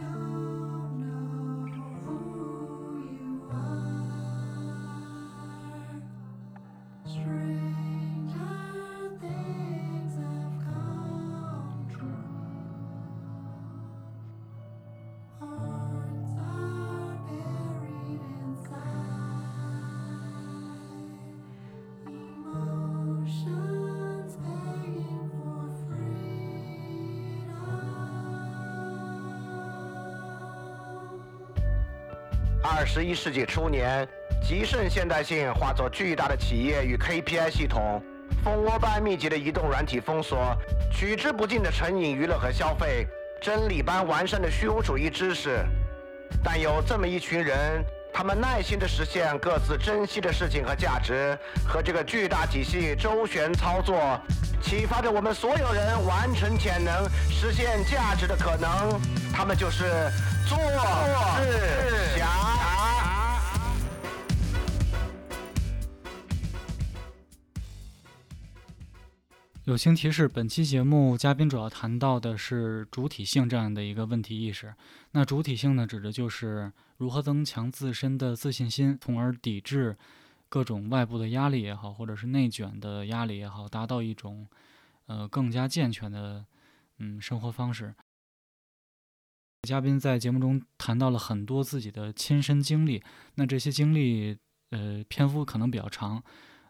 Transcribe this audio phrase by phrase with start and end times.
[0.00, 0.49] No.
[32.80, 34.08] 二十一世纪初年，
[34.42, 38.02] 极盛现代性化作巨大的企业与 KPI 系统，
[38.42, 40.56] 蜂窝般密集的移动软体封锁，
[40.90, 43.06] 取之不尽的成瘾娱乐和消费，
[43.38, 45.62] 真理般完善的虚无主义知识。
[46.42, 47.84] 但有这么一群人，
[48.14, 54.18] 他们耐心地实现各自珍惜的事情和价值，和这个巨大体系周旋操作，
[54.62, 58.98] 启发着我们所有人完成潜能、实现价值的可能。
[59.34, 59.84] 他们就是
[60.46, 62.09] 做事
[69.70, 74.74] 友情提示：本期节目嘉宾主要谈到的是主体性这样的一个问题意识。
[75.12, 79.96] 那主体性呢，指的就是如何增强自身的自信心，从而抵制
[80.48, 84.44] 各种外部的压力也好，或者是内卷的压力也好，达到一种
[85.06, 86.44] 呃更加健全的
[86.98, 87.94] 嗯生活方式。
[89.68, 93.00] 嘉宾在节目中谈到了很多自己的亲身经历，
[93.36, 94.36] 那这些经历
[94.70, 96.20] 呃篇幅可能比较长，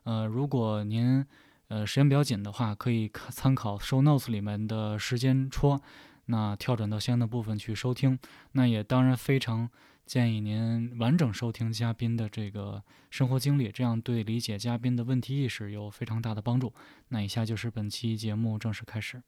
[0.05, 1.25] 呃，如果您
[1.71, 5.81] 呃，时间比较紧的话，可以参考 show notes 里面的时间戳，
[6.27, 8.19] 那跳转到相应的部分去收听。
[8.53, 9.71] 那也当然非常
[10.05, 16.75] 建议您完整收听嘉宾的这个生活经历，这样对理解嘉宾的问题意识有非常大的帮助。
[17.11, 19.23] 那以下就是本期节目正式开始。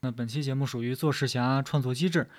[0.00, 2.30] 那本期节目属于做事侠创作机制。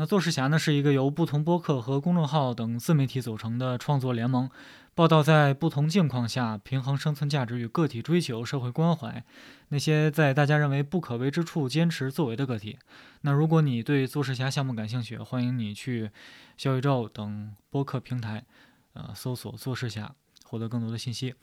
[0.00, 4.48] 那做事侠呢，是一个由不同播客和公众号等自媒体组成的创作联盟，
[4.94, 9.24] 报道在不同境况下平衡生存价值与个体追求社会关怀，
[9.70, 12.78] 那些在大家认为不可为之处坚持作为的个体。
[13.22, 16.08] 那如果你对做事侠项目感兴趣，欢迎你去
[16.56, 18.44] 小宇宙等播客平台，
[18.92, 21.34] 呃，搜索做事侠，获得更多的信息。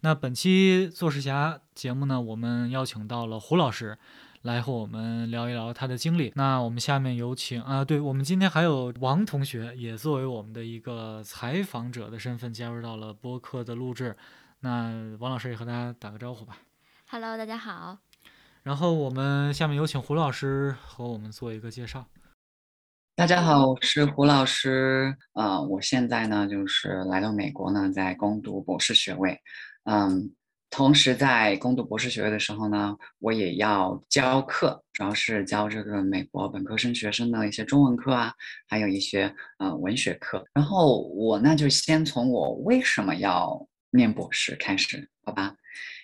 [0.00, 3.96] 那本期做事侠节目呢，我们邀请到了胡老师。
[4.42, 6.32] 来和我们聊一聊他的经历。
[6.34, 14.16] 那我们下面有请啊，对我们今天还有王同学也作为我们的一个采访者的身份加入到了播客的录制。
[14.58, 16.58] 那王老师也和大家打个招呼吧。
[17.08, 17.98] Hello，大家好。
[18.64, 22.04] 然后我们下面有请胡老师和我们做一个介绍。
[23.14, 25.16] 大家好，我是胡老师。
[25.34, 29.40] 啊，我现在呢就是来到美国呢，在攻读博士学位。
[29.84, 30.32] 嗯。
[30.72, 38.32] 同时，在攻读博士学位的时候呢，我也要教课，主要是教这个美国本科生学生的一些中文课啊，
[38.66, 40.42] 还有一些呃文学课。
[40.54, 45.54] 然后我那就先从我为什么要念博士开始，好吧？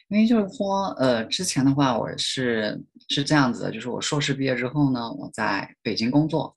[0.09, 2.79] 因为就是说，呃，之前的话我是
[3.09, 6.55] 是这样子的，就是我硕士毕业之后呢，我在北京工作，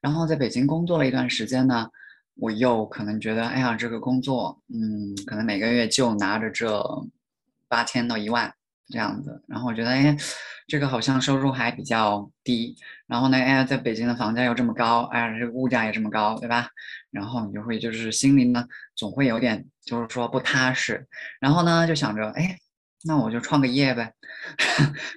[0.00, 1.88] 然后在北京工作了一段时间呢，
[2.36, 6.80] 我又可能觉得，哎呀，这个工作，嗯，可能每个月就拿着这。
[7.68, 8.52] 八千到一万
[8.88, 10.16] 这样子，然后我觉得，哎，
[10.66, 16.68] 这个好像收入还比较低，然后呢，哎，在北京的房价又这么高，哎，这个物价也这么高，对吧？
[17.10, 18.64] 然后你就会就是心里呢，
[18.96, 21.06] 总会有点就是说不踏实，
[21.40, 22.58] 然后呢，就想着，哎。
[23.04, 24.12] 那我就创个业呗，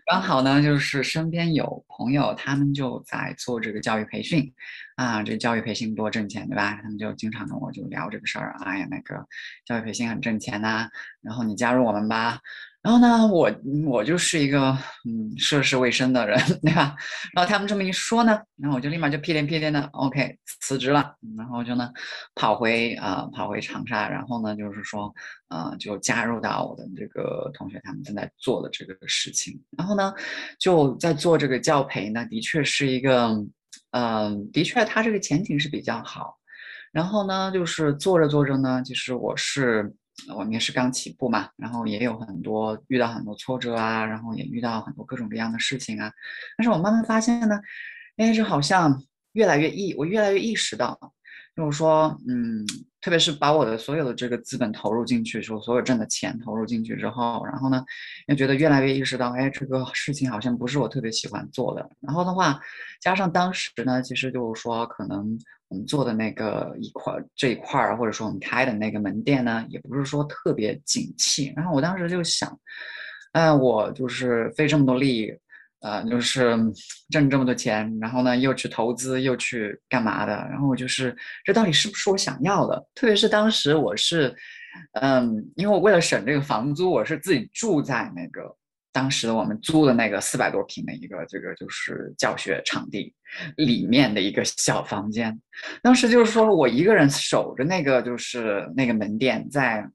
[0.05, 4.53] 刚好呢，就是身边有朋友，他们就在做这个教育培训，
[4.95, 6.79] 啊，这教育培训多挣钱，对吧？
[6.83, 9.25] 他们就经常跟我就聊这个事儿，哎呀，那个
[9.65, 10.89] 教育培训很挣钱呐，
[11.21, 12.39] 然后你加入我们吧。
[12.83, 13.51] 然后呢，我
[13.85, 14.71] 我就是一个
[15.07, 16.95] 嗯涉世未深的人， 对吧？
[17.35, 21.91] 然后他们这么一说呢，然后我就立马就屁颠屁颠的，OK，辞职了，然后就呢
[22.33, 25.13] 跑回啊跑回长沙，然后呢就是说
[25.49, 30.11] 呃就加入到我的这个同学他们正在做的这个事情，然后呢
[30.59, 33.29] 就在做这个教培呢，的确是一个
[33.91, 36.35] 嗯的确它这个前景是比较好，
[36.91, 39.93] 然后呢就是做着做着呢，其实我是。
[40.29, 46.11] 我们也是刚起步嘛，然后也有很多遇到很多挫折啊，然后也遇到很多各种各样的事情啊。
[46.57, 47.59] 但是我慢慢发现呢，
[48.17, 49.03] 哎，这好像
[49.33, 50.99] 越来越意，我越来越意识到，
[51.55, 52.65] 就是说，嗯，
[53.01, 57.83] 特别是把我的所有的这个资本投入进去，说所有挣的钱投入进去之后，然后呢，
[58.27, 61.89] 又觉得越来越意识到，哎，这个事情好像不是我特别喜欢做的。
[61.99, 62.59] 然后的话，
[63.01, 65.37] 加上当时呢，其实就是说可能。
[65.71, 71.53] 我们做的那个一块这一块儿，或者说我们开的那个门店呢，也不是说特别景气。
[71.55, 72.59] 然后我当时就想，
[73.31, 75.33] 哎，我就是费这么多力，
[75.81, 76.55] 呃，就是
[77.09, 82.87] 挣这么多钱，然后呢又去投资又去干嘛的，然后我就是这到底是不是我想要的？
[82.93, 84.31] 特别是当时我是，
[85.01, 88.55] 嗯，因为我为了省这个房租，我是自己住在那个
[88.91, 93.11] 当时我们租的那个四百多平的一个这个就是教学场地
[93.57, 95.41] 里面的一个小房间，
[95.81, 99.89] 当时就是说我一个人守着那个就是那个门店在，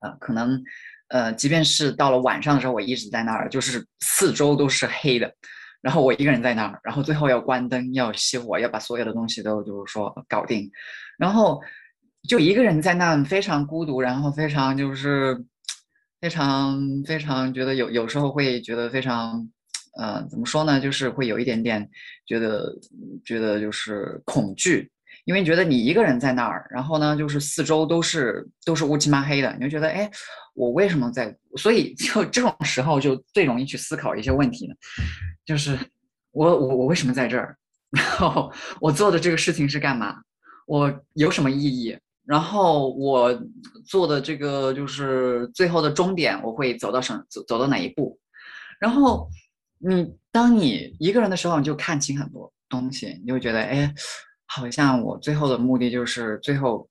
[0.00, 0.64] 呃，可能。
[1.08, 5.32] 呃，即便是到了晚上的时候，我一直在那儿，就是四周都是黑的，
[5.80, 10.70] 然后我一个人在那儿，然后最后要关灯，要熄火，要把所有的东西都就是说搞定，
[11.16, 11.60] 然后
[12.28, 15.36] 就一个人在那非常孤独，然后非常就是
[16.20, 19.48] 非常非常觉得有有时候会觉得非常，
[19.98, 21.88] 呃，怎么说呢，就是会有一点点
[22.26, 22.74] 觉得
[23.24, 24.90] 觉得就是恐惧。
[25.26, 30.08] 因为觉得你一个人在那儿，然后呢，就是四周都是都是乌漆嘛黑的，你就觉得，哎，
[30.54, 31.36] 我为什么在？
[31.56, 34.74] 所以就这种时候就最容易去思考一些问题呢，
[35.44, 35.76] 就是
[36.30, 37.56] 我我我为什么在这儿？
[37.90, 40.16] 然后我做的这个事情是干嘛？
[40.64, 41.98] 我有什么意义？
[42.24, 43.36] 然后我
[43.84, 48.16] 做的这个就是最后的终点，我会走到什走走到哪一步？
[48.78, 49.28] 然后
[49.78, 53.92] 你当你一个人的时候，你就看清很多东西，你就觉得，哎。
[54.46, 56.88] 好像我最后的目的就是最后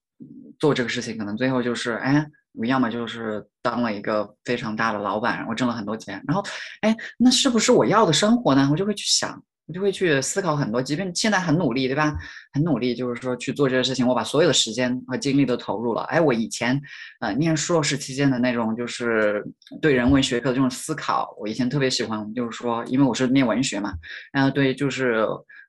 [0.60, 6.44] 做这个事情，可能最后就是哎，我要么就是当了一个非常大的老板，我挣了很多钱，然后
[6.82, 8.68] 哎，那是不是我要的生活呢？
[8.72, 10.82] 我就会去想，我就会去思考很多。
[10.82, 12.16] 即便现在很努力，对吧？
[12.54, 16.04] 很努力，就是说去做这个事情，我把所有的时间和精力都投入了。
[16.04, 16.82] 哎，我以前
[17.20, 19.44] 呃念硕士期间的那种就是
[19.82, 23.94] 对人文学科的这种思考，我以前特别喜欢，就是说因为我是念文学嘛，
[24.32, 25.26] 然后对就是。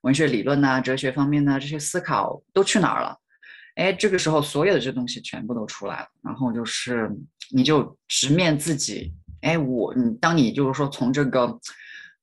[0.06, 3.19] 文学理论呐，哲学方面呢，这些思考都去哪儿了？
[3.75, 7.11] 哎，这个时候所有的这东西全部都出来了，然后就是
[7.50, 9.12] 你就直面自己。
[9.41, 11.58] 哎，我你当你就是说从这个，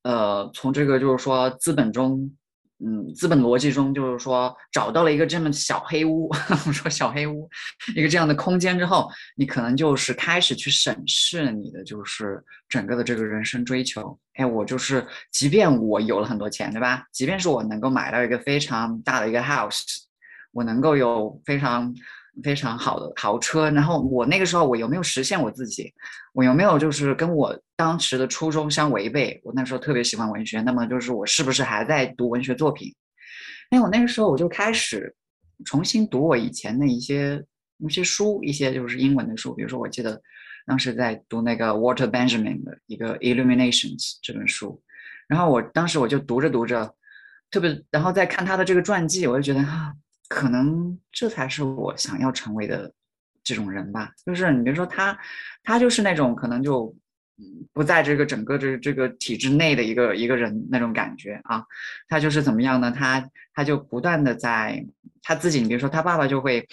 [0.03, 2.31] 呃，从这个就是说资本中。
[2.85, 6.27] 嗯，资本逻辑中就是说，找到了一个这么小黑屋，
[6.67, 7.49] 我说小黑屋，
[7.95, 14.17] 一个这样的空间之后，你可能就是开始去审视你的就是整个的这个人生追求。
[14.33, 17.05] 哎，我就是，即便我有了很多钱，对吧？
[17.11, 19.83] 即便是我能够买到一个非常大的一个 house，
[20.51, 21.93] 我能够有非常。
[22.41, 25.93] 非常好的豪车，然后我那个时候我有没有实现我自己？
[26.33, 29.39] 我有没有就是跟我当时的初衷相违背？
[29.43, 32.91] 我那时候特别喜欢文学，那么就是我是不是还在读文学作品？
[33.69, 35.15] 哎，我那个时候我就开始
[35.63, 37.43] 重新读我以前的一些
[37.77, 40.19] 一些书，一些就是英文的书，比如说我记得
[40.65, 44.81] 当时在读那个 Walter Benjamin 的一个 Illuminations 这本书，
[45.27, 46.95] 然后我当时我就读着读着，
[47.51, 49.93] 特别然后再看他的这个传记，我就觉得啊。
[50.33, 52.91] 可能这才是我想要成为的
[53.43, 54.11] 这种人吧。
[54.25, 55.17] 就是你比如说他，
[55.63, 56.93] 他就是那种可能就
[57.71, 61.63] 不在这个整个这这个体制内的一个一个人那种感觉啊。
[62.07, 62.91] 他就是怎么样呢？
[62.91, 64.83] 他他就不断的在
[65.21, 66.67] 他自己，你比如说他爸爸就会，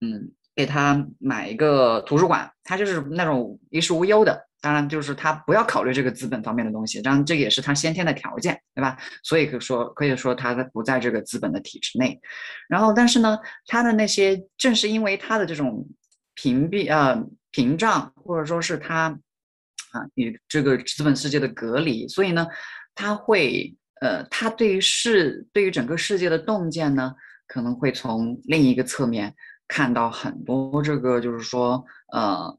[0.00, 4.45] 嗯，给他买一个图书馆，他就是那种衣食无忧的。
[4.62, 8.98] 当然，就是他不要考虑这个资本方面的东西，当然这也是他先天的条件，对吧？
[9.22, 12.18] 所以可以说，可以说他不在这个资本的体制内。
[12.68, 15.86] 然后，但是呢，他的那些正是因为他的这种
[16.34, 17.22] 屏蔽、呃
[17.52, 19.16] 屏障，或者说是他
[19.92, 22.46] 啊与这个资本世界的隔离，所以呢，
[22.94, 27.14] 他会呃，他对于世对于整个世界的洞见呢，
[27.46, 29.32] 可能会从另一个侧面
[29.68, 32.56] 看到很多这个，就是说呃。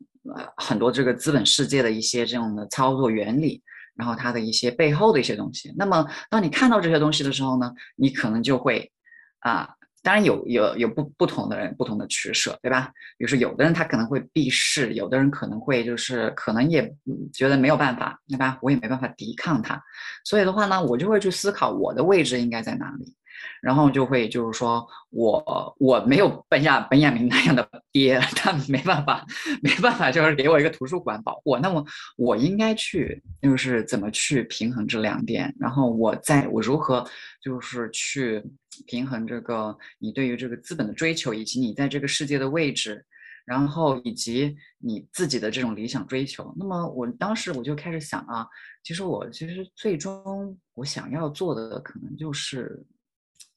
[0.58, 3.62] 很多这个资本世界的一些这样的操作原理，
[3.96, 5.74] 然后它的一些背后的一些东西。
[5.78, 8.92] 那么，当你看到这些东西的时候呢，你可能就会
[9.40, 9.70] 啊，
[10.04, 12.92] 当然有有有不不同的人不同的取舍，对吧？
[13.18, 16.96] 比如说，有的人他可能会避世，有的人可能会就是可能也
[17.34, 18.58] 觉得没有办法，对吧？
[18.62, 19.82] 我也没办法抵抗它，
[20.24, 23.16] 所以的话呢，我就会去思考我的位置应该在哪里。
[23.62, 29.26] 然后就会就是说我我没有本雅本雅明那样的爹， 他没办法
[29.62, 31.58] 没办法，就是给我一个图书馆保护。
[31.58, 31.84] 那么
[32.18, 35.54] 我应该去就是怎么去平衡这两点？
[35.60, 37.06] 然后我在我如何
[37.42, 38.44] 就是去
[38.86, 43.04] 平衡这个你对于这个资本的追求，以及你在这个世界的位置，
[43.46, 46.54] 然后以及你自己的这种理想追求。
[46.58, 48.46] 那么我当时我就开始想啊，
[48.84, 52.86] 其实我其实最终我想要做的可能就是。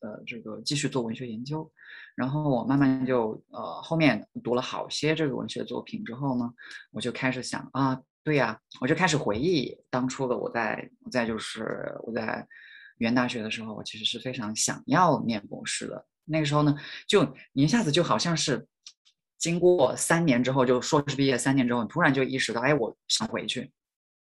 [0.01, 1.71] 呃，这个继续做文学研究，
[2.15, 6.53] 然后我慢慢就呃后面读了好些这个文学作品之后呢，
[6.91, 12.47] 我就开始想啊，对呀，我就开始回忆当初的我在我在就是我在
[12.99, 16.07] 原大学的时候，我其实是非常想要念博士的。
[16.25, 16.75] 那个时候呢，
[17.07, 18.67] 就一下子就好像是
[19.39, 23.73] 经过三年之后，就硕士毕业三年之后，突然就意识到，哎，我想回去。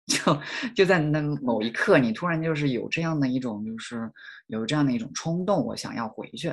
[0.08, 0.40] 就
[0.74, 4.10] 就在那某一刻，你突然就是有这样的一种，就是
[4.46, 6.52] 有这样的一种冲动，我想要回去。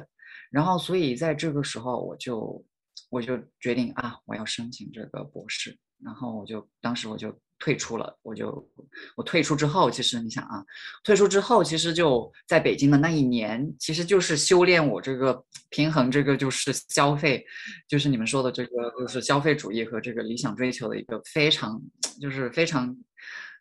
[0.51, 2.63] 然后，所以在这个时候，我就
[3.09, 5.75] 我就决定啊，我要申请这个博士。
[6.03, 8.69] 然后我就当时我就退出了，我就
[9.15, 10.63] 我退出之后，其实你想啊，
[11.05, 17.43] 退出之后，其实就在北京的那一年，其实就是修炼我这个平衡，这个就是消费，
[17.87, 21.81] 就是你们说的这个就是消费主义和这个理想追求的一个非常
[22.19, 22.95] 就是非常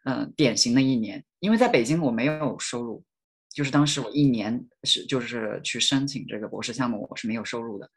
[0.04, 1.23] 嗯典型的一年。
[1.40, 3.04] 因为在北京我没有收入，
[3.54, 7.90] 就是当时我一年是就是去申请这个博士项目，我是没有收入的。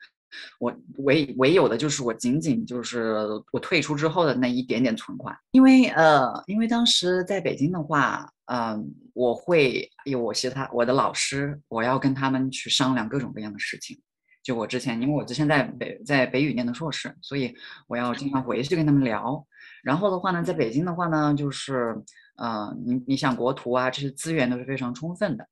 [0.59, 13.97] 我唯唯有的就是我仅仅就是我退出之后的那一点点存款，因为呃，因为当时在北京的话，嗯，我会有我其他我的老师，我要跟他们去商量各种各样的事情。
[14.43, 17.55] 就我之前，因为我之前在北在北语念的硕士，所以
[17.87, 19.45] 我要经常回去跟他们聊。
[19.88, 21.96] 然后的话呢，在北京的话呢，就是
[22.36, 25.48] 呃，你你想国图啊，这些资源都是非常充分的，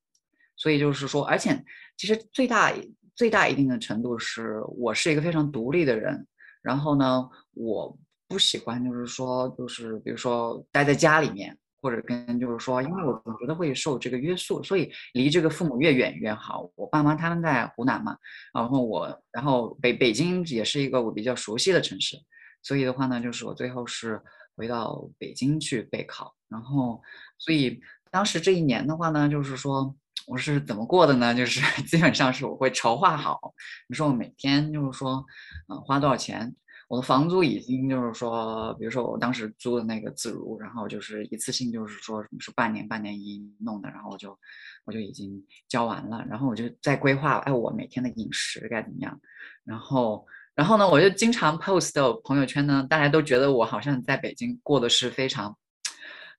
[0.57, 1.63] 所以就是说，而且
[1.95, 2.73] 其实最大。
[3.17, 6.27] 最大一定的程度是我是一个非常独立的人，
[6.61, 16.69] 然后呢，我不喜欢就是说就是比如说待在家里面，或者跟就是说，因为我总觉得会受这个约束，所以离这个父母越远越好。
[16.75, 18.17] 我爸妈他们在湖南嘛，
[18.53, 22.17] 然后我然后北北京也是一个我比较熟悉的城市，
[22.65, 24.21] 所以的话呢，就是我最后是
[24.57, 27.01] 回到北京去备考，然后
[27.37, 27.79] 所以
[28.11, 29.95] 当时这一年的话呢，就是说。
[30.27, 31.35] 我是怎么过的呢？
[31.35, 33.39] 就是 基本上是我会筹划好，
[33.87, 35.23] 比如说我每天就是说，
[35.67, 36.51] 嗯，花多少钱？
[36.87, 44.35] 我的房租已经就是说，比如说我当时租的那个自如，然后就是一次性就是说是半年半年一弄的，然后我就
[44.85, 49.21] 我就已经交完了，然后我就在规划，哎，我每天的饮食该怎么样？
[49.63, 55.55] 然后然后呢，我就经常 post 朋友圈呢，大家都觉得我好像在北京过的是非常。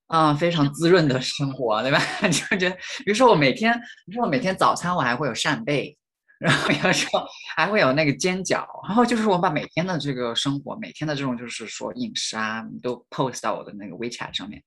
[0.08, 1.99] 啊，非常滋润的生活，对吧？
[2.30, 3.73] 就觉得，比如说我每天，
[4.06, 5.99] 比如说我每天早餐我还会有扇贝，
[6.38, 14.62] 然后有时候还会有那个煎饺，然后就是我把每天的这个生活，每天的这种就是说饮食啊，都 post 到我的那个 WeChat 上面，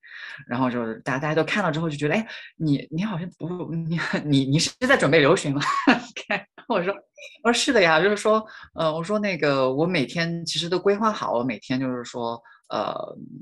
[0.45, 2.27] 然后就是大家大家都看到之后就觉得，哎，
[2.57, 5.61] 你你好像不你你你是在准备留学吗？
[6.69, 6.93] 我说
[7.43, 12.41] 我说是的呀，就是说，呃，我说那个我每天其实都规划好，我每天就是说。
[12.71, 12.93] 呃，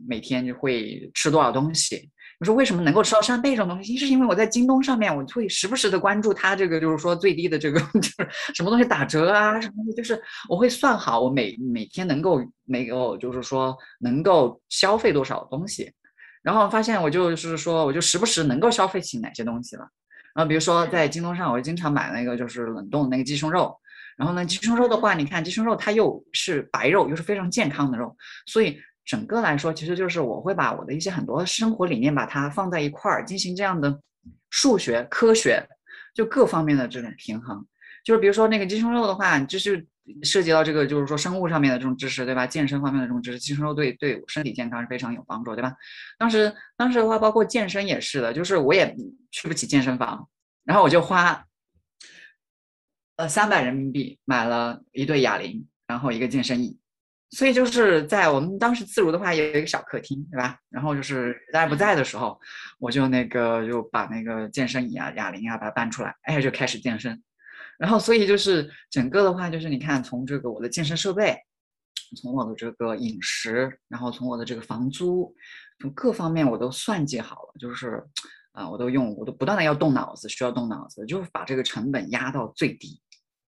[0.07, 2.09] 每天就会吃多少东西？
[2.39, 3.93] 我说为什么能够吃到扇贝这种东西？
[3.93, 10.17] 一是因为我在京东上面，我会时不时的关注它这个，就是说最低的这个 就是什么东西打折啊，什么东西，就是
[10.47, 15.91] 我会算好我每每天能够没有，就是说能够消费多少东西，
[16.41, 19.85] 然后发现我就是说我就时不时能够消费起哪些东西了。
[20.37, 23.75] 然后比如说在京东上，我经常买那个就是冷冻那个鸡胸肉，
[24.15, 28.15] 然后呢鸡胸肉的话，你看鸡胸肉它又是白肉，又是非常健康的肉，
[28.45, 28.79] 所以。
[29.09, 34.01] 整个来说，其实就是我会把我的一些很多生活理念把它放在一块儿，进行这样的
[34.49, 35.65] 数学、科学，
[36.13, 37.65] 就各方面的这种平衡。
[38.03, 39.87] 就是比如说那个鸡胸肉的话，就是
[40.23, 42.47] 涉及到这个就是说生物上面的这种知识，对吧？
[42.47, 45.73] 健身方面的这种知识，其实都对对身体健康是非常有帮助，对吧？
[46.17, 48.95] 当时当时的话，包括健身也是的，就是我也
[49.31, 50.27] 去不起健身房，
[50.63, 51.45] 然后我就花
[53.17, 56.79] 呃三百人民币买了一对哑铃，然后一个健身椅。
[57.31, 60.57] 所以就是在我们当时自如的话也，有一个小客厅，对吧？
[60.69, 62.39] 然后就是大家不在的时候，
[62.79, 67.21] 我就那个就把那个健身椅啊、哑铃啊把它搬出来，哎，就开始健身。
[67.77, 71.37] 然后所以就是整个的话，就是你看从这个我的健身设备，
[72.21, 75.35] 从我的这个饮食，然后从我的这个房租，
[75.79, 78.03] 从各方面我都算计好了，就是
[78.53, 82.99] 啊，我都用，我都不断的要动脑子，需要动脑子，就是把这个成本压到最低。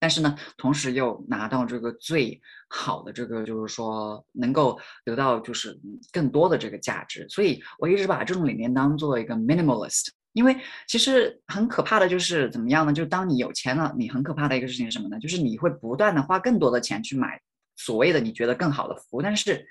[0.01, 5.77] 但是呢，同时又拿到这个最好的这个，就是说能够得到就是
[6.11, 10.09] 更多的这个价值，所以我一直把这种理念当做一个 minimalist。
[10.39, 10.55] 因为
[10.87, 12.93] 其实很可怕的就是怎么样呢？
[12.93, 15.19] 就当你有钱了，你很可怕的一个事情是什么呢？
[15.19, 17.39] 就是你会不断的花更多的钱去买
[17.75, 19.67] 所谓的你觉得更好的服务，但是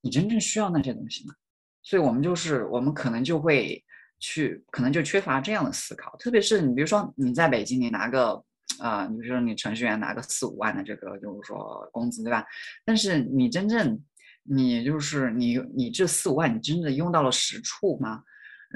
[0.00, 1.34] 你真正需要那些东西吗？
[1.82, 3.82] 所以我们就是我们可能就会
[4.18, 8.42] 去，可能就缺乏这样的思考，特别是你比如说你在北京，你拿个。
[8.80, 12.44] 啊，你比如说你程序员拿个四五万的这个就是说工资，对吧？
[12.84, 13.98] 但是你真正
[14.42, 18.24] 你就是你你这四五万你真的用到了实处吗？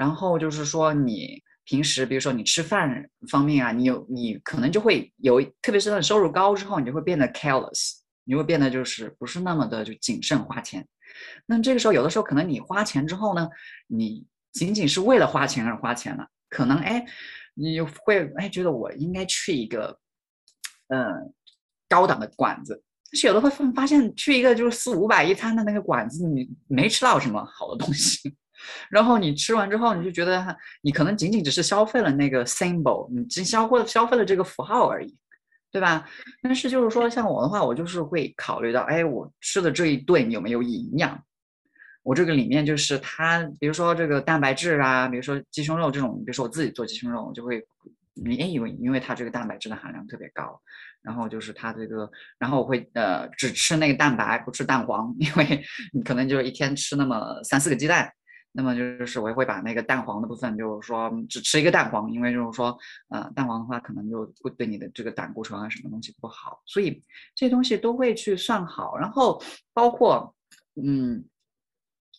[0.01, 10.87] 然后就是说你平时比如说你吃饭方面啊，你有你可能就会有，特别是你收入高之后，你就会变得 careless，你会变得就是不是那么的就谨慎花钱。
[11.45, 13.47] 那这个时候有的时候可能你花钱之后呢，
[13.85, 17.05] 你仅仅是为了花钱而花钱了，可能哎。
[17.53, 19.99] 你会哎觉得我应该去一个，
[20.87, 21.33] 嗯，
[21.89, 22.81] 高档的馆子，
[23.11, 28.33] 但是有的会发现去一个就是四五百一餐的那个馆子，你没吃到什么好的东西，
[28.89, 35.15] 然后你吃完之后，你就觉得你可能仅仅只是消费了那个 symbol，你只消费消费了这个符号而已，
[35.71, 36.07] 对吧？
[36.41, 41.23] 但是就是说，像我的话，我就是会考虑到，哎，我吃的这一顿有没有营养？
[42.03, 47.63] 我这个里面就是它，比如说这个蛋白质啊，比如说鸡胸肉这种，比如说我自己做鸡胸肉，我就会，
[48.15, 50.59] 你因为因为它这个蛋白质的含量特别高，
[51.03, 55.63] 然后就是它这个，然后我会呃只吃那个蛋白，不吃蛋黄，因为
[55.93, 58.11] 你可能就是一天吃那么三四个鸡蛋。
[58.53, 62.77] 那么就是我也会把那个蛋黄的部分，就是说只吃一个蛋黄，因为就是说，
[63.09, 67.01] 呃，蛋黄的话可能就会对你的这个胆固醇啊什么东西不好，所以
[67.33, 68.97] 这些东西都会去算好。
[68.97, 69.41] 然后
[69.73, 70.35] 包括，
[70.75, 71.23] 嗯，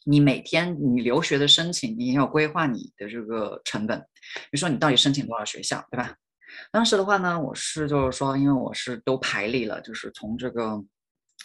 [0.04, 6.14] 你每天你留学的申请，你也要规划你的这个成本，比如说你到底申请多少学校，对吧？
[6.70, 10.82] 当时的话呢，我是就是说，因为我是都排列了，就是从这个。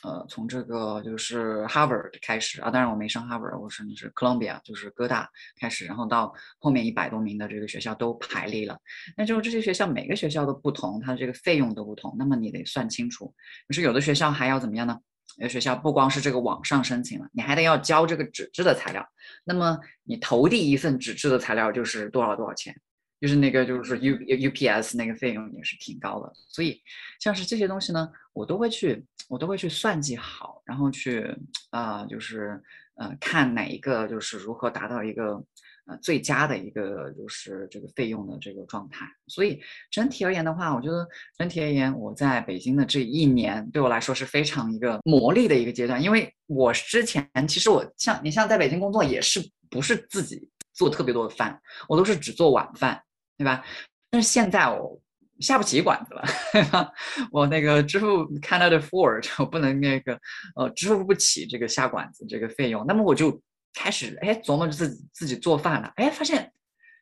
[0.04, 5.28] 呃，从这个就是 Harvard 开始啊，当然我没上 Harvard，我是你是 Columbia，就是哥大
[5.60, 8.78] 开始，然后到后面一百多名的这个学校都排列了。
[9.16, 13.34] 那就是这些学校每个学校都不同，它的这个费用都不同，那么你得算清楚。
[13.68, 14.98] 可是有的学校还要怎么样呢？
[15.38, 19.06] 有的学校不光是这个网上申请了，你还得要交这个纸质的材料。
[19.44, 22.76] 那么你投递一份纸质的材料就是多少多少钱？
[23.20, 26.80] 就是那个，就是说 U U P S 那个费用也是挺高的，所以
[27.20, 31.36] 像是这些东西呢，我都会去，我都会去算计好，然后去
[31.72, 32.62] 啊，就是
[32.96, 35.44] 呃，看哪一个就是如何达到一个
[35.88, 39.08] 呃最佳的一个就是这个费用的这个状态。
[39.28, 39.60] 所以
[39.90, 41.08] 整体而言的话，我觉得
[41.40, 49.40] 整体而言，我在北京的这一年对我来说是非常一个磨砺的一个阶段，因为我之前其实我像你像在北京工作也是
[49.72, 51.60] 不是自己做特别多的饭，
[51.90, 53.02] 我都是只做晚饭。
[53.38, 53.64] 对吧？
[54.10, 55.00] 但是现在我
[55.40, 56.92] 下不起馆子了，
[57.32, 60.20] 我那个支付 Canada Ford，我不能那个
[60.56, 62.86] 呃支付不起这个下馆子这个费用。
[62.88, 63.40] 那么我就
[63.74, 66.52] 开始哎琢磨着自己自己做饭了，哎发现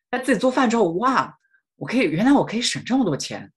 [0.10, 1.34] 哎自己做饭之后哇，
[1.77, 3.51] 我可以原来我可以省这么多钱。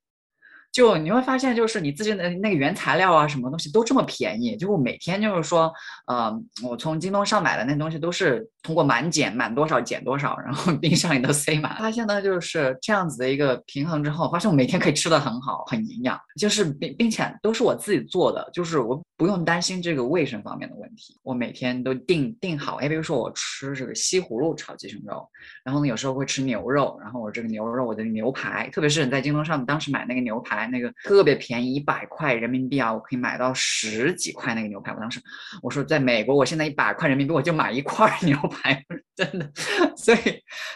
[0.72, 4.56] 就你会发现，就是你自己的那个原材料啊，什么东西都这么便宜。
[4.56, 5.73] 就我每天就是说，
[6.06, 11.76] 呃，我从京东上买的那东西都是通过满减，满多少减多少，然后冰箱里都塞满。
[11.78, 21.19] 发现呢，就是这样子的一个平衡之后，发现我每天可以吃的很好，很营养，就是并并且都是我自己做的，就是我不用担心这个卫生方面的问题。
[21.25, 25.28] 我每天都定定好，哎，比如说我吃这个西葫芦炒鸡胸肉，
[25.64, 30.57] 然后呢有时候会吃牛肉，然后我这个牛肉我的牛排，特别是你在京东上当时买那个牛排。
[30.66, 34.92] 那个特别便宜，一百块人民币啊，我可以买到十几块那个牛排。
[34.92, 35.21] 我当时
[35.62, 38.84] 我说，在美国，我现在一百块人民币我就买一块牛排，
[39.16, 39.50] 真的。
[39.97, 40.18] 所以，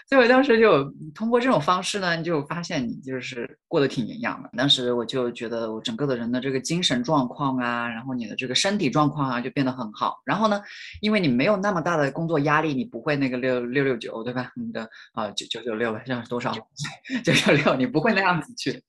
[0.09, 4.51] 所以我当时就通过这种方式呢，就发现你就是过得挺营养的。
[4.57, 10.21] 当时我就觉得我整个的人的这个精神状况啊，然后你的这个身体状况啊，就变得很好。
[10.25, 10.61] 然后呢，
[11.01, 14.51] 因为你没有那么大的工作压力，你不会那个六六六九，对吧？
[14.57, 16.53] 你的啊九九九六，这样多少？
[17.25, 18.83] 九九六，你不会那样子去。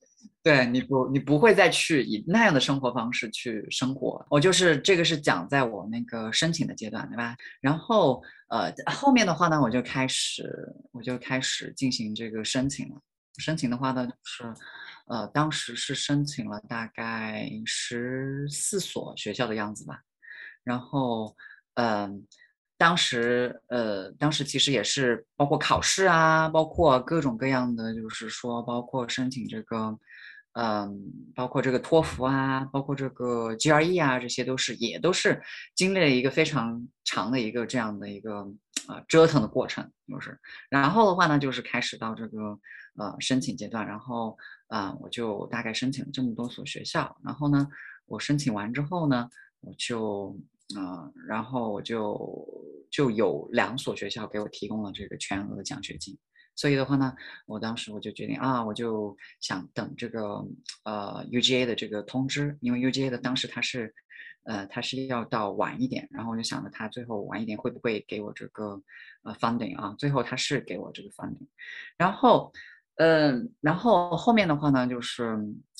[0.43, 4.25] 对你不，你不会再去以那样的生活方式去生活。
[4.29, 7.33] 我就是这个是讲在我那个申请的阶段，对吧？
[7.61, 10.43] 然后呃后面的话呢，我就开始
[10.91, 12.95] 我就开始进行这个申请了。
[13.37, 14.53] 申请的话呢，就是
[15.07, 20.01] 呃当时是申请了大概十四所学校的样子吧。
[20.65, 21.33] 然后
[21.75, 22.27] 嗯，
[22.77, 29.97] 当时呃当时其实也是包括考试啊，包括各种各样的，就是说包括申请这个。
[30.53, 30.99] 嗯，
[31.33, 35.41] 包括这个托福啊，包括这个 GRE 啊，这些都是也都是
[35.75, 38.41] 经历了一个非常长的一个这样的一个
[38.87, 40.39] 啊折腾的过程，就是。
[40.69, 42.59] 然后的话呢，就是开始到这个
[42.97, 44.37] 呃申请阶段，然后
[44.67, 47.67] 啊我就大概申请了这么多所学校，然后呢
[48.05, 49.27] 我申请完之后呢，
[49.61, 50.37] 我就
[50.75, 52.47] 啊然后我就
[52.91, 56.15] 就有两所学校给我提供了这个全额的奖学金。
[56.55, 57.13] 所以的话呢，
[57.47, 60.45] 我当时我就决定啊，我就想等这个
[60.85, 63.91] 呃 UGA 的这个通知，因为 UGA 的当时他是，
[64.43, 68.79] 呃，他是要到晚一点，然后我就想着他最后晚一点会不会给我这个
[69.23, 69.95] 呃 funding 啊？
[69.97, 71.47] 最后他是给我这个 funding，
[71.97, 72.51] 然后
[72.97, 75.35] 嗯，然后后面的话呢，就是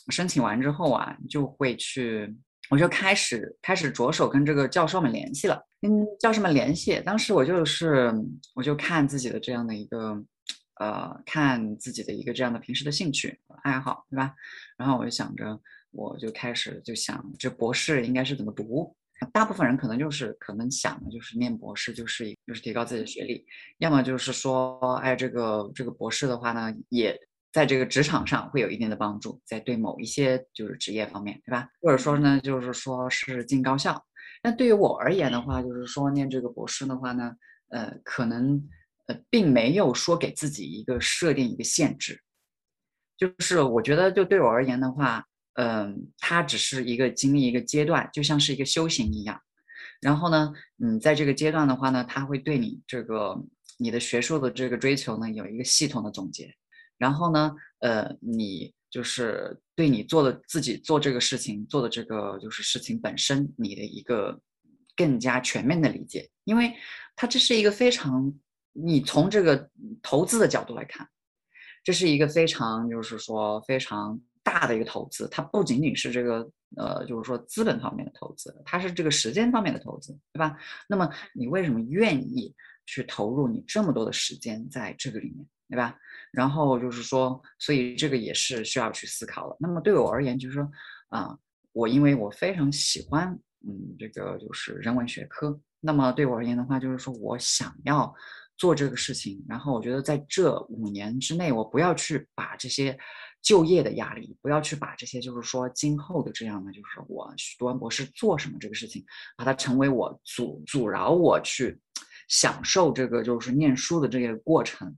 [0.09, 2.35] 申请完之后啊，就会去，
[2.71, 6.99] 我就开始开始着手跟这个教授们联系了，跟教授们联系。
[7.05, 8.11] 当时我就是
[8.55, 10.19] 我就看自己的这样的一个。
[10.79, 14.33] 呃，看自己的一个这样的平时的兴趣爱好，对吧？
[14.75, 15.59] 然后我就想着，
[15.91, 18.95] 我就开始就想，这博士应该是怎么读？
[19.31, 23.45] 大部分人可能就是可能想的就是念博士，就是就是提高自己的学历，
[23.77, 27.17] 要么就是说，哎，这个这个博士的话呢，也
[27.51, 31.69] 在这个职场上会有一定的帮助，在对某一些就是职业方面，对吧？
[31.81, 34.03] 或者说呢，就是说是进高校。
[34.41, 37.31] 那对于我而言的话，就是说念这个博士的话呢，
[37.69, 38.67] 呃，可能。
[39.29, 42.21] 并没有说给自己一个设定一个限制，
[43.17, 49.39] 就是我觉得就对我而言的话，嗯，它只是一个经历一个阶段，就像是一个修行一样。
[50.01, 50.51] 然后呢，
[50.83, 53.35] 嗯，在这个阶段的话呢，它会对你这个
[53.77, 56.53] 你的学术的这个追求呢有一个系统的总结。
[56.97, 64.41] 然后呢，呃，你就是对你做的自己做这个事情做的这个就是事情本身，你的一个
[64.95, 66.73] 更加全面的理解，因为
[67.15, 68.33] 它这是一个非常。
[68.73, 69.69] 你从这个
[70.01, 71.07] 投资的角度来看，
[71.83, 75.27] 这是一个非常就是说非常大的一个投资。
[75.29, 80.57] 它不仅仅是这个呃，就是说资本方面的投资，它是这个时间方面的投资，对吧？
[80.87, 82.53] 那么你为什么愿意
[82.85, 85.95] 去投入你这么多的时间在这个里面，对吧？
[86.31, 89.55] 然后就是说，所以这个也是需要去思考的。
[89.59, 90.67] 那么对我而言，就是说
[91.09, 91.37] 啊，
[91.73, 93.27] 我因为我非常喜欢
[93.67, 98.15] 嗯这个就是人文学科，那么对我而言的话，就是说我想要。
[98.57, 102.97] 做这个事情，然后我觉得在这五年之内，我不要去把这些
[103.41, 109.03] 就业的压力，不要去把这些就是说今后的这样的，就是我读完博士做什么这个事情，
[109.35, 111.79] 把它成为我阻阻挠我去
[112.27, 114.95] 享受这个就是念书的这个过程。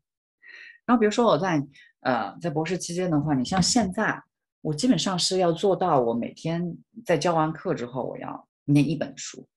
[0.86, 1.65] 然后比如说我在
[2.02, 4.22] 呃在博士期间的话，你像现在
[4.62, 9.48] 我基本上是要做到，我每天在教完课之后，我要念一本书，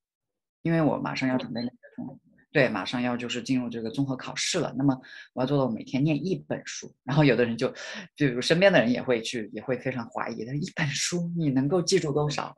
[0.63, 2.19] 因为我马上要准备那个。
[2.59, 4.75] 对，马上要就是进入这个综合考试了。
[4.77, 5.01] 那么
[5.33, 6.93] 我要做到每天念一本书。
[7.05, 7.73] 然后有的人就，
[8.17, 12.53] 就身边的人也会去，也会非常怀疑，他一本书你能够记住多少？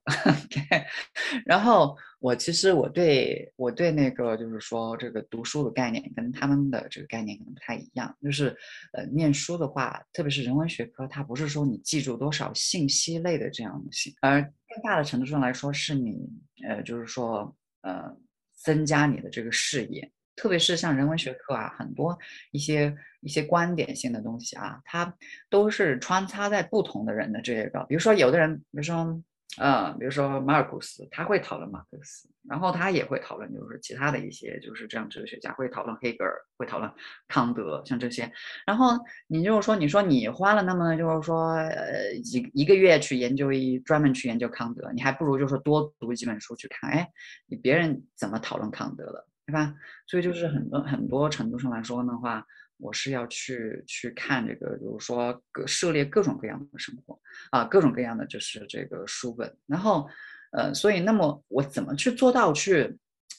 [1.45, 8.17] 然后我其实我对我对那个就是说这个读书的概念跟他们的这个概念可能不太一样。
[8.23, 8.57] 就是
[8.95, 16.27] 呃，念书的话，特别是人文学科，它不是说你记住多少信息类的这样东西，而更大的程度上来说，是你
[16.67, 18.17] 呃，就是说呃。
[18.63, 22.19] 增加你的这个视野，特别是像人文学科啊，很多
[22.53, 25.13] 一些一些观点性的东西啊，它
[25.49, 29.23] 都是穿插在不同的人的这个，比如说有的人，比如说。
[29.59, 36.89] 呃，比如说马尔库斯，他会讨论马克思，然后他也会讨论，就是其他的一些就是这样哲学家会讨论黑格尔，会讨论
[37.27, 38.31] 康德，像这些。
[38.65, 47.09] 然后你就是说，你说你花了那么就是说呃一一个月去研究一专门去研究康德，你还不如就是多读几本书去看，哎，
[47.47, 49.75] 你别人怎么讨论康德的，对吧？
[50.07, 52.47] 所以就是很多很多程度上来说的话。
[52.81, 59.57] 我是要去去看这个，比如说各涉猎各种各样的生活啊，各种各样的就是这个书本。
[59.67, 60.09] 然后，
[60.53, 62.97] 呃，所以那么我怎么去做到去，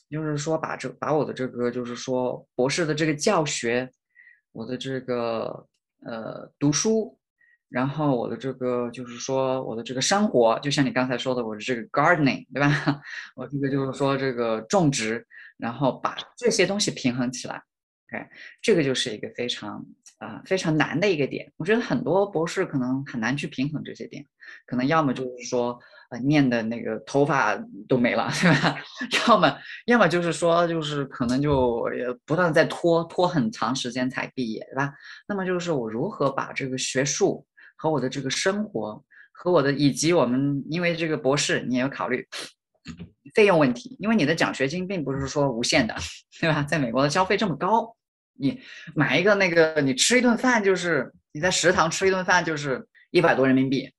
[0.10, 3.90] 就是说把这把我的这个就是说博士的这个教学，
[4.52, 5.68] 我的这个
[6.06, 7.18] 呃读书，
[7.70, 13.02] 然后我的这个就是说我的这个生活，就像你刚才说的，我的这个 gardening，对吧？
[13.36, 15.26] 我这个就是说这个种植，
[15.58, 17.64] 然后把这些东西平衡起来。
[18.14, 18.26] OK，
[18.62, 19.86] 这个就是一个非常
[20.18, 21.52] 啊非常难的一个点。
[21.58, 24.26] 我觉得很多博士可能很难去平衡这些点，
[24.66, 27.56] 可能要么就是说呃念的那个头发
[27.88, 28.78] 都没了，对吧？
[29.28, 31.88] 要么要么就是说就是可能就
[32.26, 34.94] 不断在拖拖很长时间才毕业，对吧？
[35.28, 37.46] 那么就是我如何把这个学术
[37.78, 42.28] 和我的这个生活和我的以及我们因为这个博士你也要考虑。
[43.36, 45.96] 费用问题，因为你的奖学金并不是说无限的，
[46.42, 46.64] 对吧？
[46.64, 47.96] 在美国的消费这么高。
[48.34, 48.62] 你
[48.96, 53.90] 买一个那个，你吃一顿饭就是你在食堂吃一顿饭就是一百多人民币，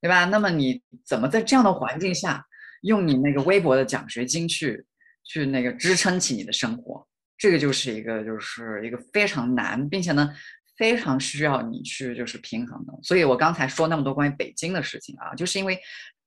[0.00, 0.24] 对吧？
[0.24, 2.44] 那么你怎么在这样的环境下
[2.82, 4.84] 用你那个微薄的奖学金去
[5.24, 7.06] 去那个支撑起你的生活？
[7.38, 10.28] 这个就是一个就是一个非常难，并且呢
[10.76, 12.92] 非常需要你去就是平衡的。
[13.02, 15.78] 所以我刚才说那么多关于北京的事情啊，就是因为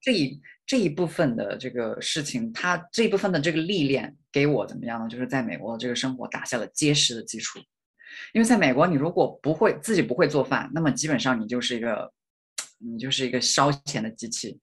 [0.01, 0.41] 这一。
[0.65, 5.07] 这一部分的这个事情，它这一部分的这个历练给我怎么样呢？
[5.07, 7.59] 就是在美国的这个生活打下了结实的基础。
[8.33, 12.11] 因为在美国，你如果不会自己不会做饭，那么基本上你就是一个，
[12.79, 14.59] 你就是一个烧钱的机器。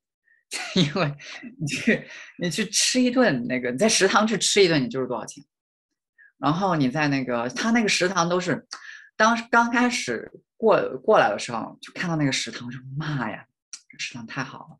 [0.75, 1.15] 因为
[1.59, 2.07] 你去
[2.38, 5.43] 你去吃一顿那个，你在食堂去吃一顿，你就是多少钱？
[6.38, 8.67] 然后你在那个他那个食堂都是，
[9.17, 13.47] 当刚开始过过来的时候，就看到那个食堂，就妈呀，
[13.88, 14.79] 这食堂太好了。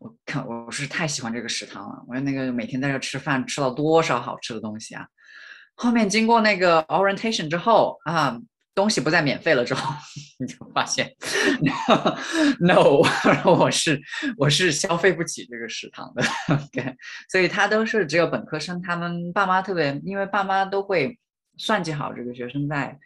[0.00, 5.06] 我看我是太喜欢这个食堂了，我那个每天在这吃饭，吃到多少好吃的东西啊！
[5.74, 8.38] 后面经过那个 orientation 之后啊，
[8.74, 9.94] 东西不再免费了之后，
[10.38, 11.10] 你就发现
[12.60, 13.02] no，
[13.44, 14.00] 我是
[14.36, 16.22] 我是消费不起这个食堂的。
[16.54, 16.94] OK，
[17.30, 21.18] 所以他都是只有本科生，他们爸妈特别，因为爸妈都会
[21.56, 22.98] 算计好这个学生在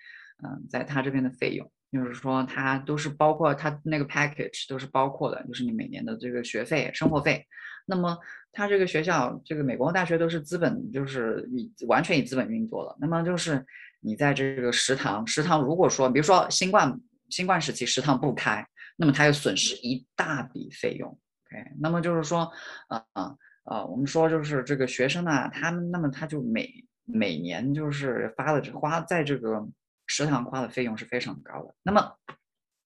[0.45, 1.71] 嗯在他这边的费用。
[1.97, 7.45] 就是说，它都是包括它那个 package 都是包括的，就是你每年的这个学费、生活费。
[7.87, 8.19] 那么，
[8.53, 12.97] 它这个学校，这个美国大学都是资本，就是以完全以资本运作的。
[13.01, 13.65] 那么就是
[14.01, 21.09] 你在这个食堂，食堂如果说，比如说新冠新冠时期食堂不开，那么它又损失一大笔费用。
[21.09, 22.51] OK，那么就是说，
[22.89, 26.69] 啊啊啊，我们说就是这个学生呢，他们那么他就每
[27.05, 29.65] 每年就是发的花在这个
[30.07, 31.75] 食堂花的费用是非常高的。
[31.83, 32.13] 那么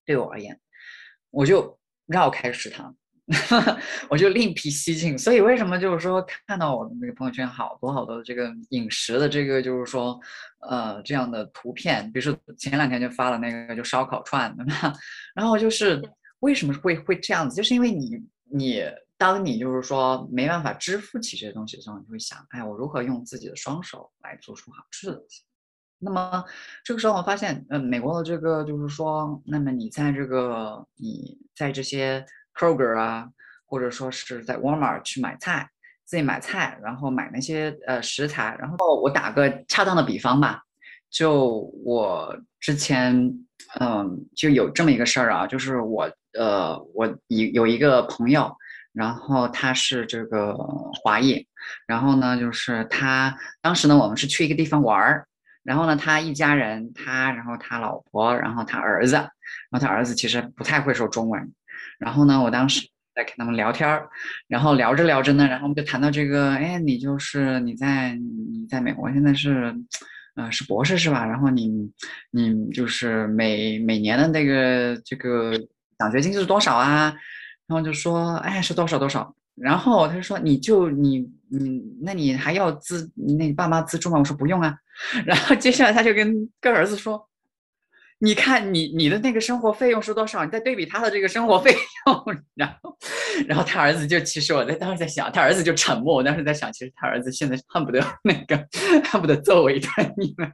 [0.05, 0.59] 对我而言，
[1.29, 2.95] 我就绕开食堂。
[4.09, 10.19] 我就另辟蹊径，所以为什么就是说看到我的那个朋友圈好多好多的这个饮食的这个就是说
[10.67, 14.93] 呃这样的图片，比如说前两天就发了那个就烧烤串，对吧？
[15.33, 16.01] 然后就是
[16.39, 18.83] 为什么会会这样子，就是因为你你
[19.17, 25.43] 当你就是说没办法支付起这些东西的时候，你会想，哎，我如何用自己的双手来做出好吃的东西？
[26.01, 26.43] 那么
[26.83, 32.25] 这个时候我发现，呃，美国的这个就是说，那么你在这个你在这些。
[32.53, 33.29] Kroger 啊，
[33.65, 35.69] 或者说是在 Walmart 去买菜，
[36.03, 38.57] 自己买菜，然后买那些呃食材。
[38.59, 40.61] 然后我打个恰当的比方吧，
[41.09, 43.15] 就我之前
[43.79, 48.53] 嗯就有这么一个事儿啊，就是我呃我有有一个朋友，
[48.91, 50.53] 然后他是这个
[51.01, 51.47] 华裔，
[51.87, 55.25] 然后呢就是他当时呢我们是去一个地方玩儿，
[55.63, 59.29] 然后呢他一家人他然后他老婆然后他儿子，然
[59.71, 61.51] 后他儿子其实不太会说中文。
[61.99, 62.81] 然后呢，我当时
[63.13, 64.09] 在跟他们聊天儿，
[64.47, 69.75] 然后聊着聊着呢，然后我们就谈到这个，哎，你就是你在你在美国现在是，
[70.35, 71.25] 呃，是博士是吧？
[71.25, 71.69] 然后你
[72.31, 75.53] 你就是每每年的那个这个
[75.99, 77.13] 奖学金是多少啊？
[77.67, 79.35] 然后就说，哎，是多少多少。
[79.55, 84.17] 然后他就说，你就你你那你还要资那爸妈资助吗？
[84.17, 84.75] 我说不用啊。
[85.25, 87.27] 然后接下来他就跟跟儿子说。
[88.23, 90.45] 你看你你的那个生活费用是多少？
[90.45, 91.73] 你再对比他的这个生活费
[92.05, 92.95] 用， 然后，
[93.47, 96.17] 然后他儿子就其实我在当时在想，他儿子就沉默。
[96.17, 98.55] 我当时在想，其实他儿子现在恨不得那个
[99.05, 100.51] 恨不得揍我一顿， 你们，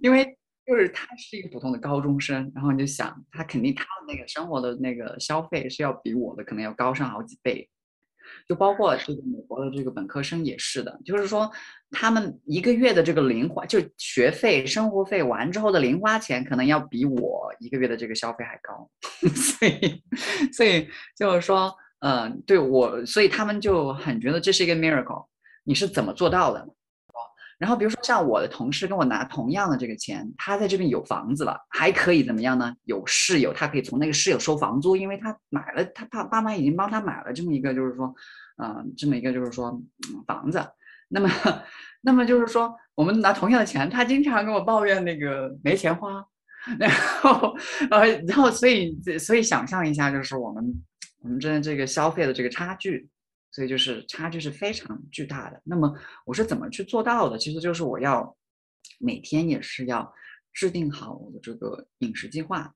[0.00, 0.24] 因为
[0.64, 7.68] 就是他是一个普通的高中生，然后你就想他肯定他的那个生活的那个消费是要比我的可能要高上好几倍。
[8.48, 11.50] 就包括这个美国的这个本科生也是的，就是说
[11.90, 18.88] 他们一个月的这个零花，就学费、生活费完之后的零花钱，可能要比我一个月的这个消费还高。
[19.28, 20.02] 所以，
[20.52, 25.26] 所以就是说，嗯，对我，所以他们就很觉得这是一个 miracle，
[25.64, 26.66] 你是怎么做到的？
[27.58, 32.72] 然后比如说像我的同事跟我拿同样的这个钱，他在这边有房子了，还可以怎么样呢？
[32.84, 38.14] 有室友，他可以从那个室友收房租，因为他买了，他爸爸妈已经帮他买了这么一个，就是说，
[38.62, 39.82] 嗯，这么一个就是说
[40.26, 40.64] 房子。
[41.08, 41.30] 那么，
[42.02, 46.24] 那么就是说，我们拿同样的钱，他经常跟我抱怨那个没钱花，
[46.78, 46.90] 然
[47.22, 47.56] 后，
[47.90, 50.64] 呃，然后所以，所以想象一下，就是我们
[51.22, 53.08] 我们之间这个消费的这个差距。
[53.58, 55.60] 所以就是差距是非常巨大的。
[55.64, 55.92] 那么
[56.24, 57.36] 我是怎么去做到的？
[57.36, 58.36] 其实就是我要
[59.00, 60.14] 每天也是要
[60.52, 62.72] 制定好我的这个饮食计划，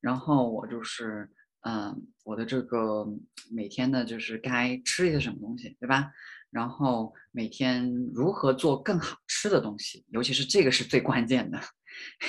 [0.00, 3.06] 然后我就是嗯，我的这个
[3.50, 6.10] 每天的就是该吃一些什么东西，对吧？
[6.50, 11.60] 然后每天如何做更好吃的东西，尤其是这个是最关键的，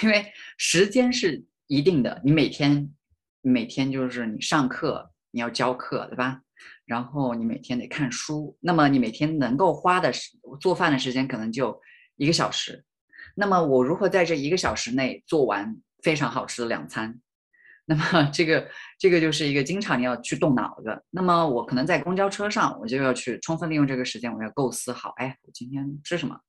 [0.03, 0.25] 因为
[0.57, 2.21] 时间是一定的。
[2.25, 2.93] 你每天
[3.39, 6.41] 每天就是你上课，你要教课，对吧？
[6.85, 11.81] 然后你每天得看书，那么你每天能够花的时做饭的时间可能就
[12.15, 12.85] 一个小时。
[13.35, 17.19] 那么我如何在这一个小时内做完非常好吃的两餐？
[17.87, 21.03] 那么这个这个就是一个经常你要去动脑子。
[21.09, 26.39] 那么我可能在公交车上，我就要去充分利用这个时间，我要构思好，哎，我今天吃什么，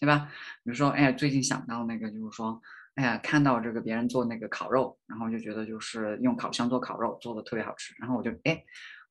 [0.00, 0.30] 对吧？
[0.64, 2.60] 比如说，哎，最近想到那个就是说，
[2.96, 8.64] 哎呀，看到这个别人做那个烤肉，然后就觉得就是用烤箱做烤肉做的特别好吃，然后我就哎。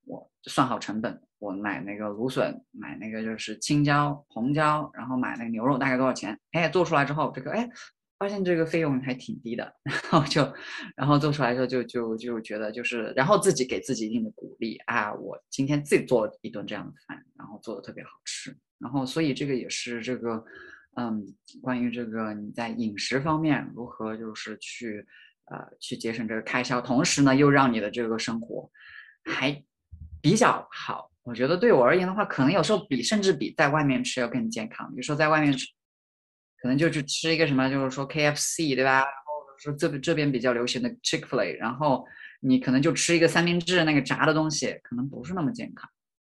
[0.06, 6.38] 我算好成本，我买那个芦笋，买那个就是青椒、红椒，然后买那个牛肉大概多少钱？
[6.52, 7.70] 哎，做出来之后，这个哎，
[8.18, 10.54] 发现这个费用还挺低的， 然后就，
[10.96, 20.44] 然后做出来之后就就就觉得就是，然后自己给自己一定的鼓励啊，我今天自己做一顿这样的饭，然后做的特别好吃，然后所以这个也是这个，
[20.96, 21.24] 嗯，
[21.62, 25.06] 关于这个你在饮食方面如何就是去
[25.46, 28.70] 呃去节省这个开销，同时呢又让你的这个生活
[29.24, 29.64] 还。
[30.22, 34.88] 比较好，我觉得对我而言的话，可能有时候比甚至比在外面吃要更健康。
[34.92, 35.66] 比如说在外面吃，
[36.62, 39.00] 可能就去吃一个什么，就是说 KFC，对吧？
[39.00, 42.06] 然后说这这边比较流行的 Chick-fil-A，然后
[42.42, 45.90] 你可能就吃一个三明治那个炸的东西，可能不是那么健康。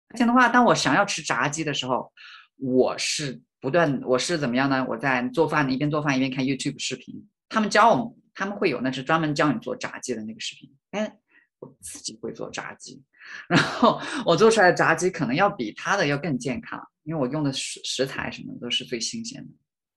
[0.10, 2.12] 而且的话，当我想要吃炸鸡的时候，
[2.58, 4.86] 我是不断，我是怎么样呢？
[4.90, 10.74] 我在做饭一边做饭一边看 YouTube 视频，他们教我们，他们会有那是专门教你做炸鸡的那个视频。
[10.92, 11.14] 哎，
[11.60, 13.02] 我自己会做炸鸡。
[13.48, 19.54] 然后我做出来的炸鸡可能要比他的要更健康，因为我用的食食材什么都是最新鲜的，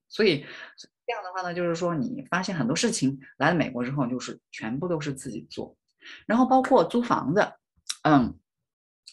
[0.09, 0.45] 所以
[1.07, 5.77] 这样的话呢，就是说你发现很多事情来了美国之后，就是全部都是自己做，
[6.27, 7.53] 然后包括租房子，
[8.05, 8.33] 嗯，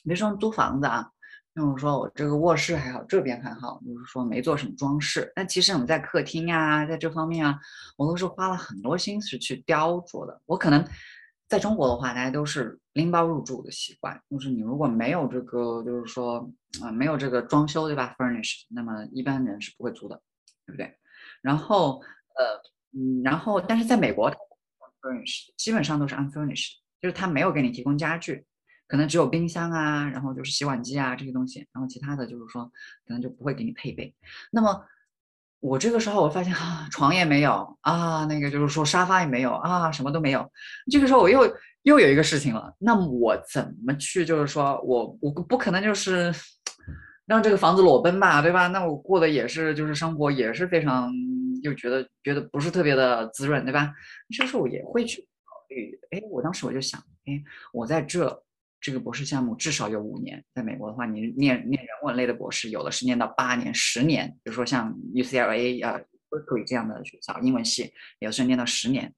[0.03, 1.09] 比如说租房子啊，
[1.53, 5.31] 那我说我这个卧室还好，这边还好，就是说没做什么装饰。
[5.33, 7.59] 但其实我们在客厅啊，在这方面啊，
[7.97, 10.39] 我都是花了很多心思去雕琢的。
[10.45, 10.85] 我可能
[11.47, 20.21] 在中国的话，大家都是拎包入住的习惯，就是你如果没有这个，就是说啊，没有这个装修对吧 furnished，那么一般人是不会租的，
[20.65, 20.97] 对不对？
[21.41, 22.01] 然后，
[22.35, 24.29] 呃，嗯，然后，但是在美国
[25.01, 28.45] furnished 基本上都是 unfurnished，就是他没有给你提供家具，
[28.87, 32.65] 可能只有冰箱啊，然后就是洗碗机啊这些东西，然后其他的就是说
[33.05, 34.13] 可能就不会给你配备。
[34.51, 34.83] 那么
[35.59, 40.49] 我这个时候我发现啊，床也没有啊，那个就是说沙发也没有啊，什么都没有。
[40.91, 41.41] 这个时候我又
[41.83, 46.33] 又有一个事情了，那我怎么去就是说我我不可能就是。
[47.27, 48.67] 让这个房子裸奔吧，对吧？
[48.67, 51.11] 那我过的也是，就是生活也是非常，
[51.61, 53.93] 就觉得觉得不是特别的滋润，对吧？
[54.29, 57.43] 这时候我也会去考虑，哎，我当时我就想，哎，
[57.73, 58.29] 我在这
[58.79, 69.13] 这个博士项目至少有五年，在美国的话，你念念人文类的博士，有的是念到八年、十年，比如说像 UCLA 啊、Berkeley 这样的学校，英文系有的是念到十年。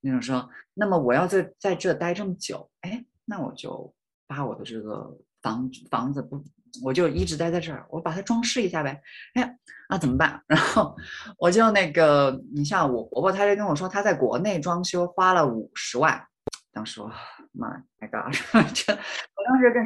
[0.00, 3.94] 那种说，那么我要在在这待这么久，哎，那我就
[4.26, 6.42] 把我的这个房房子不。
[6.82, 8.98] 我就一直待在这儿，我把它装饰一下呗。
[9.34, 9.54] 哎呀，
[9.90, 10.42] 那怎么办？
[10.48, 10.96] 然后
[11.36, 16.18] 我就那个，你像我婆婆，她就跟我说，她在国内装修花了五十万。
[16.72, 17.12] 当时我
[17.54, 18.34] ，My God！
[18.74, 19.84] 这我当时跟，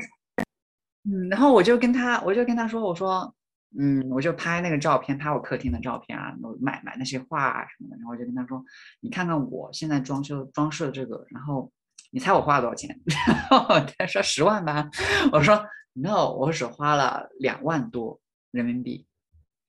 [1.04, 3.34] 嗯，然后我就跟他，我就跟他说，我说，
[3.78, 7.96] 嗯，我就拍那个照片，拍我客厅的照片啊，我买买那些画啊什么的。
[7.96, 8.64] 然后我就跟他说，
[9.00, 11.72] 你看看我现在装修装饰的这个，然后
[12.10, 12.98] 你猜我花了多少钱？
[13.26, 14.90] 然后他说十万吧。
[15.32, 15.64] 我说。
[15.98, 19.06] No，我只花了两万多人民币，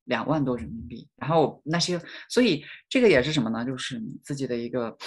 [0.03, 1.07] 两万多人民币。
[1.15, 3.63] 然后那些，所以这个也是什么呢？
[3.63, 4.97] 就是你自己的一个，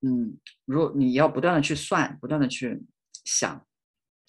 [0.00, 2.80] 嗯，如果你要不断的去算，不断的去
[3.24, 3.64] 想，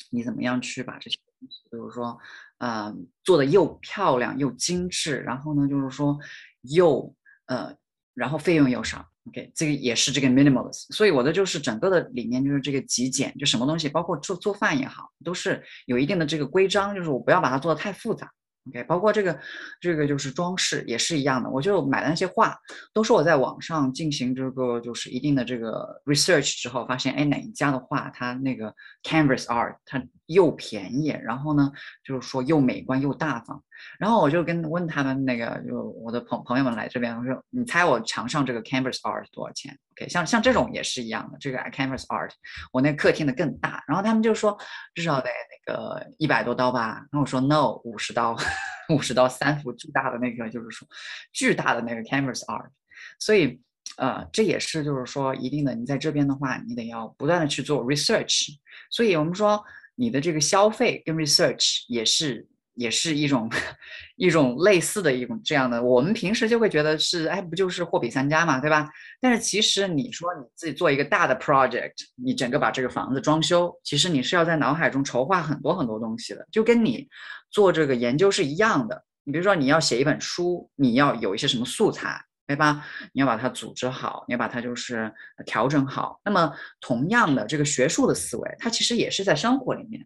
[0.09, 2.17] 你怎么样去把这些东西，比如说，
[2.57, 6.17] 嗯，做的又漂亮又精致，然后呢，就是说
[6.61, 7.75] 又呃，
[8.13, 9.05] 然后费用又少。
[9.25, 18.31] OK，这个也是这个 minimalist，所以我的就是整个的理念就是这个极简，就什么东西，包括做做饭也好，都是有一定的这个规章，就是我不要把它做的太复杂。
[18.67, 19.39] OK，包括这个
[19.79, 22.55] 这个就是装饰也是一样的，我就买的那些画，
[22.93, 31.71] 都是我在网上进行这个就是一定的这个 research 之后发现，哎，哪一家的画它那个 canvas art 它又便宜，然后呢
[32.03, 33.63] 就是说又美观又大方。
[33.99, 42.31] 然后我就跟问他们那个，就我的朋朋友们来这边，我说你猜我墙上这个 canvas art 多少钱？OK，像像这种也是一样的，这个 canvas art，
[42.71, 43.83] 我那客厅的更大。
[43.87, 44.57] 然后他们就说
[44.95, 46.95] 至少得那个一百多刀吧。
[46.95, 48.35] 然后我说 no，五十刀，
[48.93, 50.87] 五十刀三幅巨大的那个，就是说
[51.33, 52.69] 巨大的那个 canvas art。
[53.19, 53.61] 所以
[53.97, 58.47] 呃，这也是就是说一定的，你在这边的话，你得要不断的去做 research。
[58.91, 59.63] 所以我们说
[59.95, 62.47] 你的这个消费跟 research 也是。
[62.79, 63.49] 也是一种
[64.15, 68.89] 一种类似的一种这样的，我们平时就会觉得是，哎，不就是货比三家嘛，对吧？
[69.19, 77.05] 但是其实你说你自己做一个大的 project，你整个把这个房子装修，其实你是要在脑海中筹划很多很多东西的，就跟你
[77.51, 79.03] 做这个研究是一样的。
[79.25, 82.85] 你比如说你要写一本书，你要有一些什么素材，对吧？
[83.11, 85.13] 你要把它组织好，你要把它就是
[85.45, 86.19] 调整好。
[86.23, 90.05] 那么同样的这个学术的思维，它其实也是在生活里面。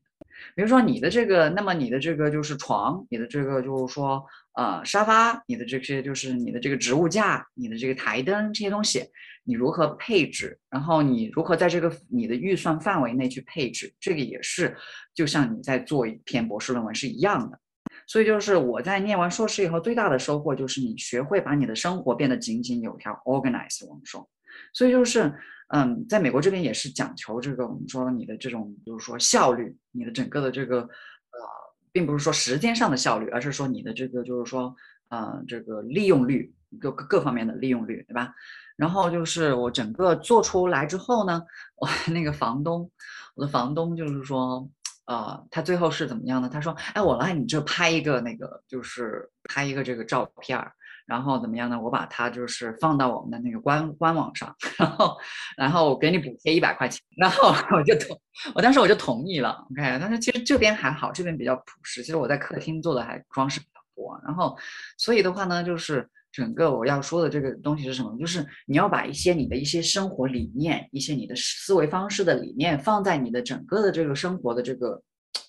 [0.56, 9.04] 比如说你的这个，那么你的这个就是床，你的这个就是说，呃，沙发，你的这些就是你的这个植物架，你的这个台灯这些东西，
[9.44, 10.58] 你如何配置？
[10.70, 13.94] 然后你如何在这个你的预算范围内去配置？
[14.00, 14.76] 这个也是，
[15.14, 17.60] 就像你在做一篇博士论文是一样的。
[18.08, 23.88] 所以就是我在念完硕士以后最大的收获就是你学会把你的生活变得井井有条，organize。
[23.88, 24.28] 我们说，
[24.74, 25.34] 所以就是。
[25.70, 30.88] 嗯，在美国这边也是讲求这个，我们说你的这种就是说效率，你的整个的这个呃，
[31.92, 34.76] 并不是说时间上的效率，而是说你的这个就是说
[35.10, 38.36] 呃，这个利用率各各方面的利用率，对吧？
[38.76, 41.42] 然后就是我整个做出来之后呢，
[41.76, 42.92] 我那个房东，
[43.34, 44.70] 我的房东就是说，
[45.06, 46.50] 呃，他最后是怎么样呢？
[46.54, 50.72] 他说，哎，我来你这拍一个那个，就是拍一个这个照片儿。
[51.06, 51.80] 然后怎么样呢？
[51.80, 55.18] 我把它就是放到我们的那个官官网上，然后
[55.58, 58.20] 然后我给你补贴一百块钱，然后我就同，
[58.56, 59.66] 我当时我就同意了。
[59.72, 62.02] OK，但是其实这边还好，这边比较朴实。
[62.02, 64.20] 其实我在客厅做的还装饰比较多。
[64.26, 64.58] 然后
[64.98, 68.18] 所以的话呢，就是整个我要说的这个东西是什么？
[68.18, 75.02] 就是你要把一些你的一些生活理念、一些你的思维方式的理念放在你的整个的这个生活的这个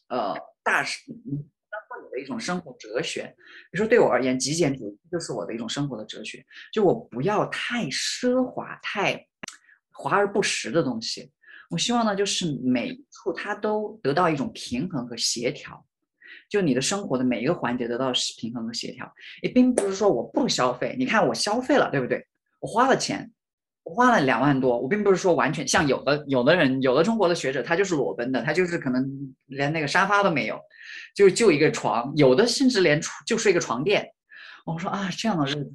[0.09, 0.83] 呃大
[2.03, 3.23] 你的一种生活哲学。
[3.71, 9.27] 比如说对我而言，极简主义就是我的一种生活的哲学，就我不要太奢华、太
[9.93, 11.31] 华而不实的东西。
[11.71, 15.85] 我希望呢，就是每一处它都得到一种平衡和协调，
[16.49, 19.11] 就你的生活的每一个环节得到平衡和协调，
[19.43, 20.95] 也并不是说我不消费。
[20.99, 22.25] 你看我消费了，对不对？
[22.61, 23.33] 我花了钱，
[23.85, 29.07] 我花了两万多，我并不是说完全像有的有的人，有的中国的学者，他就是裸奔的，他就是可能
[29.47, 30.59] 连那个沙发都没有，
[31.15, 34.11] 就就一个床，有的甚至连就睡一个床垫。
[34.65, 35.73] 我说啊，这样的日子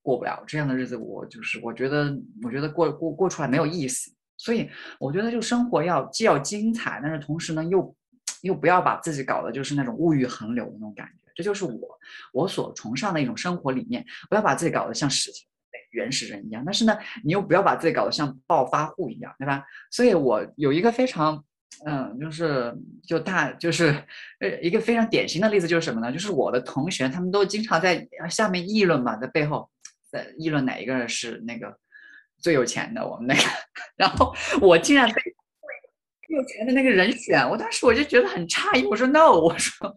[0.00, 4.10] 过不了，这样的日子我就是我觉得我觉得过过过出来没有意思。
[4.38, 7.94] 所以我觉得，就生活要既要精彩，但是同时呢，又
[8.40, 11.30] 又不要把自己搞的就是那种物欲横流的那种感觉。
[11.36, 11.78] 这就是我
[12.32, 14.04] 我所崇尚的一种生活理念。
[14.28, 15.46] 不要把自己搞得像史前
[15.92, 19.64] 原始人一样，但是呢，你又不要把自己搞得像暴发户一样，对吧？
[19.90, 21.42] 所以我有一个非常
[21.86, 22.74] 嗯，就是
[23.06, 23.86] 就大就是
[24.40, 26.12] 呃一个非常典型的例子就是什么呢？
[26.12, 29.70] 就是我的同学他们都经常在下面议论嘛，在背后
[30.10, 31.78] 在议论哪一个人是那个。
[32.42, 33.40] 最有钱的我们那个，
[33.94, 35.14] 然后我竟然被
[36.26, 38.84] 最有钱的那个人选，我当时我就觉得很诧异。
[38.84, 39.96] 我说 no，我说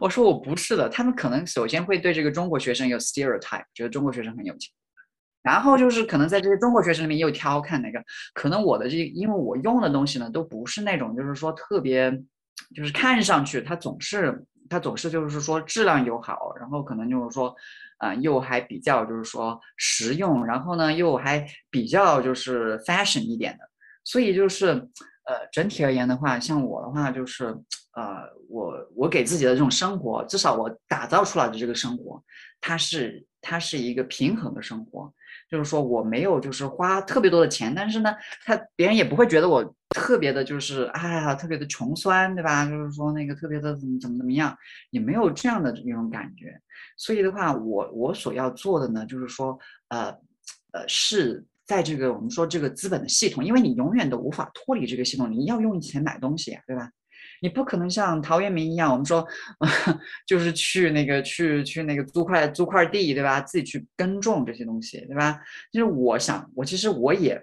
[0.00, 0.88] 我说我不是的。
[0.88, 4.72] 他们可能首先会对这个中国学生有 stereotype，觉得中国学生很有钱，
[5.46, 8.02] 然后就是可能在这些中国学生里面又挑看哪个。
[8.34, 12.10] 可能我的这因为我用的东西呢，都不是那种就是说特别，
[12.74, 17.54] 就是看上去它总是它总是就是说质量又好，然后可能就是说。
[17.98, 23.64] 啊，又还比较就是说实用，然后呢又还比较就是 fashion 一点的，
[24.04, 27.46] 所以就是呃整体而言的话，像我的话就是
[27.94, 32.22] 呃我我给自己的这种生活，至少我打造出来的这个生活，
[32.60, 35.10] 它是它是一个平衡的生活。
[35.48, 42.64] 就是说我没有就是花特别多的钱，但是呢，他别人也不会觉得我特别的，就是哎呀特别的穷酸，对吧？
[42.66, 44.56] 就是说那个特别的怎么怎么怎么样，
[44.90, 46.60] 也没有这样的那种感觉。
[46.96, 50.08] 所以的话，我我所要做的呢，就是说呃
[50.72, 56.90] 呃是在这个我们说这个资本的系统，因为你永远都无法脱离这个系统，你要用钱买东西呀，对吧？
[57.40, 59.26] 你不可能像陶渊明一样，我们说，
[60.26, 63.40] 就是去那个去去那个租块租块地，对吧？
[63.40, 65.38] 自己去耕种这些东西，对吧？
[65.72, 67.42] 就是我想，我其实我也，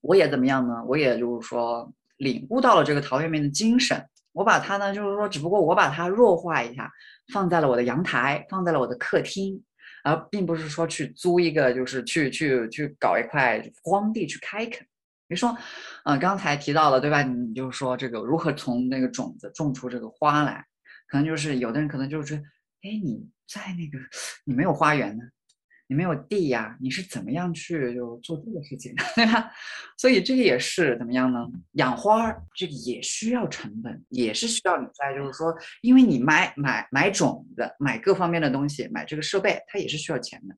[0.00, 0.84] 我也怎么样呢？
[0.86, 6.90] 我也就是说领悟到了这个陶渊明的精神，我把它呢，就是说，只不过我把它弱化一下，
[7.32, 9.62] 放在了我的阳台，放在了我的客厅，
[10.04, 14.86] 而并不是说去租一个，就是去去去搞一块荒地去开垦。
[15.28, 15.56] 比如说，
[16.04, 17.22] 呃，刚才提到了，对吧？
[17.22, 20.64] 你就说这个如何从那个种子种出这个花来，
[21.08, 22.36] 可能就是有的人可能就是，
[22.82, 23.98] 哎，你在那个
[24.44, 25.24] 你没有花园呢。
[25.88, 29.50] 你没有地呀，你是怎么样去就做这个事情的， 对吧？
[29.96, 31.46] 所以这个也是怎么样呢？
[31.72, 40.54] 养花这个也需要成本，也是需要你在就是说，因为你买买买种子，买各方面的东西，买这个设备，它也是需要钱的。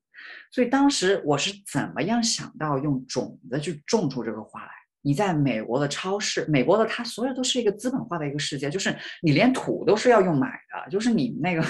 [0.51, 4.71] 所以当时我是怎么样想到用种子去种出这个花来？
[5.01, 11.63] 你在美国的超市，美国的它所有都是一个资本化的一个世界，就是你连土都是要用买的，就是你那个，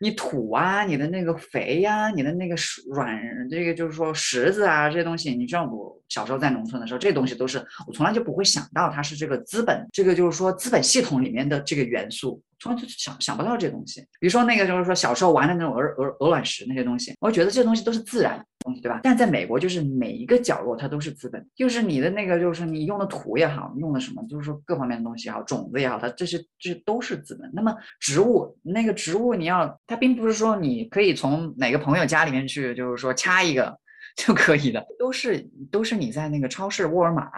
[0.00, 2.54] 你土啊，你的那个肥呀，你的那个
[2.92, 12.42] 软，这个就是说石子啊这些东西，你知道我小时候在农村的时候，这东西都是我从来就不会想到它是这个资本，这个就是说资本系统里面的这个元素。
[12.58, 19.00] 从来就想想不到这东西，比如说那个就是说小时候玩的那种鹅鹅鹅卵石那些东西，我觉得这东西都是自然东西，对吧？
[19.02, 27.50] 但在美国，就是每一个角落它都是资本，就是你的那个就是你用的土也好，用的什么，就是说各方面的东西也好，种子也好，它这些这些都是资本。
[27.54, 33.78] 那么植物那个植物，你要它并不是说你可以从哪个朋友家里面去，就是说掐一个。
[34.16, 35.38] 就可以的，都是
[35.70, 37.30] 都是你在那个超市、沃尔玛，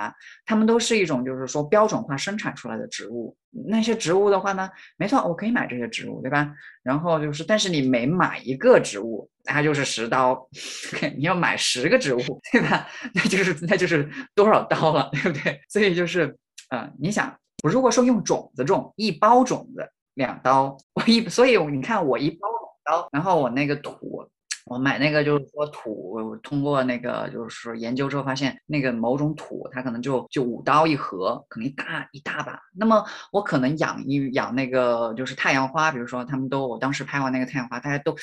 [0.46, 3.36] 他们都是一种就是说标准化生产出来的植物。
[3.66, 6.54] 那些植物的话呢，没错，我可以买这些植物，对吧？
[6.84, 10.48] 然后就是，但是你每买一个植物，它就是十刀，
[11.18, 12.20] 你要买十个植物，
[12.52, 12.86] 对吧？
[13.12, 15.60] 那就是那就是多少刀了，对不对？
[15.68, 16.38] 所以就是，
[16.70, 22.48] 呃，你想，我如果说用种子种，一包种子两刀，我一，所以你看我一包
[22.86, 24.30] 两刀，然后我那个土。
[24.68, 32.60] 我买那个就是说土，通过那个就是研究之后发现，那个某种土它可能就就五刀一盒，可能一大一大把。
[32.76, 38.14] 那么我可能养一养那个就是太阳花，比如说他们都我当时拍完那个太阳花，大家都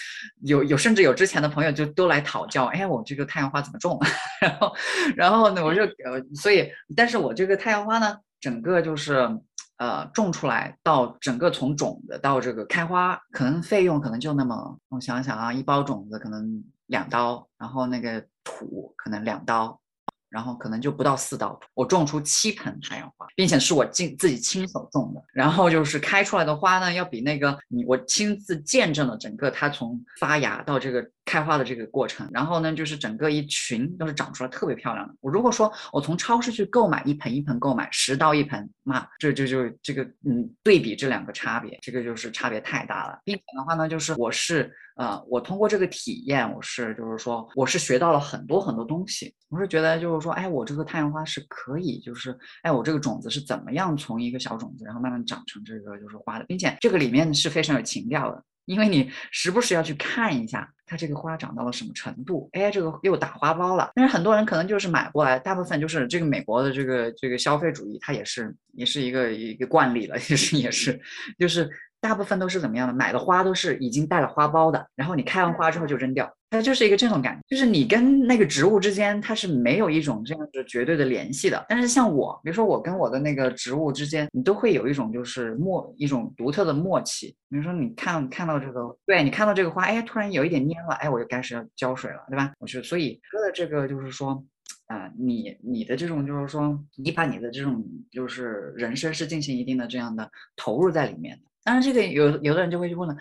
[0.44, 4.00] 有有甚至有之前的朋友就都来讨教，哎，我这个太阳花怎么种？
[4.40, 4.76] 然后
[5.16, 9.30] 然后呢，我就呃，所以但是我这个太阳花呢，整个就是。
[9.78, 19.80] 呃，种出来到整个从种子到这个开花，可能费用可能就那么，我想想啊，一包种子可能两刀，然后那个土可能两刀，
[20.36, 25.24] 然后可能就不到四刀，我种出七盆太阳花，并且是我亲自己亲手种的。
[25.34, 32.30] 然后就是开出来的花呢，要比那个你我亲自见证了整个它从发芽到这个开花的这个过程。
[32.34, 35.16] 然后呢，就是整个一群都是长出来特别漂亮的。
[35.22, 43.18] 我如果说我从超市去购买一盆一盆购买十到一盆，那这就就这个嗯对比这两个差别，这个就是差别太大了。
[43.24, 44.70] 并且的话呢，就是我是。
[44.96, 49.34] 呃，我通过这个体验，我是就是说，我是学到了很多很多东西。
[49.50, 63.92] 我是觉得就是说，哎，我这个太阳花是可以，就是哎，我这个种子是怎么样从一个小种子，然后慢慢长成这个就是花的，并且这个里面是非常有情调的，因为你时不时要去看一下它这个花长到了什么程度，哎，这个又打花苞了。
[63.96, 70.98] 但是很多人可能就是买过来，大部分就是这个美国的这个这个消费主义，它也是也是一个一个惯例了， 也是也是
[71.38, 71.70] 就是。
[72.06, 72.94] 大部分都是怎么样的？
[72.94, 81.66] 买的花都是已经带了花苞的，然后你开完花之后就扔掉，它就是一个这种感觉，就是你跟那个植物之间它是没有一种这样子绝对的联系的。
[81.68, 87.36] 但是像我，比如说我跟我的那个植物之间，你都会有一种就是默一种独特的默契。
[87.50, 92.54] 比如说你看看到这个，对你看到这个花，哎，突然有一点蔫了，哎，我就开始要浇水了，对吧？
[92.60, 94.46] 我觉得，所以哥的这个就是说，
[94.86, 101.42] 啊，你你的这种就是说，你把你的这种就是人生是进行一定的这样的投入在里面的。
[101.66, 103.18] 当然，这个有有的人就会去问了，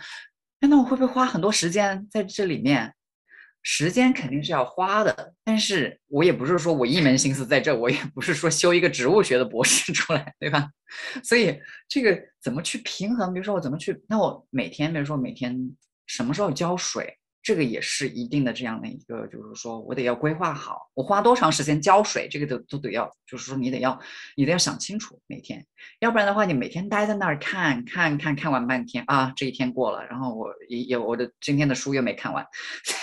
[0.60, 2.94] 那我会不会花很多时间在这里面？
[3.66, 10.68] 时间肯定是要花的，但是我也不是说我一门心思在这，我也不是说修一个植物学的博士出来，对吧？
[11.24, 13.32] 所以这个怎么去平衡？
[13.32, 13.98] 比如说我怎么去？
[14.06, 15.58] 那我每天，比如说每天
[16.06, 17.16] 什么时候浇水？
[17.44, 24.00] 这个也是一定的这样的一个，就是说我得要规划好，我花多长时间浇水，这个都都得要，就是说你得要，
[24.34, 25.62] 你得要想清楚每天，
[26.00, 32.46] 要不然的话，你每天待在那儿看看看看完半天啊，这一天过了，然后我也也我的今天的书又没看完，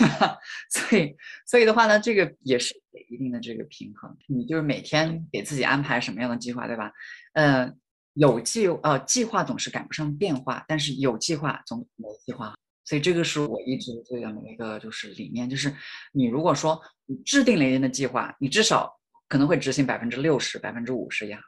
[0.74, 1.16] 所以
[1.46, 2.74] 所以的话呢，这个也是
[3.10, 6.92] 一定的这个平衡，你就是每天给自己安排什么样的计划，对吧？
[7.34, 7.78] 嗯，
[8.16, 12.56] 有计呃计划总是赶不上变化，但是有计划总没计划。
[12.84, 15.74] 所以这个是我一直这样的一个就是理念，就是
[16.12, 18.92] 你如果说你制定了一定的计划，你至少
[19.28, 21.42] 可能会执行百分之六十、百分之五十也好。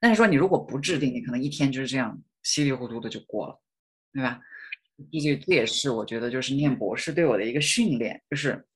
[0.00, 3.60] 但是说你如果不制定，你可能一天就是这样稀里糊涂的就过了，
[4.12, 4.40] 对吧？
[5.12, 8.66] 这就这也是我觉得就是念博士对我的一个训练，就是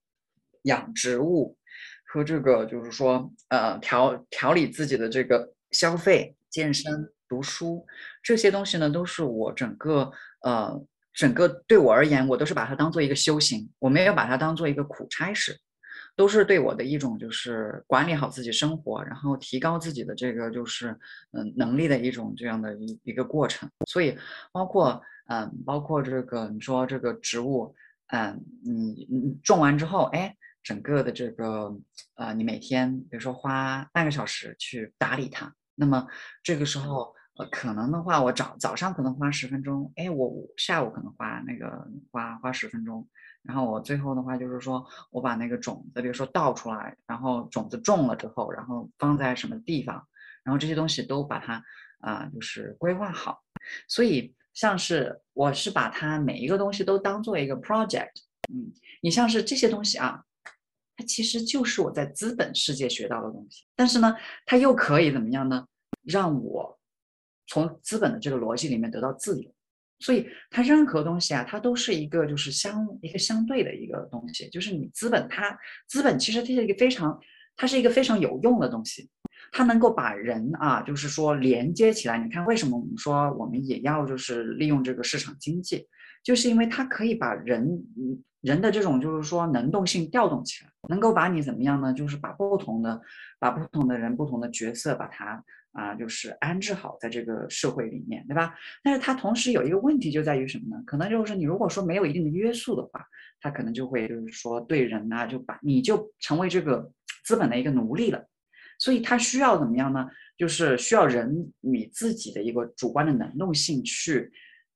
[0.62, 1.58] 养植物
[2.06, 7.84] 和这个就是说呃调调理自己的这个消费、健身、读书
[8.22, 10.12] 这些东西呢，都是我整个
[10.42, 10.86] 呃。
[11.14, 15.56] 整个对我而言，我都是把它当做一个修行，我没有把它当做一个苦差事，
[16.16, 20.88] 都是对我的一种就是管理好自己生活，然后提高自己的这个就是
[21.30, 23.70] 嗯能力的一种这样的一一个过程。
[23.88, 24.18] 所以
[24.52, 27.72] 包括嗯包括这个你说这个植物，
[28.08, 30.34] 嗯你你种完之后，哎，
[30.64, 31.72] 整个的这个
[32.16, 36.08] 呃你每天比如说花半个小时去打理它，那么
[36.42, 37.14] 这个时候。
[37.36, 43.06] 呃，可能的话，我早早上可能花十分钟，哎，我下午可能花那个花花十分钟，
[43.42, 50.06] 然后我最后的话就是说我把那个种子，比如说倒出来，然后种子种了之后，然后放在什么地方，
[50.44, 51.60] 然后这些东西都把它
[51.98, 53.42] 啊，就是规划好。
[53.88, 58.12] 所以像是我是把它每一个东西都当做一个 project，
[58.52, 58.72] 嗯，
[59.02, 60.22] 你像是这些东西啊，
[60.96, 64.14] 它其实就是我在资本世界学到的东西，但是呢，
[64.46, 65.66] 它又可以怎么样呢？
[66.02, 66.78] 让我
[67.46, 69.50] 从资本的这个逻辑里面得到自由，
[69.98, 77.18] 所以它任何东西啊，它都是一个就是相一个相对的一个东西，就是你资本它资本其实它是一个非常
[77.56, 79.08] 它是一个非常有用的东西，
[79.52, 82.18] 它能够把人啊就是说连接起来。
[82.18, 85.86] 你看为什么我们说我们也要就是利用这个市场经济，
[86.22, 87.84] 就是因为它可以把人
[88.40, 91.92] 人的这种就是说能动性调动起来，能够把你怎么样呢？
[91.92, 93.00] 就是把不同的
[93.38, 95.44] 把不同的人不同的角色把它。
[95.74, 98.54] 啊，就是安置好在这个社会里面，对吧？
[98.82, 100.82] 但是它同时有一个问题就在于什么呢？
[100.86, 103.04] 可能就是你如果说没有一定的约束的话，
[103.40, 106.90] 它可能就会就是说对人啊，就把你就成为这个
[107.24, 108.24] 资本的一个奴隶了。
[108.78, 110.08] 所以它需要怎么样呢？
[110.36, 114.30] 就是需要人你自己的一个主观的能动性去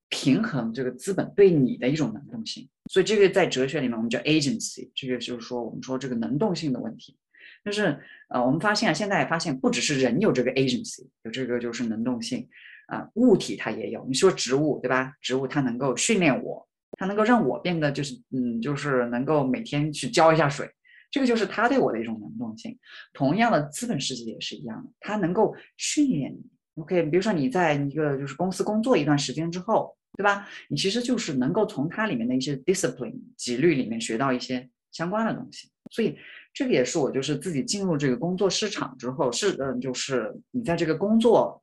[0.09, 2.68] 平衡这个资本对你的一种能动性。
[2.90, 7.16] 所以这个在哲学里面我们叫 agency，这个就是说我们说这个能动性的问题。
[7.64, 7.98] 就是
[8.28, 12.48] 呃，我们发现啊，现在发现不只是人有这个 agency，有这个就是能动性
[12.86, 14.04] 啊，物体它也有。
[14.06, 15.12] 你说植物对吧？
[15.20, 20.66] 植物它能够训练我，它能够让我变得就是嗯，就是能够每天去浇一下水，
[21.11, 22.78] 这个就是它对我的一种能动性。
[23.12, 26.40] 同样的，资本世界也是一样的，它能够训练你。
[26.82, 30.48] OK，比如说你在一个就是公司工作一段时间之后，对吧？
[30.68, 36.16] 你其实就是能够从它里面的一些 discipline 纪律里面学到一些相关的东西，所以。
[36.59, 41.62] 这个也是我就是自己进入这个工作市场之后，是嗯，就是你在这个工作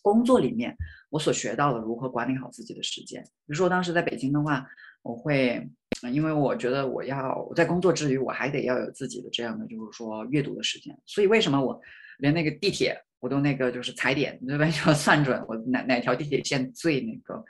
[0.00, 0.76] 工作里面，
[1.10, 3.20] 我所学到的如何管理好自己的时间。
[3.20, 4.64] 比如说当时在北京的话，
[5.02, 5.68] 我会，
[6.12, 10.96] 因为我觉得我要在工作之余，我还得要有自己的这样的就是说阅读的时间。
[11.04, 11.80] 所以为什么我
[12.18, 14.64] 连那个地铁我都那个就是踩点，对吧？
[14.86, 17.44] 要算准我哪哪条地铁线最那个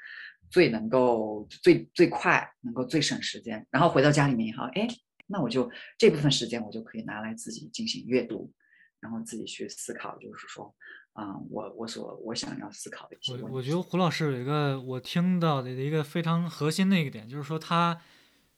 [0.48, 3.66] 最能够最最快，能够最省时间。
[3.70, 4.88] 然后回到家里面以后，哎，
[5.26, 8.52] 那我就这部分时间我就可以拿来自己进行阅读，
[9.00, 10.74] 然后自己去思考，就是说。
[11.14, 18.00] 啊，我我所我想要思考的一些我我觉得胡老师有一个我听到的一个非常核心的一个点，就是说他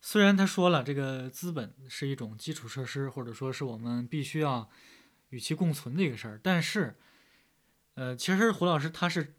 [0.00, 4.70] 虽然他说了这个资本是一种基础设施，或者说是我们必须要
[5.30, 6.94] 与其共存的一个事儿，但是，
[7.94, 9.34] 呃，其实胡老师他是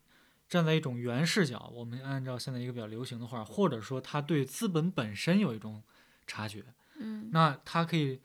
[0.49, 5.84] 站在一种原视角，我们按照现在一个比较流行的话，或者说他对资本本身有一种
[6.28, 6.65] 察觉，
[7.00, 8.22] 嗯，那他可以。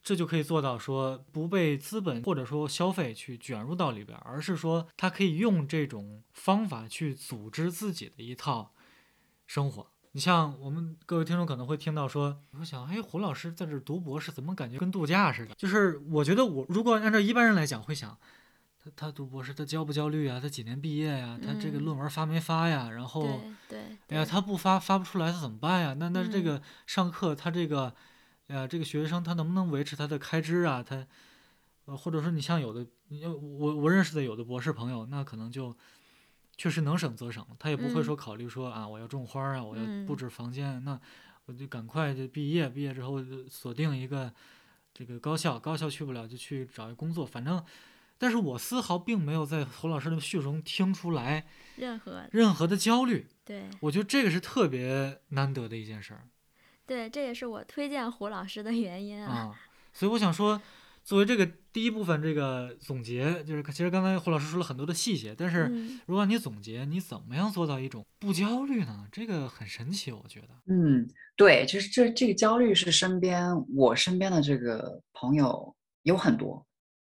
[0.00, 8.72] 这就可以做到说不被资本或者说消费去卷入到里边，而是说他可以用这种方法去组织自己的一套
[9.44, 9.88] 生活。
[10.12, 15.54] 你像我们各位听众可能会听到说，我想，哎，胡老师在这读博士，怎么感觉跟度假似的？
[15.56, 18.16] 就是我觉得我如果按照一般人来讲，会想，
[18.84, 20.40] 他他读博士，他焦不焦虑啊？
[20.40, 21.38] 他几年毕业呀？
[21.44, 22.90] 他这个论文发没发呀？
[22.90, 25.94] 然后，对，哎呀，他不发发不出来，他怎么办呀？
[25.98, 27.94] 那那这个上课他这个。
[28.48, 30.82] 哎呀，这个学生他能不能维持他的开支啊？
[30.82, 31.06] 他，
[31.86, 32.86] 呃，或者说你像有的，
[33.40, 35.74] 我我认识的有的博士朋友，那可能就
[36.58, 41.00] 确实能省则省，他也不会说考虑说啊，我要种花啊，我要布置房间，那
[41.46, 44.30] 我就赶快就毕业，毕业之后锁定一个
[44.92, 47.64] 这个高校，高校去不了就去找一工作，反正，
[48.22, 51.44] 但是我丝毫并没有在胡老师的叙述中听出来
[51.74, 56.22] 任何任何的焦虑，对我觉得这个是特别难得的一件事儿。
[56.86, 59.52] 对，这也是我推荐胡老师的原因啊。
[59.92, 60.62] 所以我想说，
[61.02, 65.68] 作为这个第一部分这个总结，就是其实刚才胡老师说了很多的细节，但是
[66.06, 69.08] 如果你总结，你怎么样做到一种不焦虑呢？
[69.10, 70.48] 这个很神奇，我觉得。
[70.66, 76.64] 嗯，对，其实这这个焦虑是身边我身边的这个朋友有很多，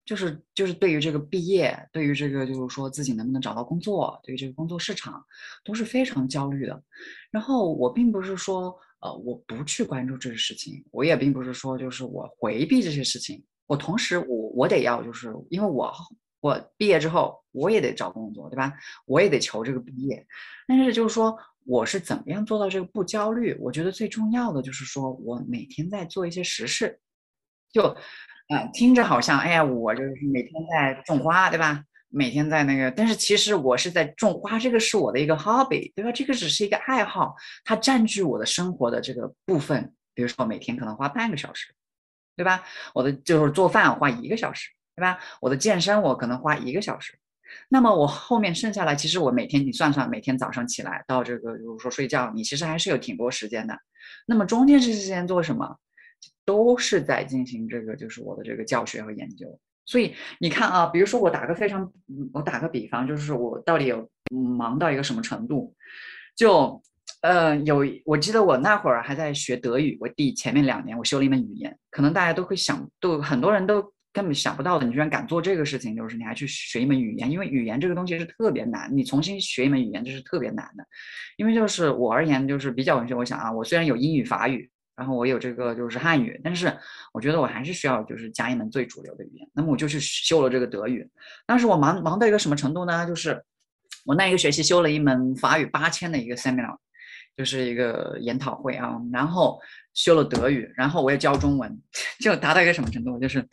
[0.09, 5.23] 就是就是对于这个毕业，对于这个就是说自己能不能找到工作，对于这个工作市场
[5.63, 6.83] 都是非常焦虑的。
[7.29, 8.75] 然后我并不是说。
[9.01, 15.89] 呃，我不去关注这些事情，我也并不是说就是我回避这些事情，我同时我我得要就是因为我
[16.41, 18.73] 我毕业之后我也得找工作，对吧？
[19.05, 20.27] 我也得求这个毕业，
[20.67, 21.33] 但是就是说
[21.65, 23.55] 我是怎么样做到这个不焦虑？
[23.61, 26.99] 我觉得最重要的就是说我每天在做一些实事，
[27.71, 27.95] 就
[28.49, 31.83] 啊听着好像哎呀我就是每天在种花，对吧？
[32.09, 36.11] 每天在那个，但是其实我是在种花，这个是我的一个 hobby，对吧？
[36.11, 39.93] 这个只是一个爱好，它占据我的生活的这个部分。
[40.15, 41.67] 比如说每天可能花半个小时，
[42.35, 42.63] 对吧？
[42.95, 45.19] 我的就是做饭花一个小时，对吧？
[45.39, 47.13] 我的健身我可能花一个小时。
[47.69, 53.77] 那么我后面剩下来，其实我每天你算算，每天早上起来到这个，比如说睡觉，你其实还是有挺多时间的。
[54.25, 55.77] 那么中间这些时间做什么？
[56.45, 59.59] 都是在进行这个，就是我的这个教学和研究。
[59.85, 61.91] 所以你看啊，比如说我打个非常，
[62.31, 64.07] 我打个比方，就是我到底有
[64.57, 65.75] 忙到一个什么程度？
[66.35, 66.79] 就，
[67.21, 73.81] 呃，有，我记得我那会儿还在学德语，我第前面两年我修了一门语言，可能大家都会想，都很多人都
[74.13, 80.85] 根本想不到的，你居然敢做这个事情，就是你还去学一门语言，因为语言这个东西是特别难，你重新学一门语言这是特别难的，
[81.37, 84.69] 因为就是我而言就是比较文学，我想啊，我虽然有英语法语。
[84.99, 86.69] 然后我有这个就是汉语，但是
[87.13, 91.09] 我觉得我还是需要就是加一门最主流的语言，那么我就去修了这个德语。
[91.45, 93.07] 当时我忙忙到一个什么程度呢？
[93.07, 93.41] 就是
[94.03, 96.75] 我那一个学期修了一门法语八千的一个 seminar，
[97.37, 98.99] 就是一个研讨会啊。
[99.13, 99.57] 然后
[99.93, 101.81] 修了德语，然后我也教中文，
[102.19, 103.17] 就达到一个什么程度？
[103.17, 103.47] 就是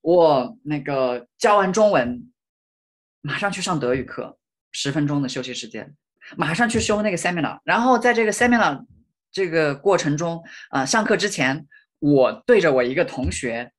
[0.00, 2.26] 我那个教完中文，
[3.20, 4.38] 马上去上德语课，
[4.72, 5.94] 十分钟的休息时间，
[6.38, 8.82] 马上去修那个 seminar，然后在这个 seminar。
[9.32, 11.66] 这个过程中，啊，上课之前，
[11.98, 13.70] 我对着我一个同学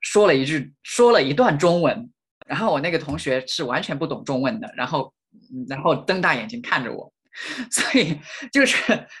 [0.00, 2.10] 说了一句，说了一段中文，
[2.46, 5.12] 然后我那个同学是完全不懂中文的，然后，
[5.68, 7.12] 然后瞪大眼睛看着我，
[7.70, 8.18] 所以
[8.52, 8.76] 就是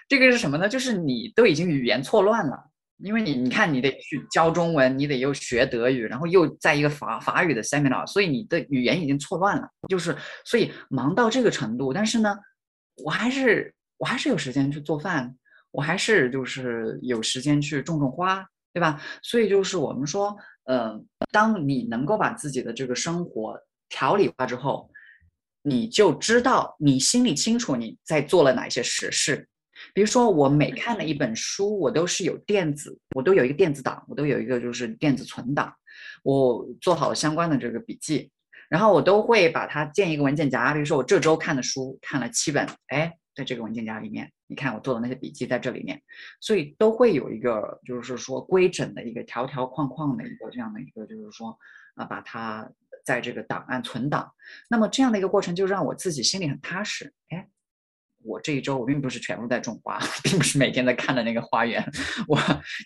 [0.08, 0.68] 这个是什么呢？
[0.68, 2.56] 就是你都已经语言错乱了，
[2.98, 12.34] 因为你你看你得去教中文，你得又学德语，然后又在一个法法语的 seminar，所以你的语言已经错乱了，就是所以忙到这个程度，但是呢，
[13.04, 15.36] 我还是我还是有时间去做饭。
[15.76, 18.98] 我还是就是有时间去种种花，对吧？
[19.22, 20.98] 所以就是我们说，呃，
[21.30, 23.60] 当你能够把自己的这个生活
[23.90, 24.90] 条理化之后，
[25.60, 29.46] 你就知道你心里清楚你在做了哪些实事，
[29.92, 35.70] 比如说，我每看了一本书，我都是有电子，我都有一个电子档，我都有一个就是电子存档，
[36.22, 38.30] 我做好了相关的这个笔记，
[38.70, 40.72] 然后我都会把它建一个文件夹。
[40.72, 46.02] 比如说，我这周看的书看了七本，哎，在这个文件夹里面，你看我做的那些笔记在这里面，
[46.40, 51.58] 所以都会有一个就是说规整的一个条条框框的一个这样的一个就是说
[51.94, 52.70] 啊，把它
[53.04, 54.32] 在这个档案存档。
[54.68, 57.48] 那么这样的一个过程就让我自己心里很踏实，哎。
[58.22, 61.80] 我这一周我并不是全部在种花， 并不是每天在看的那个花园。
[62.26, 62.36] 我，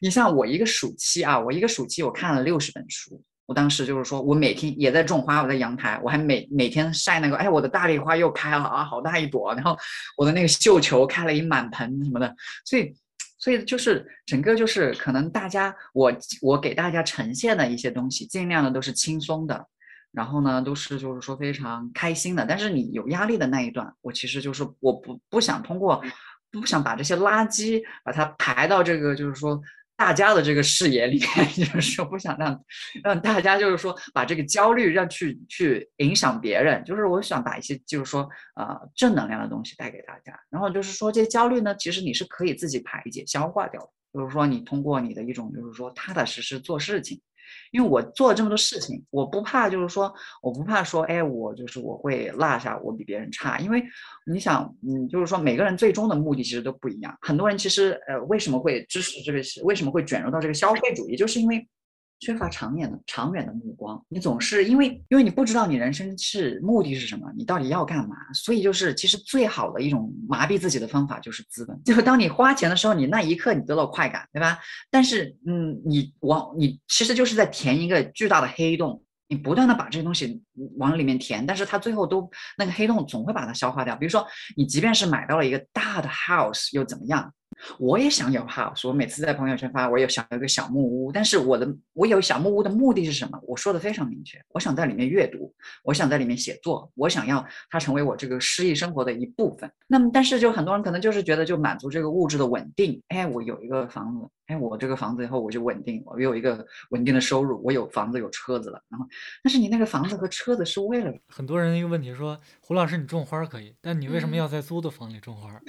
[0.03, 3.25] 你像我一个暑期啊，我一个暑期我看了六十本书。
[3.51, 9.53] 我当时就是说我每天也在种花，我在阳台，我还每每天晒那个，哎，我的大丽花又开了啊，好大一朵。
[9.55, 9.77] 然后
[10.17, 12.33] 我的那个绣球开了一满盆什么的。
[12.65, 12.95] 所以，
[13.41, 19.67] 所以就是整个就是可能大家我我给大家呈现的一些东西，尽量的都是轻松的。
[20.13, 26.01] 然后呢，都是就是说非常开心的，但是你有压力的那一段，我其实就是我不不想通过，
[26.53, 29.61] 不想把这些垃圾把它排到这个就是说
[30.01, 32.59] 大家的这个视野里面， 就是说不想让
[33.05, 38.27] 让大家就是说把这个焦虑让去去影响别人，就是我想把一些就是说
[38.57, 47.21] 呃正能量的东西带给大家，然后就是说这些焦虑呢，其实你是可以自己排解消化掉的，就是说你通过你的一种就是说踏踏实实做事情。
[47.73, 53.59] 因为我做了这么多事情，我不怕，就是说，我不怕说，哎，我就是我会落下，我比别人差。
[53.59, 53.83] 因为
[54.27, 57.17] 你想，嗯，就是说，每个人最终的目的其实都不一样。
[57.21, 59.41] 很多人其实，呃，为什么会支持这个？
[59.65, 61.17] 为什么会卷入到这个消费主义？
[61.17, 61.69] 就是因为。
[62.21, 74.59] 缺乏长远的长远的目光，你总是因为因为你不知道你人生是目的是什么，你到底要干嘛，所以就是其实最好的一种麻痹自己的方法就是资本，就是当你花钱的时候，你那一刻你得到快感，对吧？
[74.91, 80.43] 但是嗯，你往你其实就是在填一个巨大的黑洞，你不断的把这些东西
[80.77, 83.97] 往里面填，但是它最后都那个黑洞总会把它消化掉。
[83.97, 87.33] 比如说你即便是买到了一个大的 house 又怎么样？
[87.79, 93.39] 我也想有 house，我每次在朋友圈发，我有想有一个小木屋，但是我的我有小木屋的目的是什么？
[93.47, 99.71] 我说的非常明确，我想在里面阅读，我想在里面写作，我想要它成为我这个诗意生活的一部分。
[99.87, 108.81] 那么，但是就很多人可能就是觉得就满足这个物质的稳定，哎，我有一个房子，哎，我这个房子以后我就稳定，我有一个稳定的收入，我有房子有车子了。
[108.89, 109.07] 然后，
[109.43, 115.61] 但是你那个房子和车子是为了 很多人一个问题说，胡老师你种花可以，但你为什么要在租的房里种花？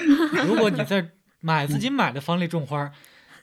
[0.46, 1.06] 如果你在
[1.42, 2.92] 买自己买的房里种花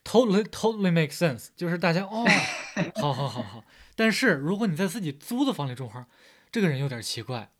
[0.03, 2.25] ，totally totally make sense，就是大家哦，
[3.01, 3.65] 好好好好。
[3.95, 6.07] 但是如果你在自己租的房里种花，
[6.51, 7.51] 这个人有点奇怪。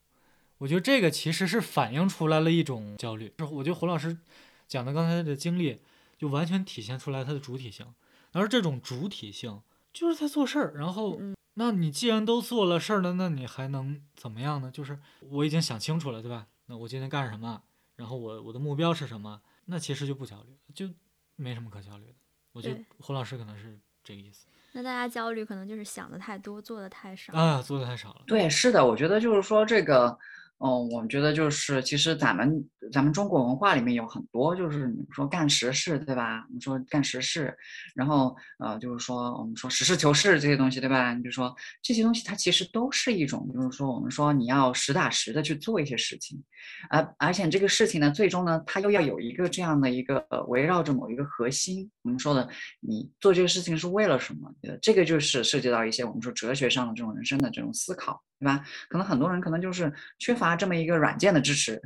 [0.59, 3.33] 我觉得这个其实是反映出来了一种焦虑。
[3.39, 4.19] 就是我觉得胡老师
[4.67, 5.81] 讲的刚才的经历，
[6.17, 7.87] 就完全体现出来他的主体性。
[8.33, 9.61] 而这种主体性
[9.93, 10.75] 就是在做事儿。
[10.75, 11.21] 然后，
[11.55, 14.71] 那你既然都做了事儿了，那你还能怎么样呢？
[14.73, 14.99] 就是
[15.31, 16.47] 我已经想清楚了，对吧？
[16.67, 17.63] 那我今天干什么？
[17.95, 19.41] 然后我我的目标是什么？
[19.71, 20.89] 那其实就不焦虑，就
[21.37, 22.15] 没什么可焦虑的。
[22.53, 24.47] 我觉得胡老师可能是这个意思。
[24.73, 28.23] 那大家焦虑可能就是想的太多，做的太少啊，做的太少了。
[28.27, 30.19] 对，是的，我觉得就是说这个。
[30.59, 36.45] 哦，我觉得就是，其实咱们咱们中国文化里面有很多，就是你说干实事，对吧？
[36.49, 37.57] 我们说干实事，
[37.95, 41.15] 然后呃，就是说我们说实事求是这些东西，对吧？
[41.15, 46.43] 你比如说这些东西，它其实都是一种，就是说我们说你要实打实的去做一些事情，
[46.91, 51.89] 而而且这个事情呢，最终呢，它又要有一个这样的一个围绕着某一个核心。
[52.03, 52.49] 我们说的，
[52.81, 54.53] 你做这个事情是为了什么？
[54.83, 58.21] 这个就是涉及到一些我们说哲学上的这种人生的这种思考。
[58.41, 58.65] 对吧？
[58.89, 61.81] 可能很多人可能就是缺乏这么一个软件的支持，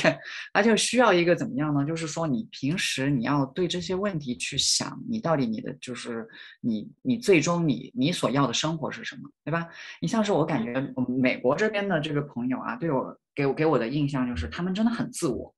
[0.54, 1.84] 他就需要一个怎么样呢？
[1.84, 6.26] 就是说你平时你要对这些问题去想，你到底你的就是
[6.62, 9.68] 你你最终你你所要的生活是什么，对吧？
[10.00, 15.54] 你像是我感觉我们美国这边的这个朋友啊，对我给我给我的印象就是他们真的很自我，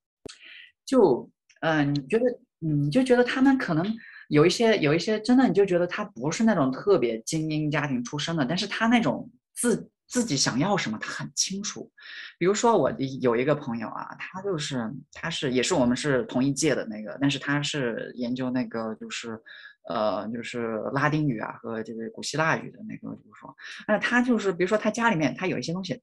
[0.85, 1.31] 就
[1.61, 2.25] 嗯，你觉得
[2.59, 3.87] 你就觉得他们可能
[4.29, 9.89] 有一些有一些真的你就觉得他不是那种特别精英家庭出身的，但是他那种自。
[10.11, 11.89] 自己想要什么，他很清楚。
[12.37, 12.91] 比如说，我
[13.21, 19.41] 有一个朋友啊，他就是他是也是我们是同一届的那个，但是他是研究那个就是
[19.89, 23.57] 呃就是拉丁语啊和这个古希腊语的那个，就是说，
[23.87, 26.03] 那他就是比如说他家里面他有一些东西。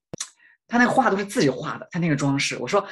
[0.67, 2.85] 他那画都是自己画的，他那个装饰，我说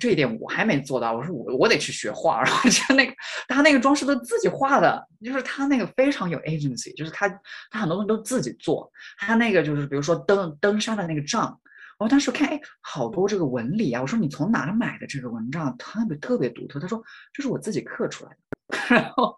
[0.00, 3.12] 这一点我还没做到，我说我我得去学画， 然后就那个
[3.46, 7.28] 他那个装饰都自己画的，就是他那个非常有 agency，就是他
[7.70, 11.58] 他很多东西都自己做，他那个就是比如说登登山的那个杖，
[11.98, 17.02] 我当时看哎好多这个纹理啊，我说你从哪买的这个纹帐，特别特别独特，他说
[17.32, 18.57] 这是我自己刻出来的。
[18.90, 19.34] 然后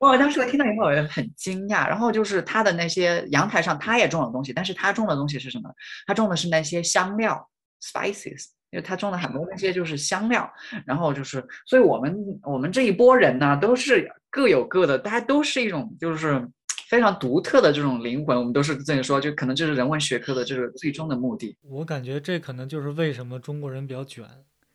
[0.00, 1.88] 我当时我听到以后我也很惊讶。
[1.88, 5.70] 然后就是他的那些阳台上，他也种了东西，但是他种的东西是什么？
[6.06, 7.48] 他种的是那些香料
[7.82, 10.50] （spices），因为他种的很多那些就是香料，
[10.86, 16.46] 然后就是，所以我们我们这一波人呢，都是各有各的，大家都是一种就是
[16.88, 21.56] 非常独特的这种灵魂，我们都是这样说，就可能就是人文学科的这个最终的目的。
[21.62, 24.24] 我感觉这可能就是为什么中国人比较卷，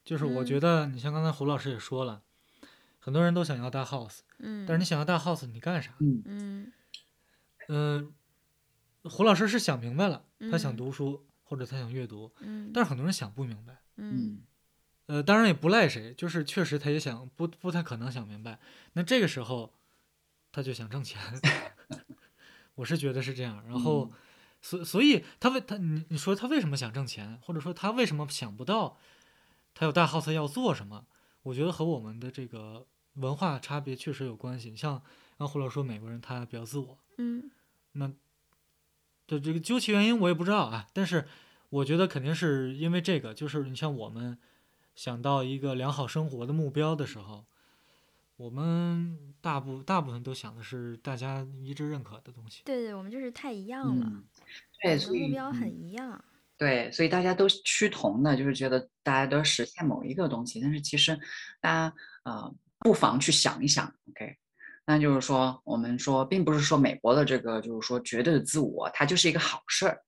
[0.04, 2.22] 就是我觉得你像刚才胡老师也说了，
[3.10, 5.96] 很多人都想要大 house，嗯，但是你想要大 house，你干啥？
[6.00, 6.22] 嗯。
[6.26, 6.74] 嗯。
[7.70, 8.14] 嗯，
[9.04, 11.26] 胡老师是想明白了，他想读书。
[11.50, 14.44] 或者他想阅读，嗯，但是很多人想不明白，嗯，
[15.08, 18.60] 呃，当然也不赖谁，就是确实他也想不不太可能想明白，
[18.94, 19.74] 那这个时候
[20.52, 21.20] 他就想挣钱，
[22.76, 24.12] 我是觉得是这样，然后
[24.62, 29.00] 所所以他为他你你说他为什么想挣钱，或者说他为什么想不到
[29.74, 31.08] 他有大 house 要做什么？
[31.42, 32.86] 我觉得和我们的这个
[33.16, 35.02] 文化差别确实有关系，像
[35.38, 37.52] 刚胡老师说美国人他比较自我，嗯，
[37.94, 38.12] 那。
[39.26, 41.28] 对这个究其原因我也不知道啊，但是
[41.70, 44.40] 我觉得肯定是因为这个，就是你像我们
[44.96, 47.46] 想到一个良好生活的目标的时候，
[48.38, 52.64] 我们大部大部分都想的是大家一致认可的东西。
[52.66, 54.24] 对对，我们就是太一样了，
[54.82, 56.26] 对，所以目标很一样。
[56.58, 61.16] 对，所以大家都趋同的，就是觉得大家都实现某一个东西，但是其实
[61.62, 64.36] 大家呃不妨去想一想，OK。
[64.86, 70.02] 那就是说，我们说，并不是说美国的这个就是说绝对的自我，它就是一个好事儿。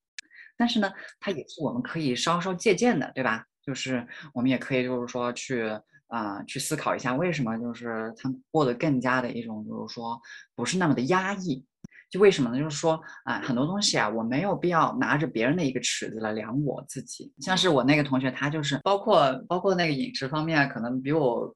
[0.57, 3.45] 但是呢，它也是我们可以稍稍借鉴的，对吧？
[3.63, 5.69] 就是我们也可以就是说去
[6.07, 10.19] 啊去思考一下，为什么就是他们过得更加的一种就是说
[10.55, 11.63] 不是那么的压抑？
[12.09, 12.57] 就为什么呢？
[12.57, 17.32] 就是说啊，很多东西啊，我没有必要拿着别人的一个尺子来量我自己。
[17.39, 21.55] 像是我那个同学，他就是包括包括那个饮食方面，可能比我。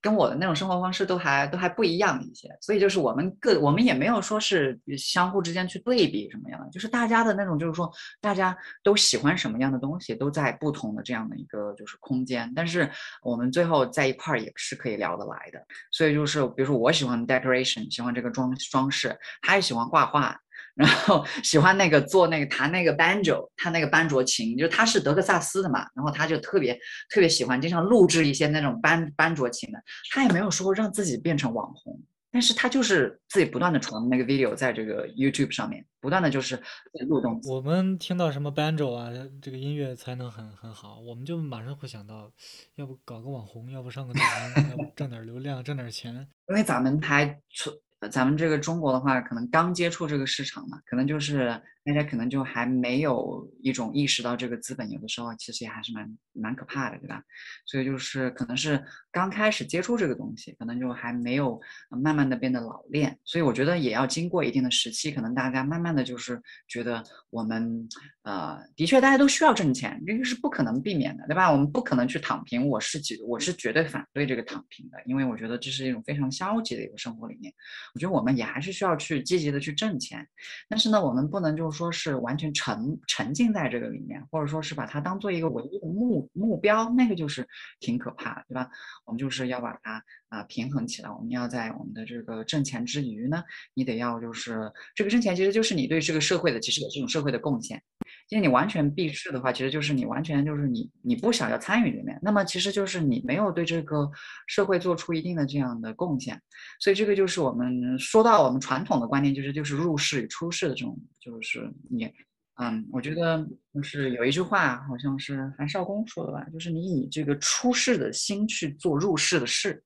[0.00, 7.90] 跟我的那种生活方式都还都还不一样一些，所以就是我们各我们也没有说是相互之间去对比什么样的，就是大家的那种就是说
[8.20, 12.90] 大家都喜欢什么样的东西，都在不同的这样的一个就是空间，但是
[13.22, 15.60] 我们最后在一块儿也是可以聊得来的。
[15.90, 20.38] 所以就是比如说我喜欢 decoration，喜欢这个装装饰，他也喜欢画画。
[20.76, 29.82] 然后喜欢那个做那个弹那个 banjo，他那个班卓琴，就他是德克萨斯的嘛，然后他就特别特别喜欢，经常录制一些那种班班卓琴的。
[30.12, 31.98] 他也没有说让自己变成网红，
[32.30, 36.62] 但是他就是自己不断的传那个 video 在这个 YouTube 上面，不断的就是
[37.08, 37.40] 录动。
[37.48, 39.10] 我们听到什么 banjo 啊，
[39.40, 42.30] 这个音乐才能很很好，我们就马上会想到，
[42.74, 44.20] 要不搞个网红，要不上个抖
[44.58, 46.28] 音，要不挣点流量，挣点钱。
[46.48, 47.70] 因为咱们还出。
[48.10, 57.22] 咱们这个中国的话，可能刚接触这个市场嘛，可能就是大家可能就还没有一种意识到这个资本有的时候其实也还是蛮蛮可怕的，对吧？
[57.64, 63.16] 所以就是可能是刚开始接触这个东西，可能就还没有慢慢的变得老练。
[63.24, 67.88] 所以我觉得也要经过一定的时期，可能大家慢慢的就是觉得我们
[68.22, 71.52] 呃，的确大家都需要挣钱，这个是不可能避免的，对吧？
[71.52, 77.52] 我们不可能去躺平，我是绝我是绝对反对这个躺平的，因为我觉得这是一种非常消极的一个生活理念。
[77.94, 80.26] 我觉得我们也还是需要去积极的去挣钱，
[80.68, 87.46] 但是呢，我们不能就是说是完全沉沉浸在这个里面，或者说是把它当做一个唯一的目目标，那个就是
[87.78, 88.70] 挺可怕的，对吧？
[89.04, 91.10] 我们就是要把它啊平衡起来。
[91.10, 97.82] 我们要在我们的这个挣钱之余呢，你得要就是这个挣钱其实就是你对这个社会的其实也是一种社会的贡献。
[98.28, 104.10] 其实你完全避世的话，其实就是你完全就是你你不想要参与里面，那么其实就是你没有对这个
[104.48, 106.40] 社会做出一定的这样的贡献。
[106.80, 112.12] 所以这个就是我们说到我们传统的观念，就是就是入世与出世的这种，就是你，
[112.56, 119.84] 嗯，我觉得就是有一句话好像是韩少功说的吧，就是你以这个出世的心去做入世的事，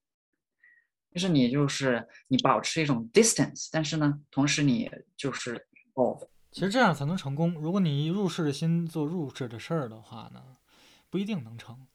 [1.13, 5.63] 就是你就是你保持一种 distance，但是呢，同时你就是
[5.93, 6.19] 哦。
[6.51, 7.53] 其实这样才能成功。
[7.55, 10.43] 如果你入世的心做入世的事儿的话呢，
[11.09, 11.87] 不一定能成。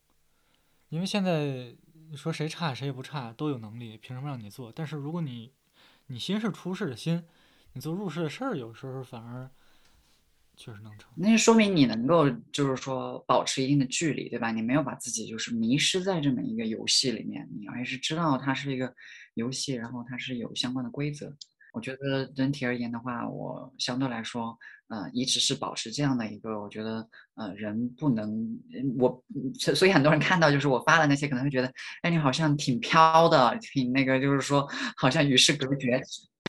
[0.90, 1.76] 因为现在
[2.10, 4.72] 你说谁差谁也不差，都有能力，凭什么让你做？
[4.72, 5.52] 但是如果你
[6.08, 7.24] 你心是出世的心，
[7.74, 9.50] 你做入世的事儿，有时候反而
[10.56, 11.12] 确实能成。
[11.16, 14.52] 那就说明你能够就是说保持一定的距离，对吧？
[14.52, 18.96] 你没有把自己就是迷失在这么一个游戏里面，你还是知道它是一个
[19.34, 21.36] 游戏，然后它是有相关的规则。
[21.76, 24.58] 我觉得整体而言的话，我相对来说，
[24.88, 27.06] 呃，一直是保持这样的一个，我觉得，
[27.36, 28.58] 呃，人不能，
[28.98, 29.22] 我，
[29.60, 31.70] 所以很多人看到就是我发的那些，可能会觉得，
[32.02, 34.66] 哎，你好像挺飘的，挺那个，就是说
[34.96, 36.02] 好像与世隔绝。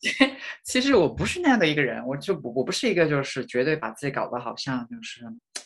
[0.62, 5.22] 其实我不是那样的一个人，我就，我不是一个就是绝对把自己搞得好像就是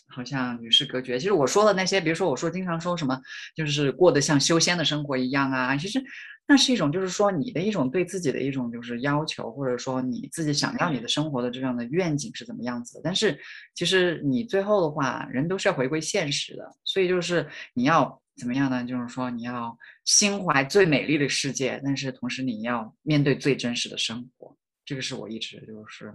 [0.09, 1.19] 好像与世隔绝。
[1.19, 3.21] 其实我说的那些，比如说我说经常说什么，
[3.55, 6.03] 就是过得像修仙的生活一样啊，其实。
[6.51, 13.01] 那是一种就是说你的一种对自己的一种就是要求，或者说你自己想要你的生活的这样的愿景是怎么样子的。
[13.05, 13.39] 但是
[13.77, 18.85] 其实你最后的话，人都是要回归现实的，所以就是你要怎么样呢？
[18.85, 24.57] 就是说你要心怀最美丽的世界，但是同时你要面对最真实的生活。
[24.85, 26.13] 这个是我一直就是。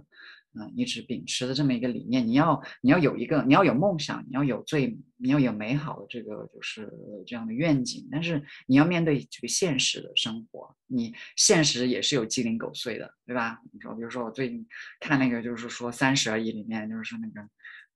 [0.58, 6.90] 嗯，一直秉持的这么一个理念，你要你要有一个，你要有梦想，你要有最你要有美好的这个就是
[7.26, 13.60] 这样的愿景，但是你要面对这个现实的生活，你现实也是有鸡零狗碎的，对吧？
[13.72, 14.66] 你说，比如说我最近
[15.00, 17.46] 看那个就是说《三十而已》里面，就是说那个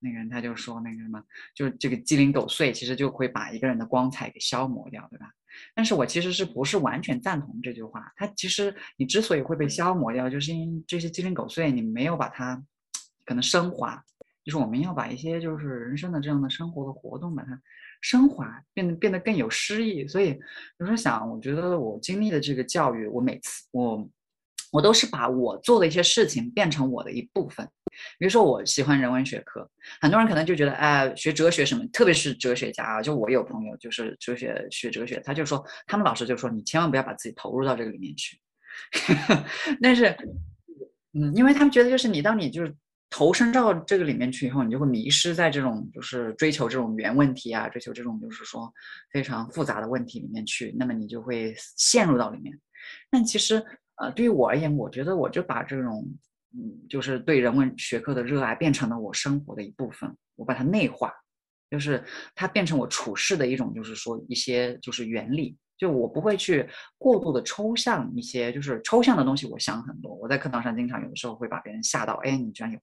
[0.01, 1.23] 那个人他就说那个什么，
[1.55, 5.31] 就这个鸡零狗碎，其实就会把一个人的光彩给消磨掉，对吧？
[5.75, 8.11] 但是我其实是不是完全赞同这句话？
[8.17, 12.63] 他其实你之所以会被消磨掉，就是因为这些鸡零狗碎，你没有把它
[13.25, 14.03] 可能升华。
[14.43, 17.61] 就是我们要把一些就是人生的这样的生活的活动，把它
[18.01, 20.09] 升华，变得变得更有诗意。
[20.09, 20.39] 所以
[20.79, 24.09] 有时候想，我觉得我经历的这个教育，我每次我。
[24.73, 27.69] 我都是把我做的一些事情变成我的一部分，
[28.19, 29.69] 比如说我喜欢人文学科，
[30.01, 38.39] 很多人可能就觉得，哎，学哲学什么，特别是哲学家啊，就我有朋友就是哲学学哲学，他就说，他们老师就说，你千万不要把自己投入到这个里面去。
[39.83, 40.17] 但是，
[41.13, 42.75] 嗯，因为他们觉得就是你当你就是
[43.11, 48.73] 投身到这个里面去以后，你就会迷失在这种就是追求这种原问题啊，追求这种就是说
[49.13, 52.59] 非常复杂的问题里面去，那么你就会陷入到里面。
[53.11, 53.65] 但其实。
[54.03, 56.03] 呃，对于我而言，我觉得我就把这种，
[56.53, 61.13] 嗯，就是对人文学科的热爱变成了我生活的一部分，我把它内化，
[61.71, 70.15] 就是它变成我处事的一种，就是说一些就是原理，就我不会去过度的抽象一些，就是抽象的东西，我想很多。
[70.15, 72.79] 我在课堂上经常有的时候会把别人吓到，哎，你居然有，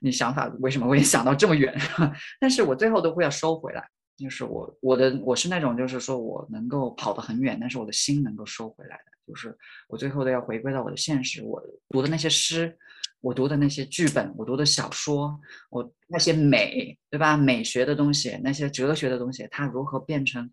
[0.00, 1.76] 你想法为什么会 想到这么远？
[2.40, 3.88] 但是我最后都会要收回来。
[4.16, 9.04] 就是我我的我是那种就是说我能够跑得很远，但是我的心能够收回来的。
[9.26, 9.56] 就是
[9.88, 11.42] 我最后都要回归到我的现实。
[11.42, 12.76] 我读的那些诗，
[13.20, 15.38] 我读的那些剧本，我读的小说，
[15.68, 17.36] 我那些美，对吧？
[17.36, 20.50] 美学的东西，那些哲学的东西，它如何变成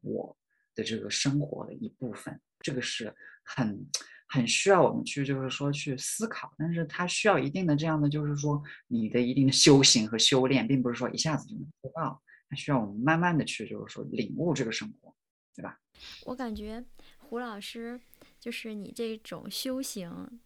[0.00, 0.36] 我
[0.74, 2.40] 的这个生活的一部分？
[2.60, 3.86] 这个是很
[4.28, 6.52] 很需要我们去就是说去思考。
[6.56, 12.22] 但是它需要一定的这样的就是说你的一定的修行和修炼，并不是说一下子就能做到。
[12.48, 15.14] 它需要我们慢慢的去，就是说领悟这个生活，
[15.54, 15.78] 对吧？
[16.24, 16.82] 我感觉
[17.18, 18.00] 胡老师
[18.38, 20.40] 就是你这种修行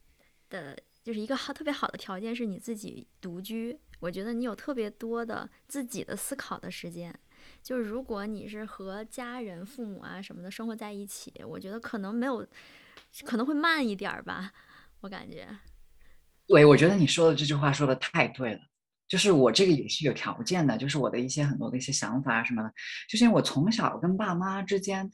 [0.48, 3.78] 的，就是一个好特别好的条件是你自己独居。
[4.00, 7.14] 我觉得你有特别多的自己的思考的时间。
[7.62, 12.46] 就是如果你是和家人、父母啊什么的生活在一起，我觉得可能没有，
[13.24, 14.52] 可能会慢一点儿吧。
[15.00, 15.48] 我感觉。
[16.46, 18.60] 对，我觉得你说的这句话说的太对了。
[19.08, 22.72] 就是我这个也是有条件的，就是我的一些很多的一些想法什么的，
[23.08, 25.10] 就是因为我从小跟爸妈之间，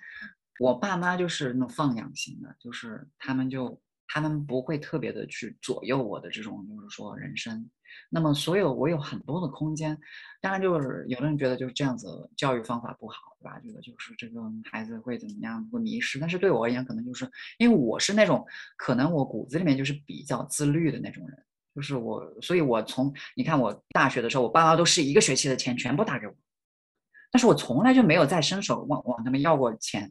[0.61, 7.69] 我爸妈就是那种放养型的，就是他们就他们不会特别的去左右我的这种就是说人生，
[8.11, 9.99] 那么所有我有很多的空间，
[10.41, 13.61] 当然就是有的人觉得就是这样子教育方法不好，对吧？
[13.61, 14.41] 觉得就是这个
[14.71, 18.45] 孩子会怎么样会迷失，但是对我而言，可能就是因为我是那种
[18.77, 21.43] 可能我骨子里面就是比较自律的那种人。
[21.75, 26.35] 就是我，所以我从你看我大学的时候，我爸妈都是一个学期的钱全部打给我，
[27.31, 30.11] 但是我从来就没有再伸手往往他们要过钱，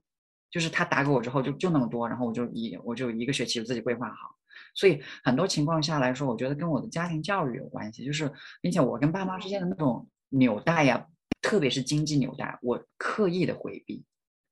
[0.55, 4.33] 就是他打给我之后就就那么多，然后我就一我就一个学期自己规划好，
[4.73, 8.31] 所以很多情况下来说，我觉得跟我的家庭教育有关系，就是
[8.61, 11.05] 并且我跟爸妈之间的那种纽带呀，
[11.41, 14.01] 特别是经济纽带，我刻意的回避，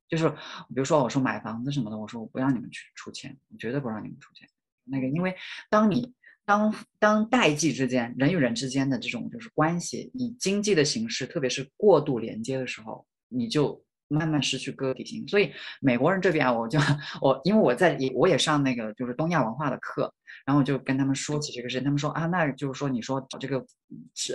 [0.09, 4.49] 就是比如说我说买房子什么的，我说我不让你们去出钱，我绝对不让你们出钱，
[4.83, 5.33] 那个因为
[5.69, 6.13] 当你。
[6.45, 15.27] 当当代际之间人与人之间的这种就是关系，以经济的形式，特别是过度连接的时候，你就慢慢失去个体性。
[15.27, 15.51] 所以
[15.81, 16.79] 美国人这边啊，我就
[17.21, 20.13] 我因为我在也我也上那个就是东亚文化的课，
[20.45, 23.57] 然后我就跟他们说起这个事，他们说啊，那就是说你说找这个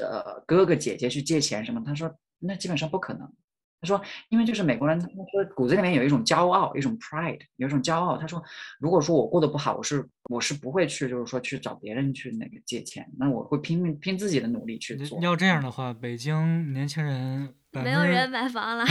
[0.01, 3.33] 呃哥哥姐姐去借钱什么，他说那基本上不可能。
[3.81, 8.19] 他说，因为就是美国人，他说骨子里面有一种骄傲，一种 pride，有一种骄傲。
[8.19, 8.43] 他说，
[8.81, 15.21] 如果说我过得不好，我是我是不会去，就是说去找别人去那个借钱，那我会拼命拼自己的努力去做。
[15.23, 18.85] 要这样的话，北京年轻人没有人买房了。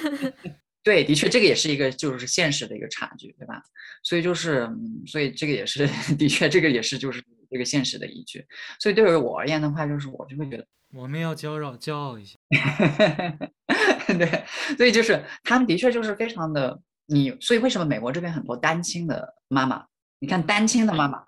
[0.82, 3.62] 对，的确，这个也是一个就是现实的一个差距，对吧？
[4.02, 4.68] 所以就是，
[5.06, 5.88] 所以这个也是
[6.18, 8.44] 的确，这个也是就是这个现实的依据。
[8.78, 10.66] 所以对于我而言的话，就是我就会觉得。
[10.92, 12.38] 我们要骄傲，骄傲一下。
[14.06, 14.44] 对，
[14.76, 19.86] 所以就是他们的确就是非常的你，所以为什么美国这边很多单亲的妈妈？
[20.20, 21.24] 你看单亲的妈妈，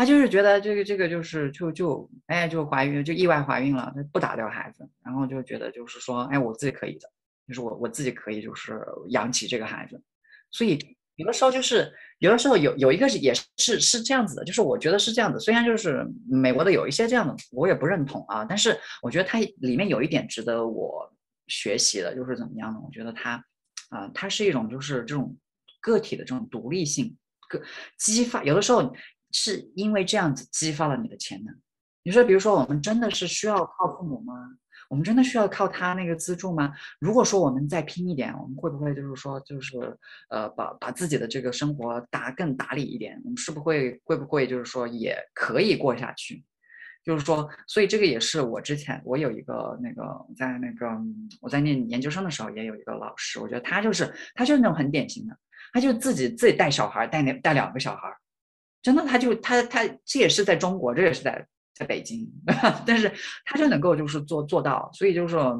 [0.00, 7.06] 她就是觉得这个这个就是就就哎就怀孕就意外怀孕了，她不打掉孩子，然后就觉得就是说哎我自己可以的，
[7.46, 8.80] 就是我我自己可以就是
[9.10, 10.02] 养起这个孩子，
[10.50, 10.78] 所以
[11.16, 15.38] 有的时候就是有的时候有有一个也是是这样子的，就是我觉得是这样子。
[15.38, 21.12] 虽然就是美国的有一些这样的，我也不认同啊，但是我觉得它里面有一点值得我
[21.48, 22.80] 学习的，就是怎么样呢？
[22.82, 23.32] 我觉得它
[23.90, 25.36] 啊，它是一种就是这种
[25.82, 27.14] 个体的这种独立性，
[27.50, 27.60] 个
[27.98, 28.90] 激发有的时候
[29.32, 31.54] 是因为这样子激发了你的潜能。
[32.02, 34.34] 你说，比如说我们真的是需要靠父母吗？
[34.88, 36.72] 我们真的需要靠他那个资助吗？
[36.98, 39.76] 如果说我们再拼一点，我们会不会就是说，就是
[40.30, 43.20] 呃，把把自己的这个生活打更打理一点？
[43.24, 46.44] 我们是不会会不会就是说也可以过下去？
[47.04, 50.86] 就是说，所以这个也是我之前我有一个那个在那个
[51.40, 55.36] 我在念研究生的时候也有一个老师，我觉得他就是他就是那种很典型的，
[55.72, 58.12] 他就自己自己带小孩带那带两个小孩，
[58.82, 61.46] 真的他就他他这也是在中国，这也是在。
[61.72, 62.30] 在北京，
[62.84, 63.10] 但是
[63.46, 65.58] 他就能够就是做做到，所以就是说，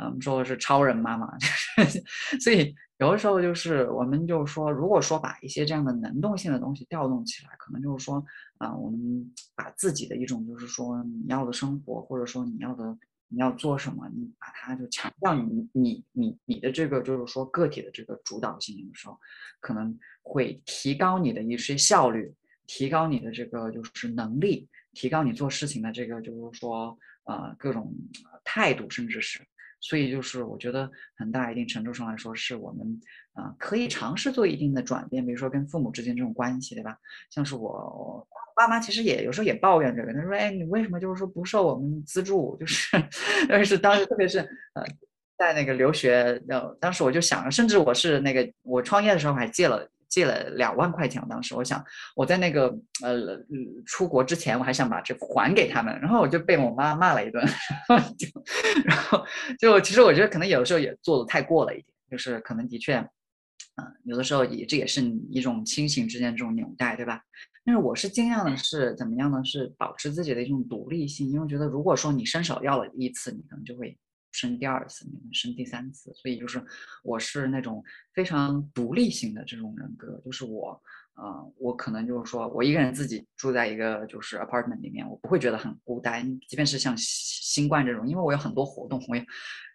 [0.00, 2.02] 嗯，说的是超人妈妈， 就是
[2.40, 8.20] 所以有的时候就是我们就是说，如果说把一些这样的能动性的东西调动起来，可能就是说，
[8.58, 12.98] 啊，我们把自己的一种就是说你要的生活，或者说你要的
[13.28, 19.16] 你要做什么，你把它就强调你你你你的这个就是说个体的这个主导性的时候，
[19.60, 22.34] 可能会提高你的一些效率，
[22.72, 24.68] 提高你的这个就是能力。
[24.92, 27.92] 提高你做事情的这个，就是说，呃，各种
[28.42, 29.40] 态度，甚至是，
[29.80, 33.00] 所以就是我觉得很大一定程度上来说，是我们
[33.32, 36.96] 啊可以尝试做一定的转变，比如说跟父母之间这种关系，对吧？
[37.30, 42.56] 像是我爸妈其实也有时候也抱怨这个，他说：“哎，你为什么就是说不受我们资助？
[42.58, 42.96] 就是，
[43.48, 44.40] 但是当时特别是
[44.74, 44.82] 呃
[45.38, 51.82] 在那个留学，呃，当时我就想，甚至我是那个我创业的时候还借了。”借了两万块钱，当时我想
[52.16, 52.66] 我在那个
[53.02, 53.38] 呃
[53.86, 57.42] 出国之前，我还想把这还给他们，然后我就被我妈骂了一顿，
[58.18, 58.26] 就
[58.84, 59.24] 然后
[59.58, 65.00] 就其实我觉得可能有的时候也做的太过了一点，就是可能的确，嗯，有的时候也这也是
[65.30, 67.22] 一种亲情之间这种纽带，对吧？
[67.64, 69.40] 但是我是尽量的是怎么样呢？
[69.44, 73.96] 是保持自己的一种独立性，因为我觉得如果说你伸手要了一次，你可能就会。
[74.32, 76.64] 生第二次，你们生第三次，所以就是
[77.02, 77.82] 我是那种
[78.14, 80.80] 非常独立型的这种人格，就是我，
[81.14, 89.26] 呃，我可能就是说我一个人自己住在一个就是 apartment 里面，我不会觉得很孤单，即便是像新冠这种，因为我有很多活动，我也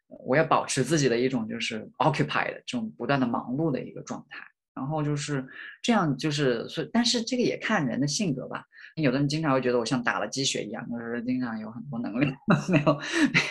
[0.08, 4.40] 我也保持自己的一种就是 occupied 这种不断的忙碌的一个状态。
[4.76, 5.48] 然后就是
[5.82, 8.66] 这样，就是所以，但是这个也看人的性格吧。
[8.96, 12.34] 有的人经常会觉得我像打了鸡血一样，就是经常有很多能量
[12.70, 12.94] 没有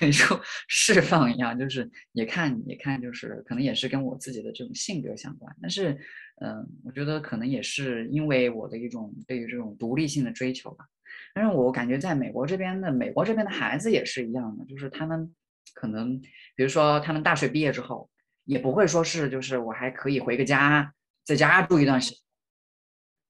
[0.00, 5.54] 没有释放一样，就是也看也看，就是可能也是跟我自己的这种性格相关。
[5.60, 5.92] 但是，
[6.40, 10.86] 嗯，我觉得可能也是因为我的一种对于这种独立性的追求吧。
[11.34, 15.30] 但是我感觉在美国这边的美国这边的孩子也是一样的，就是他们
[15.74, 16.18] 可能
[16.56, 18.08] 比如说他们大学毕业之后，
[18.44, 20.90] 也不会说是就是我还可以回个家。
[21.24, 22.18] 在家住一段时间，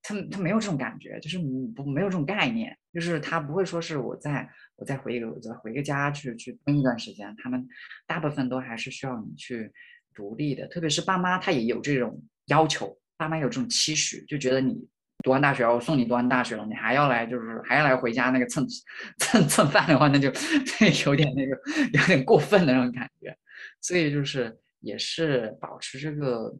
[0.07, 1.39] 他他没有这种感觉，就是
[1.75, 4.47] 不没有这种概念，就是他不会说是我在
[4.77, 7.67] 我再回一个我再回个家去去蹲一段时间，他们
[8.07, 9.73] 大部分都还是需要你去
[10.15, 14.77] 独立的，特别是爸妈他也有这种要求，爸妈有这种期许，就觉得你
[15.23, 18.67] 读完大学我送你读完大学了，你还要来就是还要来回家那个蹭
[19.19, 20.29] 蹭蹭饭的话，那就
[21.11, 21.59] 有点那个
[21.95, 23.35] 有点过分的那种感觉，
[23.81, 24.55] 所以就是。
[24.85, 26.55] 也是保持这个，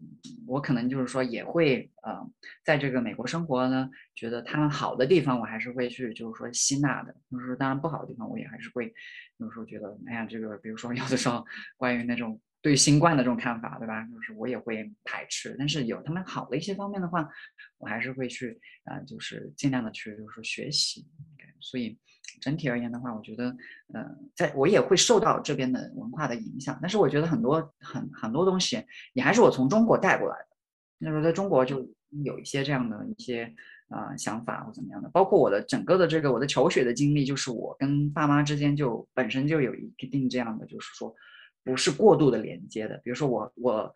[0.47, 2.19] 我可能就是说也会呃，
[2.65, 7.15] 在这个美国生活呢，觉得他们好的地方，我还是会去就是说吸纳的。
[7.31, 8.93] 就是当然不好的地方，我也还是会
[9.37, 11.45] 有时候觉得，哎呀，这个比如说 有的时候
[11.77, 14.03] 关于那种对新冠的这种看法，对吧？
[14.07, 15.55] 就是我也会排斥。
[15.59, 17.29] 但是有他们好的一些方面的话，
[17.77, 21.07] 我还是会去啊，就是尽量的去就是说学习。
[21.61, 21.99] 所以。
[22.41, 23.57] 整体而言的话，我觉得，
[23.93, 24.05] 呃，
[24.35, 30.47] 在我也会受到这边的文化的影响，但是我觉得很多很很多东西也还是我从中国带过来的。
[30.99, 31.87] 那时候在中国就
[32.25, 33.53] 有一些这样的一些
[33.89, 41.15] 啊想法或怎么样的，包括我的整个的这个我的求学的经历，就是我跟爸妈之间就本身就有一定这样的，就是说
[41.63, 42.97] 不是过度的连接的。
[43.05, 43.95] 比如说我我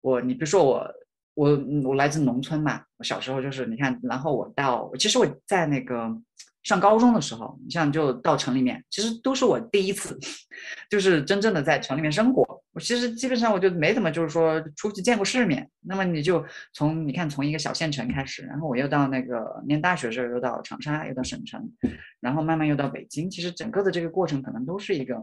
[0.00, 0.94] 我，你比如说我
[1.34, 6.16] 我我来自农村嘛，我小时候就是你看，然后我到其实我在那个。
[6.66, 10.18] 上高中的时候，你像就到城里面，其实都是我第一次，
[10.90, 12.42] 就是真正的在城里面生活。
[12.72, 15.70] 我其实基本上我就没怎么就是说出去见过世面。
[15.82, 21.72] 那么你就从你看从一个小县城开始，然后我又到那个念大学时候又到长沙，又到省城，
[22.18, 23.30] 然后慢慢又到北京。
[23.30, 25.14] 其实整个的这个过程可能都是一个，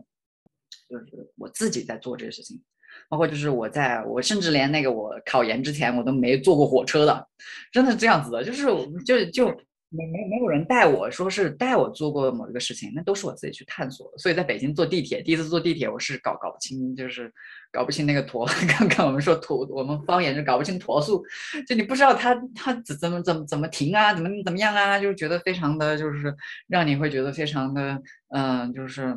[0.90, 2.62] 就是我自己在做这个事情，
[3.10, 7.28] 包括就是我在我甚至连那个我考研之前我都没坐过火车的，
[7.74, 8.66] 真的是这样子的，就是
[9.06, 9.62] 就就。
[9.96, 14.12] 没没没有人带我说是带我做过某一个事情，那都是我自己去探索。
[14.18, 17.32] 所以在北京坐地铁，第一次坐地铁，我是搞搞不清，就是
[17.72, 18.50] 搞不清那个驼。
[18.68, 21.24] 刚刚我们说驼，我们方言就搞不清驼速，
[21.68, 26.36] 就你不知道他他怎怎么怎么怎么停啊，怎么怎么样啊，就觉得非常的就是
[26.68, 28.02] 让你会觉得非常的
[28.36, 29.16] 嗯，就是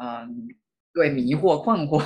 [0.00, 0.48] 嗯，
[0.94, 2.02] 对迷惑困惑。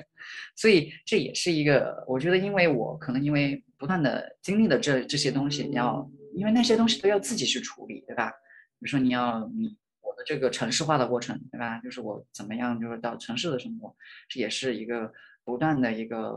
[0.54, 6.06] 所以这也是一个，我觉得因为我可能因为不断的经历的这这些东西要。
[6.36, 8.30] 因为那些东西都要自己去处理，对吧？
[8.78, 11.78] 比如说你要你我的这个城市化的过程，对吧？
[11.78, 13.94] 就是我怎么样，就是到城市的生活，
[14.28, 15.12] 这也是一个
[15.44, 16.32] 不断的一个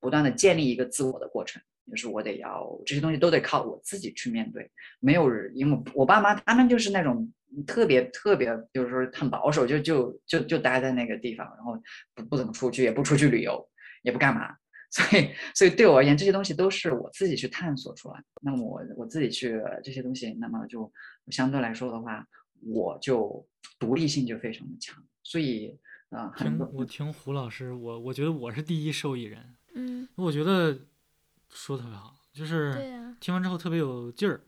[0.00, 1.62] 不断的建立一个自我的过程。
[1.90, 4.70] 就是我得要这些东西都得靠我自己去面对，
[5.00, 7.28] 没有人，因为我爸妈他们就是那种
[7.66, 11.76] 特别特别，就是说很保守，就就就就待在那个地方，然后
[12.14, 13.68] 不不怎么出去，也不出去旅游，
[14.02, 14.56] 也不干嘛。
[14.92, 18.22] 所以，所以对我而言，这些东西都是我自己去探索出来。
[18.42, 20.92] 那么我我自己去这些东西，那么就
[21.30, 22.26] 相对来说的话，
[22.60, 23.44] 我就
[23.78, 25.02] 独立性就非常的强。
[25.22, 25.74] 所以，
[26.10, 29.54] 啊，听我听胡老师，我我觉得我是第一受益人。
[29.74, 30.78] 嗯，我觉得
[31.48, 34.42] 说特别好，就是听完之后特别有劲儿。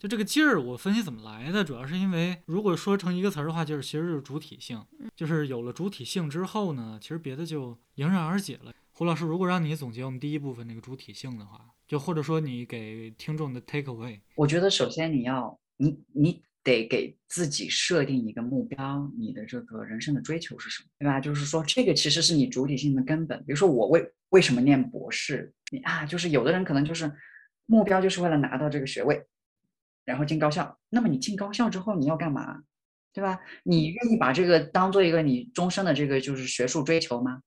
[0.00, 4.84] 就这个劲儿，我分析怎么来的，主要是因为如果说成一个词儿的话，就是其实就是主体性。
[5.14, 8.72] 就是有了主体性之后呢，其实别的就迎刃而解了。
[8.98, 21.20] 胡老师，如果让你总结我们第一部分那个主体性的话，就或者说你给听众的 take away，我觉得首先你要你你得给自己设定一个目标，你的这个人生的追求是什么，对吧？
[21.20, 23.38] 就是说这个其实是你主体性的根本。
[23.44, 25.54] 比如说我为为什么念博士？
[25.70, 27.08] 你啊，就是有的人可能就是
[27.66, 29.24] 目标就是为了拿到这个学位，
[30.04, 30.76] 然后进高校。
[30.88, 32.64] 那么你进高校之后你要干嘛？
[33.12, 33.38] 对吧？
[33.62, 37.40] 你愿意把这个当做一个你终身的这个就是学术追求吗？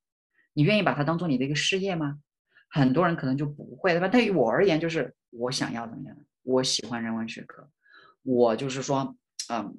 [0.53, 2.19] 你愿意把它当做你的一个事业吗？
[2.69, 4.07] 很多人可能就不会，对吧？
[4.07, 6.17] 对于我而言，就是我想要怎么样？
[6.43, 7.69] 我喜欢人文学科，
[8.23, 9.15] 我就是说，
[9.49, 9.77] 嗯，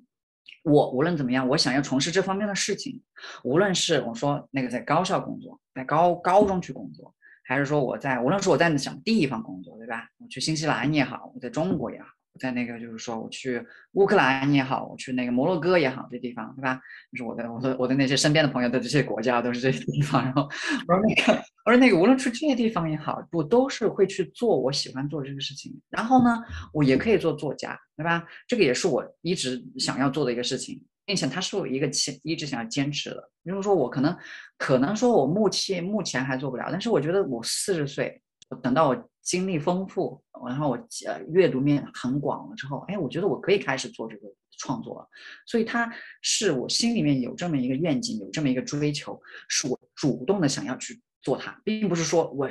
[0.63, 3.03] 我无论怎么样，我想要从事这方面的事情。
[3.45, 10.09] 无论是我说那个在高校工作，在高高中去工作，还是说我在无论是我在什么地方工作，对吧？
[10.19, 12.07] 我去新西兰也好，我在中国也好。
[12.41, 16.81] 在那个就是说，我去乌克兰也好，我去那个摩洛哥也好，这地方对吧？
[17.11, 20.25] 就是我的我的我的那些身边的朋友的这些国家都是这些地方。
[20.25, 21.33] 然后我说那个
[21.67, 25.79] 我说那个，无论去这些地方也好，我都是会去做我喜欢做这个事情。
[25.91, 26.43] 然后呢，
[26.73, 28.25] 我也可以做作家，对吧？
[28.49, 33.31] 这个也是我一直想要做的一个事情，并且它是我一个坚一直想要坚持的。
[33.45, 34.17] 就是说我可能
[34.57, 38.23] 可能说我目前目前还做不了，但是我觉得我四十岁，
[38.63, 39.09] 等到我。
[39.23, 40.77] 经历丰富，然后我
[41.07, 44.29] 呃阅读面很广了之后，哎，我觉得我可以开始做这个
[44.59, 45.09] 创作了。
[45.47, 45.91] 所以它
[46.21, 52.51] 是我心里面有这么一个愿景，有这么一个追求，是我主动的想要去做它，并不是说我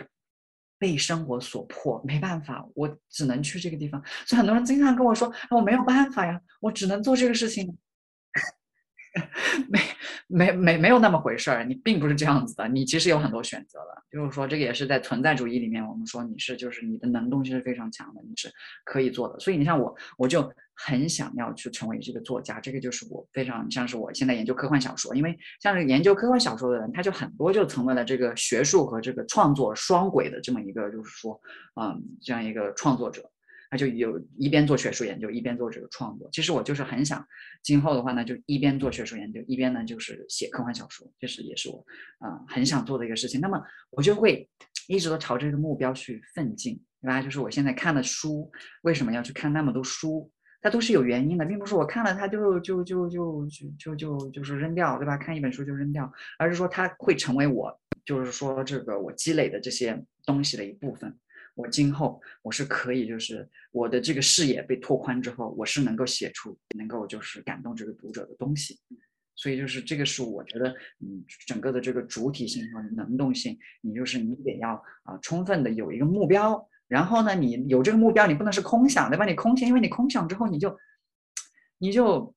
[0.79, 4.01] 被生活所迫，没办法，我只能去这个地方。
[4.25, 7.77] 所以很多人经常跟我说，我没有办法呀，我只能做这个事情。
[9.67, 9.79] 没
[10.27, 14.01] 没没没有那么回事儿，你并不是这样子的，你其实有很多选择的。
[14.09, 18.51] 就是说，这个也是在存在主义里面，我们说你是就是你的能动性是非常强的，你是
[18.83, 19.39] 可以做的。
[19.39, 31.39] 所以你像我，我就很想要去成为这个作家，这个就是我非常像是我现在研究科幻小说，因为像是研究科幻小说的人，他就很多就成为了这个学术和这个创作双轨的这么一个，就是说，
[31.81, 33.30] 嗯，这样一个创作者。
[33.71, 36.29] 他就有一边做学术研究，一边做这个创作。
[36.33, 37.25] 其实我就是很想，
[37.63, 41.83] 今后的话呢，就一边做学术研究，一边呢就是写科幻小说，这是也是我
[42.49, 43.39] 很想做的一个事情。
[43.39, 44.45] 那么我就会
[44.89, 47.21] 一直都朝这个目标去奋进，对吧？
[47.21, 50.29] 就是我现在看的书，为什么要去看那么多书？
[50.61, 53.47] 它都是有原因的，并不是我看了它就就就就
[53.79, 55.15] 就就就是扔掉，对吧？
[55.17, 57.73] 看一本书就扔掉，而是说它会成为我，
[58.03, 61.17] 就是说这个我积累的这些东西的一部分。
[61.53, 68.79] 我今后我是可以，就是我的这个视野被拓宽之后，我是能够写出能够就是感动这个读者的东西。
[69.35, 70.69] 所以就是这个是我觉得，
[70.99, 74.73] 嗯，整个的这个主体性和能动性，你就是你得要
[75.03, 76.67] 啊，充分的有一个目标。
[76.87, 79.25] 然后呢，你有这个目标，你不能是空想，对吧？
[79.25, 80.77] 你空想，因为你空想之后，你就
[81.79, 82.33] 你就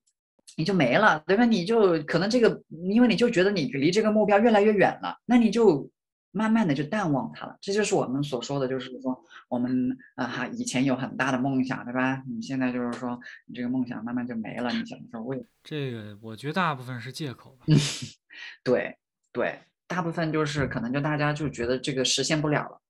[0.56, 1.44] 你就没了，对吧？
[1.44, 5.90] 你就可能这个，因为你就觉得你离这个目标越来越远了，那你就。
[6.36, 12.24] 慢慢的就淡忘它了，这就是我们所说的，就是说我们啊哈以前有很大的梦想，对吧？
[12.26, 16.18] 你现在就是说你这个梦想慢慢就没了，你想说为 这个？
[16.20, 17.66] 我觉得大部分是借口吧。
[18.64, 18.98] 对
[19.32, 22.80] 对，大部分就是可能就大家就觉得这个实现不了了，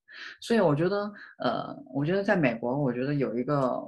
[0.40, 3.86] 所以我觉得呃，我觉得在美国，我觉得有一个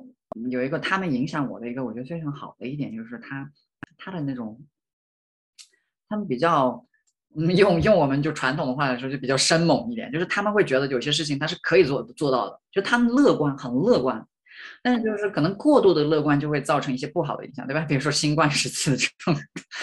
[0.50, 3.50] 有一个他们影响我的一个我觉得非常好的一点就是他
[3.96, 4.62] 他的那种
[6.10, 6.86] 他们比较。
[7.56, 14.26] 用用我们就传统的话来说，就比较生猛一点，就是他们会觉得有些事情他是可以做做到的，就他们乐观，很乐观。
[14.82, 17.80] 但是就是可能过度的乐观就会造成一些不好的影响，对吧？
[17.82, 19.36] 比如说新冠时期的这种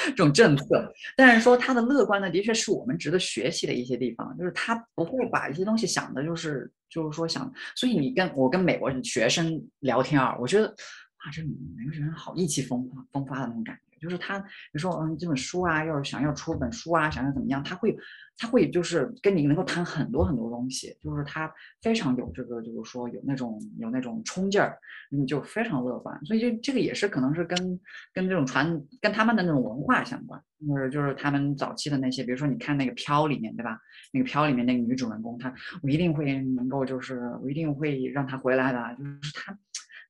[0.06, 17.98] 这种政策，但是说他的乐观呢，的确是我们值得学习的一些地方，就是他不会把一些东西想的，就是就是说想，所以你跟我跟美国学生聊天啊，我觉得啊，这美国学生好意气风发风发的那种感觉，就是他比如说嗯这本书啊，要是想要出本书啊，想要怎么样，他会。
[18.36, 21.54] 他会就是跟你能够谈很多很多东西，就是他
[21.84, 24.76] 非常有这个，就是说有那种有那种冲劲儿，
[25.12, 26.20] 你就非常乐观。
[26.26, 27.80] 所以这这个也是可能是跟
[28.12, 33.80] 跟这种传跟他们的那种文化相关，就是就是他们早期的那些，比如说你看那个《飘》里面，对吧？
[34.12, 35.54] 那个《飘》里面那个女主人公，她
[35.84, 39.56] 我一定会能够就是我一定会让她回来的，就是她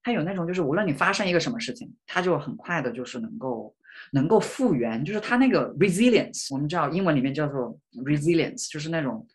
[0.02, 3.76] 她有那种就是无论你发生一个什么事情，她就很快的就是能够。
[4.14, 7.76] 能够复原，就是它那个 resilience，我们知道英文里面叫做
[8.06, 9.26] resilience，就是那种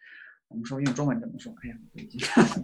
[0.46, 1.52] 我们说用中文怎么说？
[1.62, 1.76] 哎呀，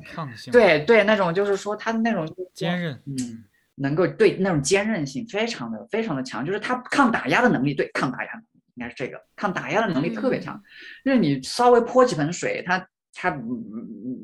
[0.15, 0.53] 抗性。
[0.53, 2.25] 对对，那种就是说它的那种
[2.55, 8.31] 坚韧，嗯，能够对那种坚韧性非常的非常的强，就是它抗打压的能力，对抗打压
[8.77, 10.61] 应该是这个抗打压的能力特别强，
[11.05, 13.37] 就是你稍微泼几盆水，它它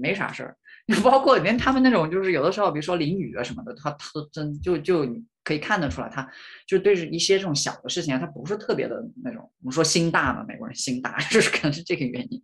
[0.01, 0.57] 没啥事儿。
[1.03, 5.07] 包括连他们那种就是有的时候，比如说淋雨啊什么的，他他真就就
[5.45, 6.29] 可以看得出来，他
[6.67, 9.43] 就对着一些这种小的事情啊，他不是特别的那种。
[9.61, 12.43] 我们说心大嘛，美国人心大， 就是可能是这个原因。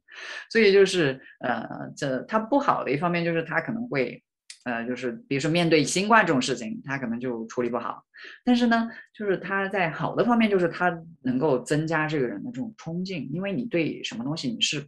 [0.51, 1.66] 所以就是呃，
[1.97, 4.23] 这他不好的一方面就是他可能会
[4.64, 8.02] 呃，就是比如说面对新冠这种事情，他可能就处理不好。
[8.44, 14.86] 但是呢，就是他在好的方面，就是他能够增加这个人的这种冲劲，因为你对什么东西你是。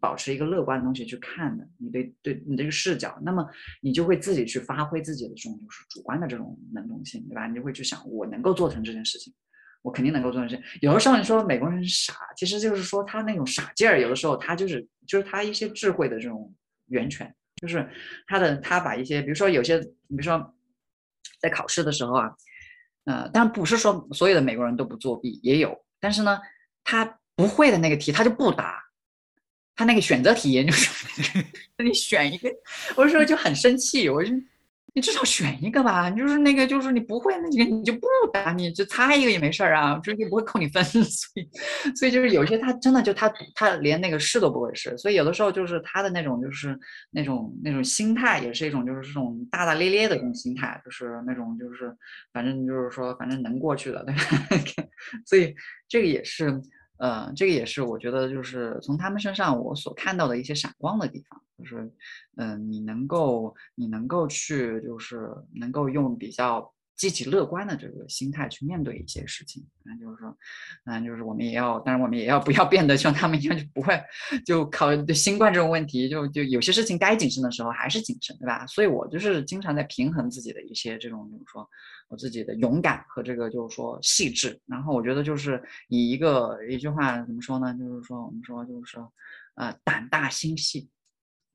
[0.00, 3.46] 保持一个乐观的东西去看的，你对对你这个视角，那么
[3.82, 7.46] 你就会自己去发挥自己的这种就是主观的这种能动性，对吧？
[7.46, 9.32] 你就会去想，我能够做成这件事情，
[9.82, 10.48] 我肯定能够做成。
[10.48, 10.58] 这。
[10.80, 16.52] 有的时候你说美国人傻，其实就是说他那种傻劲儿，有的时候他就是就是他一些智慧的这种
[16.86, 17.86] 源泉，就是
[18.26, 20.54] 他的他把一些，比如说有些，比如说
[21.40, 22.30] 在考试的时候啊，
[23.04, 26.40] 呃，但不是说所有的美国人都不作弊，也有，但是呢，
[26.84, 28.82] 他不会的那个题他就不答。
[29.80, 30.90] 他那个选择题，就是
[31.78, 32.50] 那你选一个，
[32.96, 34.30] 我说就很生气，我就
[34.92, 41.02] 你至少选一个吧，就是那个就是你不会那几个你就不答，你就猜一个也没事儿啊，就是不会扣你分， 所
[41.36, 41.48] 以
[41.96, 46.78] 所以就是有些他真的就他他连那个试都不会试，所以有的时候就是他的那种就是
[47.12, 51.90] 那种那种心态也是一种就是这种大大咧咧的这种心态，就是那种就是
[52.34, 54.20] 反正就是说反正能过去的，对吧？
[55.24, 55.54] 所以
[55.88, 56.60] 这个也是。
[57.00, 61.90] 呃，这个也是我觉得，就是从他们身上我所看到的一些闪光的地方，就是，
[62.36, 69.66] 嗯，你能够，你能够去，就是能够用比较积极乐观的这个心态去面对一些事情。
[69.82, 70.36] 那就是说，
[70.84, 73.98] 嗯，就是我们也要，当然我们也要不要变得像他们一样，就不会
[74.44, 78.66] 就考虑新冠这种问题，就就有些事情该谨慎的时候还是谨慎，对吧？
[78.66, 81.66] 所以我就是经常在平衡自己的一些这种，就是说。
[82.10, 87.72] 我自己的勇敢和这个就是说细致，然后我觉得就是以一个一句话怎么说呢？
[87.78, 89.12] 就是说我们说就是说，
[89.54, 90.90] 呃，胆大心细。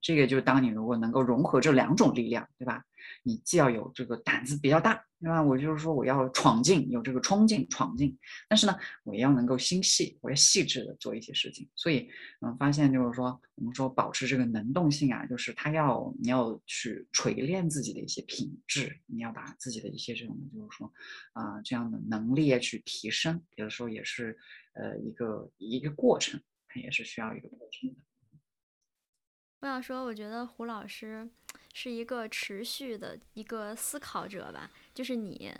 [0.05, 2.83] 这个就当你如果能够融合这两种力量，对吧？
[3.23, 5.41] 你既要有这个胆子比较大，对吧？
[5.41, 8.15] 我就是说我要闯进，有这个冲劲闯进，
[8.47, 11.67] 但是呢，我也要能够心细，我要细致的做一些事情。
[11.75, 12.07] 所以，
[12.41, 20.93] 嗯，发现就是说，我们说保持这个能动性啊，就是他要你要去锤炼自己的一些品质，你要把自己的一些这种就是说
[21.33, 24.37] 啊这样的能力去提升，有的时候也是
[24.75, 27.95] 呃一个一个过程，它也是需要一个过程的。
[29.65, 31.27] 我想说，我觉得胡老师
[31.73, 34.69] 是一个持续的一个思考者吧。
[34.93, 35.51] 就是你，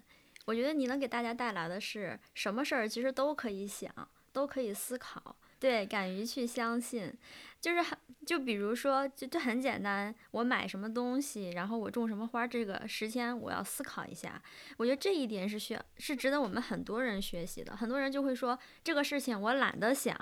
[0.46, 3.92] 我觉得你能给大家带来的是什么事儿，其实都可以想，
[4.32, 5.36] 都可以思考。
[5.60, 7.12] 对，敢于去相信，
[7.60, 14.42] 就是很就比如说，就就很简单，我买什么东西，然后我种什么花，这个时间我要思考一下。
[14.78, 17.76] 我觉得这一点是需要，是值得我们很多人学习的。
[17.76, 20.16] 很多人就会说，这个事情我懒得想，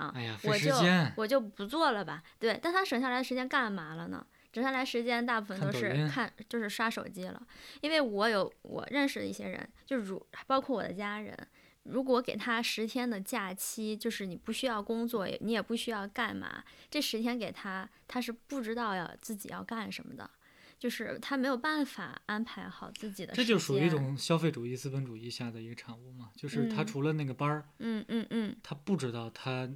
[0.44, 0.74] 我就
[1.16, 2.22] 我就不做了吧。
[2.38, 4.24] 对，但他省下来的时间干嘛了呢？
[4.52, 7.42] 省下来时间大部分都是看，就是刷手机了。
[7.80, 11.36] 因为我有我认识的一些人，就如包括我的家人。
[11.84, 20.30] 如果给他十天的假期，就是你不需要工作，你也不需要干嘛，这十天给他，他是不知道要自己要干什么的，
[20.78, 23.34] 就是他没有办法安排好自己的。
[23.34, 29.70] 这就属于一种消费主义、资本主义下的一个产物嘛，就是他除了那个班儿，嗯嗯嗯，他不知道他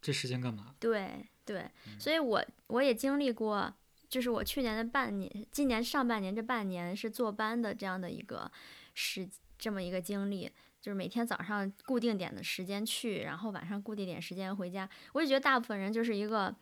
[0.00, 0.74] 这时间干嘛。
[0.80, 3.74] 对对，所以我我也经历过，
[4.08, 8.50] 就是我去年的半年，今年上半年这半年是坐班的这样的一个
[8.94, 9.28] 时
[9.58, 10.50] 这么一个经历。
[10.82, 14.86] 就是每天早上固定点的时间去，然后晚上固定点时间回家。
[15.12, 16.52] 我也觉得大部分人就是一个，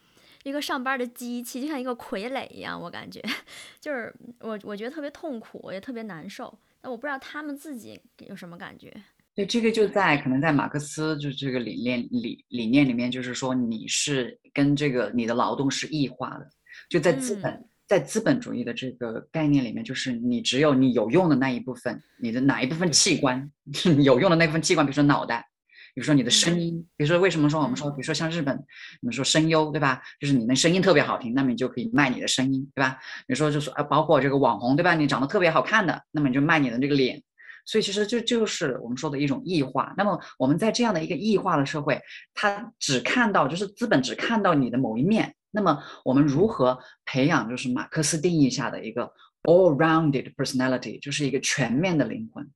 [0.45, 3.21] 一个上班的机器，就像一个傀儡一样，我感觉，
[3.81, 6.57] 就是我我觉得特别痛苦，也特别难受。
[6.83, 8.95] 那我不知道他们自己有什么感觉。
[9.35, 16.51] 对，这个就在可能在马克思就这个理念理理念里面，就是说你是跟这个你的劳动是异化的，
[16.91, 23.51] 就在资本在资本主义的这个概念里面，就是你只有你有用的那一部分，你的哪一部分器官
[24.05, 25.45] 有用的那部分器官，比如说脑袋。
[25.93, 28.57] 比如说你的声音，比如说为什么说我们说，比如说像日本，
[29.01, 30.01] 你们说声优对吧？
[30.21, 32.97] 就是你那声音特别好听，那么你就可以卖你的声音对吧？
[33.27, 34.95] 比如说就是啊，包括这个网红对吧？
[34.95, 37.21] 你长得特别好看的，那么你就卖你的这个脸。
[37.67, 39.93] 所以其实这就是我们说的一种异化。
[39.97, 42.01] 那么我们在这样的一个异化的社会，
[42.35, 45.35] 它只看到就是资本只看到你的某一面。
[45.51, 49.12] 那么我们如何培养就是马克思定义下的一个
[49.43, 52.51] all-rounded personality，就是一个全面的灵魂？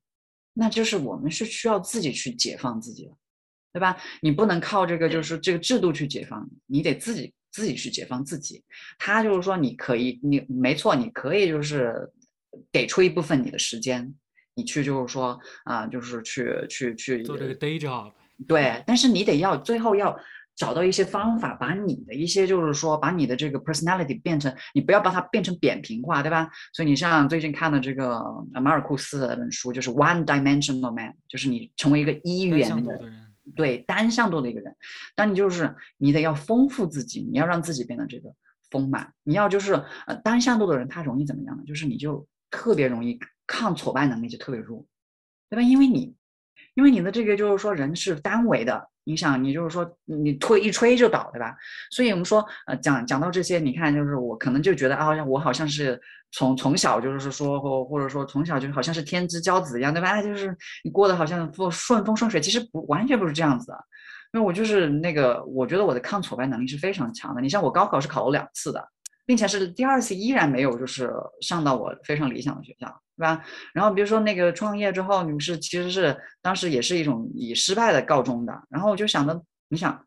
[0.53, 3.11] 那就是我们是需要自己去解放自己的。
[3.73, 3.97] 对吧？
[4.21, 8.63] 你不能靠这个，就是这个制度去解放你，你得自己自己去解放自己。
[8.97, 12.09] 他就是说，你可以，你没错，你可以就是
[12.71, 14.15] 给出一部分你的时间，
[14.53, 18.13] 你去就是说啊，就是去去去做这个 day job。
[18.47, 20.17] 对，但是你得要最后要
[20.55, 26.49] 找到一些方法，把你的一些就是说，把你的这个 personality 变成，你不要把它变成扁平化，对吧？
[26.73, 28.23] 所以你像最近看的这个
[28.53, 33.21] 马尔库斯的那本书，就是 One Dimensional Man，就是你成为一个一元的人。
[33.55, 34.75] 对单向度的一个人，
[35.15, 38.33] 但你就是你得要丰富自己，你要让自己变得这个
[38.71, 39.13] 丰满。
[39.21, 39.73] 你要就是
[40.07, 41.63] 呃单向度的人，他容易怎么样呢？
[41.63, 44.83] 就是你就特别容易抗挫败能力就特别弱，
[45.47, 45.61] 对吧？
[45.61, 46.15] 因为你
[46.75, 48.89] 因为你的这个就是说人是单维的。
[49.07, 51.55] 你想，你就是说，你推一吹就倒，对吧？
[51.91, 60.19] 所以我们说，呃，讲讲到这些，你看，就是我可能就觉得啊，我好像是从从小就是说，或或者说从小就好像是天之骄子一样，对吧？
[60.23, 63.77] 就是你过得好像不顺风顺水，其实不完全不是这样子的。
[64.33, 67.39] 因为我就是那个，我觉得我的抗挫败能力是非常强的。
[67.39, 68.89] 你像我高考是考了两次的。
[69.25, 71.11] 并且是第二次依然没有，就是
[71.41, 72.87] 上到我非常理想的学校，
[73.17, 73.43] 对吧？
[73.73, 78.53] 然后比如说那个创业之后，你们是其实是当时也是一种以失败的告终的。
[78.69, 80.05] 然后我就想着，你想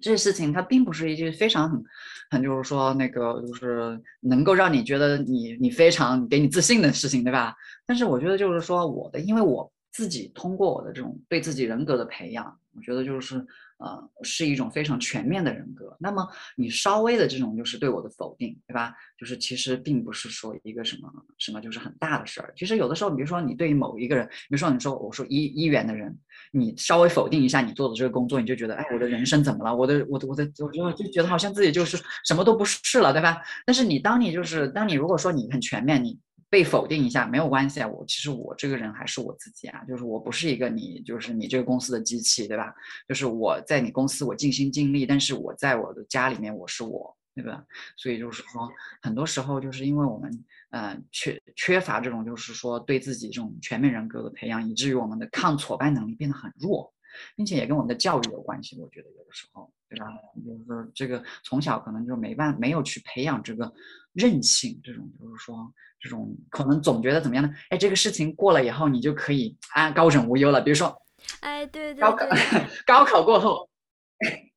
[0.00, 1.82] 这事情它并不是一件非常很
[2.30, 7.54] 很就是说那个就是能够让你觉得你你非常给你自信的事情，对吧？
[7.86, 13.44] 但是我觉得就是说我的，因为我自己通过我的这种对自己人格的培养，我觉得就是。
[13.84, 15.94] 呃，是一种非常全面的人格。
[16.00, 18.94] 那么你稍微的这种就是对我的否定，对吧？
[19.18, 22.52] 就是其实并不是说一个什么什么就是很大的事儿。
[22.56, 26.16] 其实有的时候，比如说你对于某一个人，比如说你说我说一一元的人，
[26.50, 29.76] 你稍微否定一下你做的这个工作，你就觉得哎，我的人生怎么了？
[29.76, 33.42] 我的我的我的，我就就觉得好像自己就是什么都不是了，对吧？
[33.66, 36.18] 但是你当你就是当你如果说你很全面，你。
[36.48, 42.74] 被否定一下没有关系啊，我其实我这个人还是我自己啊，就是我不是一个你，就是你这个公司的机器，对吧？
[43.08, 47.64] 就是我在你公司我尽心尽力，但是我在我的家里面我是我，对吧？
[47.96, 48.70] 所以就是说，
[49.02, 56.92] 很多时候就是因为我们呃缺缺乏这种就是说对自己这种全面人格的培养，以至于我们的抗挫败能力变得很弱。
[57.36, 60.12] 并且也跟我们的教育有关系，我觉得有的时候，对吧？
[60.44, 63.72] 就是说这个从小可能就没办没有去培养这个
[64.12, 67.50] 韧性，这种就是说这种可能总觉得怎么样呢？
[67.70, 70.60] 哎，这个事情过了以后，你就可以啊高枕无忧了。
[70.60, 70.94] 比如说，
[71.40, 72.26] 哎，对对对，高考
[72.86, 73.68] 高考过后。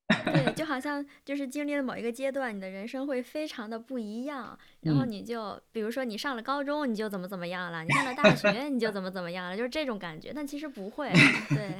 [0.23, 4.57] 对，就 好像就是经历了某一个阶段，你的人生会非常的不一样。
[4.81, 10.31] 然后你就，比如说你上了高中，你就怎么怎么样了；你上了大学， 你就怎么怎么样了，就是这种感觉。
[10.33, 11.11] 但其实不会，
[11.49, 11.73] 对。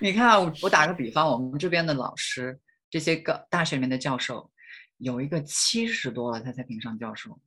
[0.00, 4.50] 你看，我我打个比方，我们这边的老师，这些个大学里面的教授，
[4.96, 7.38] 有一个七十多了他才评上教授，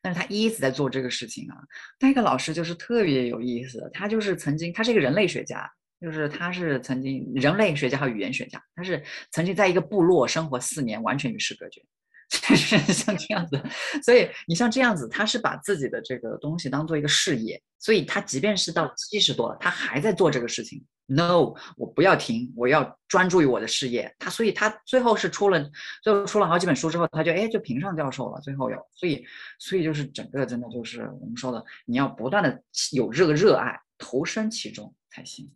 [0.00, 1.56] 但是他一直在做这个事情啊。
[2.00, 5.70] 那个老师就是特别有意思，他就是曾经，他是一个人类学家。
[6.00, 9.02] 就是他是曾经人类学家和语言学家，他是
[9.32, 11.82] 曾经在一个部落生活四年，完全与世隔绝，
[12.30, 13.60] 就是像这样子。
[14.02, 20.84] 所以你像这样子，他是把自己的这个东西当做一个事业，所以他即便是到七十多了，他还在做这个事情。
[21.10, 24.14] No，我不要停，我要专注于我的事业。
[24.18, 25.70] 他所以他最后是出了，
[26.02, 28.38] 最后出了好几本书之后，他就哎就评上教授了。
[28.42, 29.24] 最后有，所以
[29.58, 32.62] 所以就是整个真的就是我们说的，你要不断的
[32.92, 35.50] 有这个热爱，投身其中才行。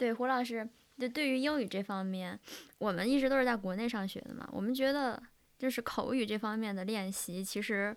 [0.00, 0.66] 对胡老师，
[0.98, 2.40] 就对于英语这方面，
[2.78, 4.48] 我们一直都是在国内上学的嘛。
[4.50, 5.22] 我们觉得
[5.58, 7.94] 就是口语这方面的练习，其实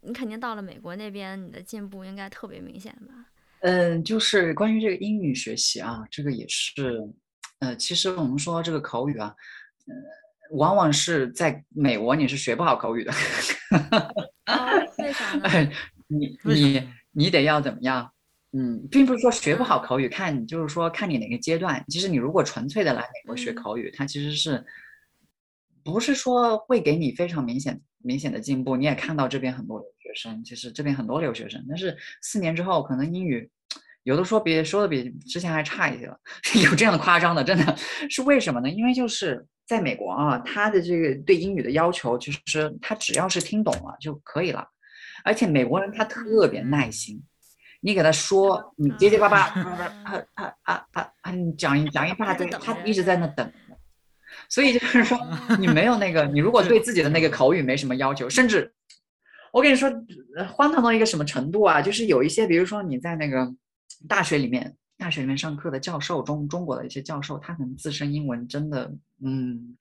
[0.00, 3.26] 你肯定到了美国那边，你的进步应该特别明显吧？
[3.60, 7.06] 嗯，就是关于这个英语学习啊，这个也是，
[7.58, 9.34] 呃，其实我们说这个口语啊，
[9.86, 13.12] 呃，往往是在美国你是学不好口语的。
[14.96, 15.70] 为啥呢？
[16.08, 18.10] 你你你得要怎么样？
[18.52, 21.82] 嗯，并不是说学不好口语，看就是说看你哪个阶段。
[21.88, 24.64] 其实你如果纯粹的来美国学口语，它其实是
[25.82, 33.50] 不是说会给你非常明显明显的进步，你也看到这边很多留学生，其实这边很多留学生，但是四年之后可能英语
[34.02, 36.20] 有的说比说的比之前还差一些了，
[36.62, 37.76] 有这样的夸张的，真的。
[38.10, 38.68] 是为什么呢？
[38.68, 44.66] 因为就是在美国啊，他的这个对英语的要求，其实他只要是听懂了就可以了，
[45.24, 47.22] 而且美国人他特别耐心，
[47.84, 53.52] 你给他说， 你结结巴巴，啊啊啊啊啊，你讲一讲一大堆，他一直在那等。
[54.48, 55.18] 所以就是说，
[55.58, 58.72] 你没有那个，你如果对自己的那个口语没什么要求，甚至
[59.52, 59.90] 我跟你说，
[60.48, 61.82] 荒唐到一个什么程度啊？
[61.82, 63.52] 就是有一些，比如说你在那个
[64.08, 68.90] 大学里面，大学里面上课的教授，中中国的一些教授，他可能自身英文真的，
[69.24, 69.76] 嗯，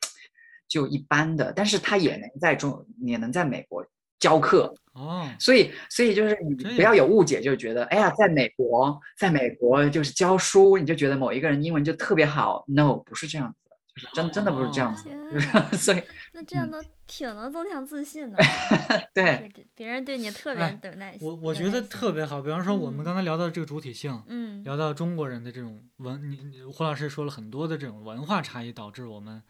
[0.68, 3.86] 就一般的，但是他也能在中，也能在美国
[4.22, 5.30] 教课哦。
[5.38, 12.64] 所以，所以就是你不要有误解，就觉得哎呀，在美国，在美国就是教书，你就觉得某一个人英文就特别好。
[12.68, 13.58] No，不是这样子。
[13.94, 15.10] 就是真真的不是这样子，
[15.76, 18.38] 所以那这样都挺能增强自信的。
[19.14, 21.28] 对，别人对你特别有耐心。
[21.28, 22.42] 我我觉得特别好。
[22.42, 29.44] 比方说，我们刚才聊到这个主体性，嗯，聊到中国人的这种文，你胡老师说了很多的这种文化差异导致我们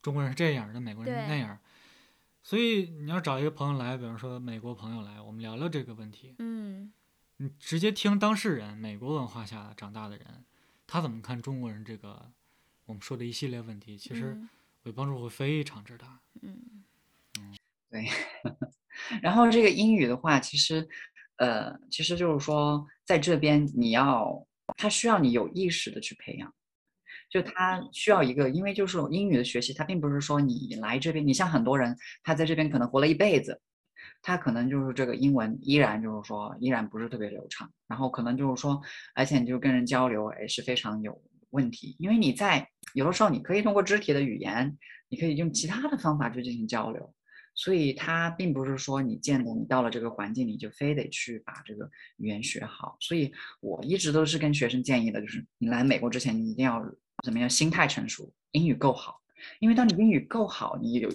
[0.00, 1.58] 中国人是这样的，美国人那样。
[2.48, 6.34] 所以你要找一个朋友来，比方说美国朋友来，我们聊聊这个问题。
[6.38, 6.90] 嗯，
[7.36, 10.46] 你直接听当事人，美国文化下长大的人，
[10.86, 12.32] 他怎么看中国人这个？
[12.86, 14.34] 我们说的一系列问题，其实
[14.82, 16.20] 会帮助会非常之大。
[16.40, 16.58] 嗯
[17.38, 17.54] 嗯，
[17.90, 18.06] 对。
[19.20, 20.88] 然后这个英语的话，其实，
[21.36, 24.42] 呃，其实就是说，在这边你要，
[24.78, 26.50] 他需要你有意识的去培养，
[27.30, 33.60] 就它需要一个，因为就是英语的学习，它并不是说你来这边，你像很多人，他在这边可能活了一辈子，
[34.22, 38.80] 他可能就是这个英文依然就是说依然不是特别流畅，然后可能就是说，
[39.14, 41.20] 而且你就跟人交流也是非常有。
[41.50, 44.76] 问题，因为你在有的时候，你可以通过肢体的语言，
[45.08, 47.14] 你可以用其他的方法去进行交流，
[47.54, 51.88] 所以它并不是说你见到你到了这个环境，你就非得去把这个
[52.18, 52.98] 语言学好。
[53.00, 53.32] 所以
[53.62, 56.84] 我一直都是跟学生建议的，就是你来美国之前，你一定要
[57.24, 59.20] 怎么样，心态成熟，英语够好。
[59.60, 61.10] 因为当你英语够好，你有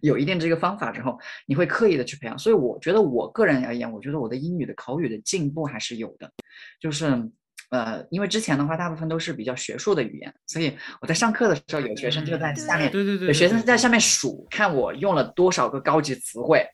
[0.00, 2.38] 有一定这个方法之后，你会刻意的去培养。
[2.38, 6.32] 所以我觉得我个人而言，我觉得我的英语的口语的进步还是有的，
[6.80, 7.30] 就是。
[7.70, 16.66] 呃，因为之前的话，大部分都是比较学术的语言，所以我在上课的时候，有学生就在下面，对对对，有学生在下面数，看我用了多少个高级词汇。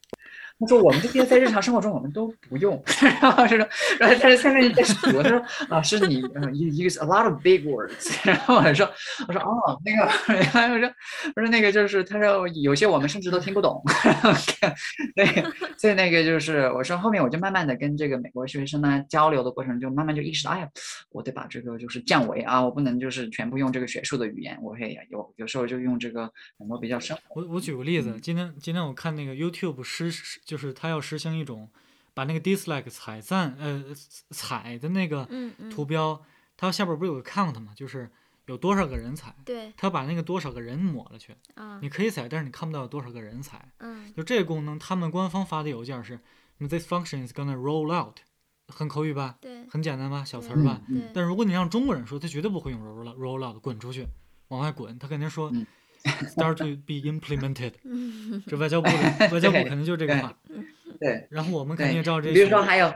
[0.58, 2.82] 他说：“我们这些在日常生活中我们都不用。
[3.20, 3.56] ”然后说，
[3.98, 8.16] 然后他在下面在说，他说：“老师，你 you use a lot of big words。
[8.24, 8.88] ”然后我说
[9.28, 10.10] ：“我说哦，那个，
[10.54, 10.88] 然后我说
[11.34, 13.82] 我说那个就是，他说有些我们甚至都听不懂。
[15.14, 15.26] 对，
[15.76, 20.68] 所以那个就是我说后面我就慢慢的跟这个美国学生呢交流的过程，就慢慢就意识到，哎呀，
[21.10, 27.42] 我得把这个就是降维啊，我不能就是全部用这个学术的语言，我会有有时候就用这个很多比较生活。
[27.42, 30.10] 我我举个例子，今天今天我看那个 YouTube 实
[30.46, 31.68] 就是他要实行一种，
[32.14, 33.84] 把那个 dislike 踩赞呃
[34.30, 35.28] 踩的那个
[35.70, 36.22] 图标，
[36.56, 37.72] 它下边不是有个 count 吗？
[37.76, 38.08] 就是
[38.46, 39.34] 有多少个人踩。
[39.44, 39.72] 对。
[39.76, 41.34] 他把那个多少个人抹了去。
[41.56, 41.80] 啊。
[41.82, 43.68] 你可以踩，但是你看不到有多少个人踩。
[43.78, 44.14] 嗯。
[44.16, 46.20] 就这个功能，他们官方发的邮件是
[46.60, 48.18] ，this function is gonna roll out，
[48.68, 49.36] 很口语吧？
[49.40, 49.66] 对。
[49.68, 50.24] 很简单吧？
[50.24, 50.80] 小词儿吧？
[50.88, 51.10] 对。
[51.12, 54.06] 但如果你让中国人说，他绝对不会用 roll out roll out，滚出去，
[54.48, 55.52] 往外滚，他肯定说。
[56.30, 57.72] Start to be implemented，
[58.46, 58.88] 这外交部
[59.32, 60.32] 外交部肯定就这个嘛。
[61.00, 62.32] 对，然后我们肯定照这。
[62.32, 62.92] 比如说还有，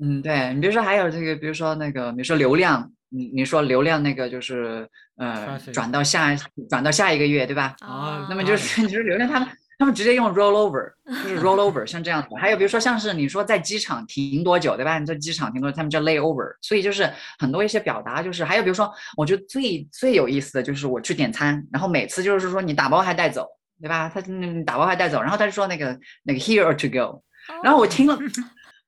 [0.00, 6.34] 嗯，对你比如说还有这个，比如说那个，你说流量，你你说流量那个就是呃转到下
[6.68, 7.76] 转到下一个月，对吧？
[7.80, 9.48] 啊，那么就是你说流量他们。
[9.82, 10.92] 他们直接用 roll over，
[11.24, 12.28] 就是 roll over，像这样子。
[12.38, 14.96] 还有比如说像是你说在机场停多久，对吧？
[14.96, 16.54] 你在机场停多久，他们叫 lay over。
[16.60, 17.10] 所以就是
[17.40, 23.48] 很多一些表达，就是还有比如说，我觉得最最有意思的就是我去点餐，然后每次就是说你打包还带走，
[23.80, 24.08] 对吧？
[24.08, 24.20] 他
[24.64, 27.20] 打包还带走，然后他就说那个那个 here or to go，
[27.64, 28.16] 然后我听了，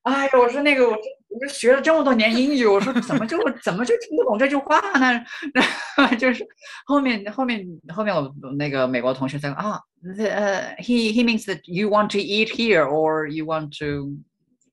[0.05, 0.97] 哎呀，我说那个我。
[1.41, 5.25] 我学了这么多年英语，我说怎么就怎么就听不懂这句话呢？
[6.17, 6.47] 就是
[6.87, 9.79] 后面后面后面我那个美国同学在啊，
[10.19, 14.11] 呃，he he means that you want to eat here or you want to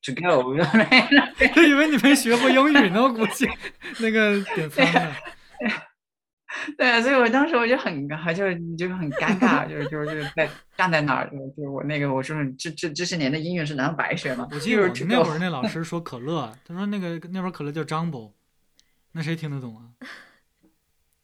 [0.04, 0.56] to go。
[1.54, 3.48] 他以为你没学过英语呢，我估计
[4.00, 5.12] 那个点餐
[6.68, 6.74] 呢。
[6.78, 8.16] 对，所以我当时我就很，就
[8.78, 14.48] 就很尴尬，就是就是在站在那儿，就就我那个我说这这这些年的音乐是难道白学吗？
[14.52, 18.32] 我 记得那会儿那老 师说可乐，他说那个那会儿可乐叫 Jumbo，
[19.12, 19.84] 那谁听得懂啊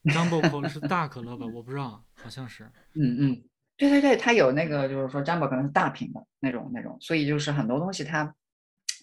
[0.05, 1.45] ？Jumbo 可乐是大可乐吧？
[1.45, 2.63] 我不知道，好像是。
[2.93, 3.43] 嗯嗯，
[3.77, 8.33] 对对对，它有那个就是说 Jumbo 可能是大瓶的那种那种，所以就是很多东西它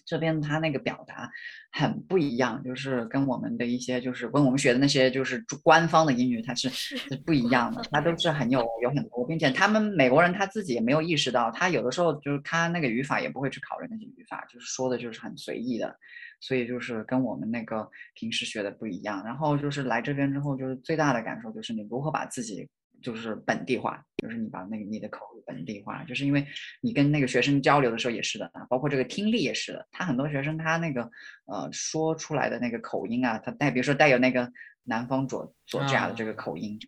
[0.05, 1.29] 这边他那个表达
[1.71, 15.95] 很不一样，就是跟我们的一些就是跟我们学的那些就是官方的英语，它是是不一样的，它都是很有有很多，并且他们美国人他自己也没有意识到，他有的时候就是他那个语法也不会去考虑那些语法，就是说的就是很随意的，
[16.39, 19.23] 所以就是跟我们那个平时学的不一样。
[19.25, 22.69] 然后就是来这边之后，就是最大的感受就是你如何把自己。
[23.05, 26.43] 就是本地化，就是你把那个你的口语本地化，就是因为
[26.81, 29.87] 你跟那个学生交流的时候也是的啊，包括这个听力也是的。
[29.91, 31.03] 他很多学生他那个
[31.45, 34.51] 呃说出来的那个口音啊，他带比如说带有那个
[34.85, 36.79] 南方左左家的这个口音。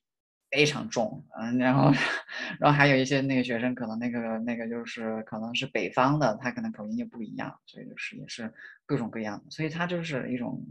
[0.50, 1.92] 非常重，嗯，然后，
[2.60, 8.52] 然后还有一些那个学生，可能那个那个就是可能是北方的，他可能口音就不一样，所以就是也是
[8.86, 10.64] 各种各样的，所以他就是一种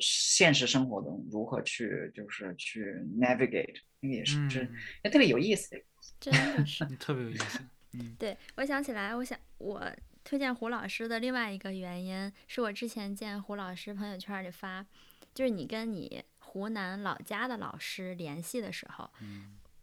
[0.00, 2.84] 现实生活中如何去就是去
[3.18, 4.70] navigate，那个也是，是
[5.02, 5.76] 也特别有意思，
[6.20, 7.58] 真的是 特别有意思。
[7.92, 9.84] 嗯，对我想起来，我想我
[10.22, 14.86] 推荐胡老师的另外一个原因，是我之前见胡老师朋友圈里发，
[15.34, 16.22] 就是你跟你。
[16.54, 19.10] 湖南老家的老师联系的时候，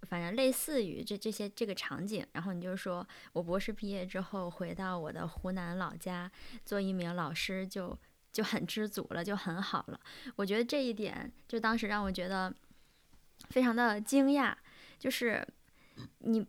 [0.04, 6.32] 反正类似于这这些这个场景，然后你就说我博士毕业之后回到我的湖南老家
[6.64, 7.98] 做一名老师，就
[8.32, 10.00] 就很知足了，就很好了。
[10.38, 12.54] 我觉得这一点就当时让我觉得
[13.50, 14.56] 非常的惊讶，
[14.98, 15.46] 就是
[16.20, 16.48] 你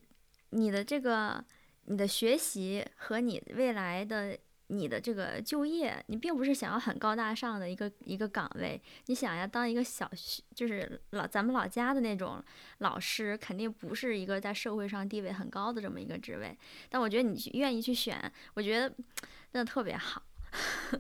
[0.51, 1.45] 你的这个
[1.87, 4.39] 你的学习和你未来的。
[4.73, 12.43] 你的这个就业，你并不是想要很高大上的一个一个岗位，你想要当一个小学，就是老咱们老家的那种
[12.79, 16.57] 老师，肯定不是一个在社会上地位很高的这么一个职位。
[16.89, 18.89] 但我觉得你愿意去选，我觉得
[19.53, 20.23] 真的特别好。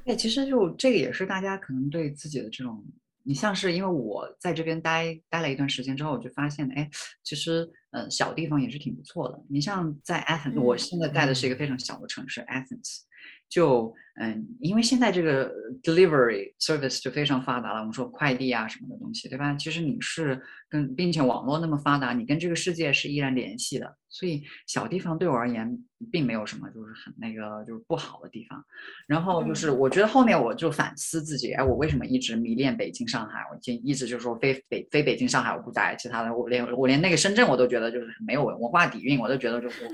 [0.05, 2.85] 哎，其实就这个也是大家可能对自己的这种，
[3.23, 6.91] 你像是因为我在这边待待了一段时间之后，我就发现，哎，
[7.23, 9.43] 其实呃小地方也是挺不错的。
[9.49, 13.01] 你像在 Athens，我现在待的是一个非常小的城市 Athens。
[13.53, 15.51] 就嗯，因为现在这个
[15.83, 19.55] delivery service 就非常发达了，我们说快递啊什么的东西，对吧？
[19.55, 23.97] 其实你是跟，并且网络那么发达，你跟这个世界是依然联系的。
[24.15, 25.79] 所以小地方对我而言
[26.11, 28.63] 并没有什么就是很那个就是不好的地方。
[29.07, 33.39] 然后就是我觉得后面我就反思自己，哎，我为什么一直迷恋北京、上海？
[33.51, 39.89] 我就一直就是说非北非北京、上海我不待，其他的我连我连那个深圳我都觉得就是没有文化底蕴，我都觉得就是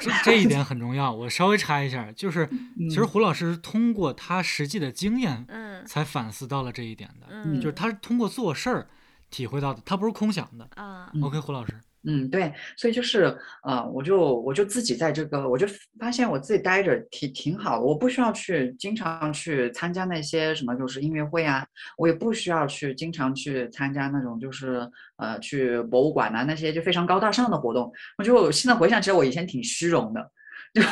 [0.00, 1.14] 这这一点很重要。
[1.14, 2.48] 我稍微插一下，就是
[2.88, 8.86] 其实胡老师通过他实际的经验，嗯，才反思到了这一点的，嗯，就是他是通过做事儿
[9.30, 11.12] 体会到的，他不是空想的啊。
[11.22, 11.72] OK，胡老师。
[12.04, 15.66] 嗯，对，所以就是啊，我就我就自己在这个，我就
[15.98, 21.62] 发现我自己待着挺挺好，我不需要去经常去参加那些什么就是音乐会啊，
[21.98, 27.92] 我也不需要去经常去参加那种就是呃去博物馆啊那些就非常高大上的活动。
[28.16, 30.32] 我就现在回想起来，我以前挺虚荣的。
[30.72, 30.82] 就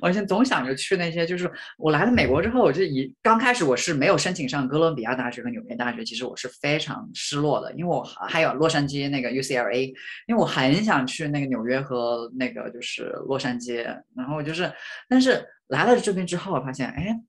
[0.00, 9.86] 我现在总想着去那些，就是我来了美国之后，我就以刚开始我是没有申请上哥伦比亚大学和纽约大学，其实我是非常失落的，因为我还有洛杉矶那个 UCLA，
[10.26, 13.82] 因为我很想去那个纽约和那个就是洛杉矶，
[14.16, 14.72] 然后就是，
[15.08, 17.20] 但是来了这边之后，我发现，哎。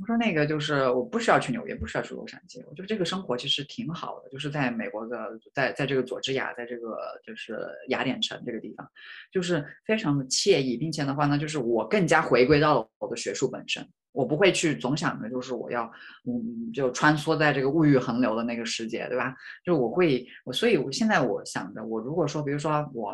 [0.00, 7.58] 我说那个就是我不需要去纽约，不需要去洛杉矶，我觉得这个生活其实挺好的，就是在美国的，在在这个佐治亚，在这个就是
[7.88, 8.90] 雅典城这个地方，
[9.30, 15.84] 就是非常的惬意，并且的话呢，就是我更加回归到了我的学术本身，我不会去总想着就是我要
[16.26, 19.34] 嗯就穿梭在这个物欲横流的那个世界，对吧？
[19.62, 23.10] 就我会我，所以我现在我想着，我如果说比如说我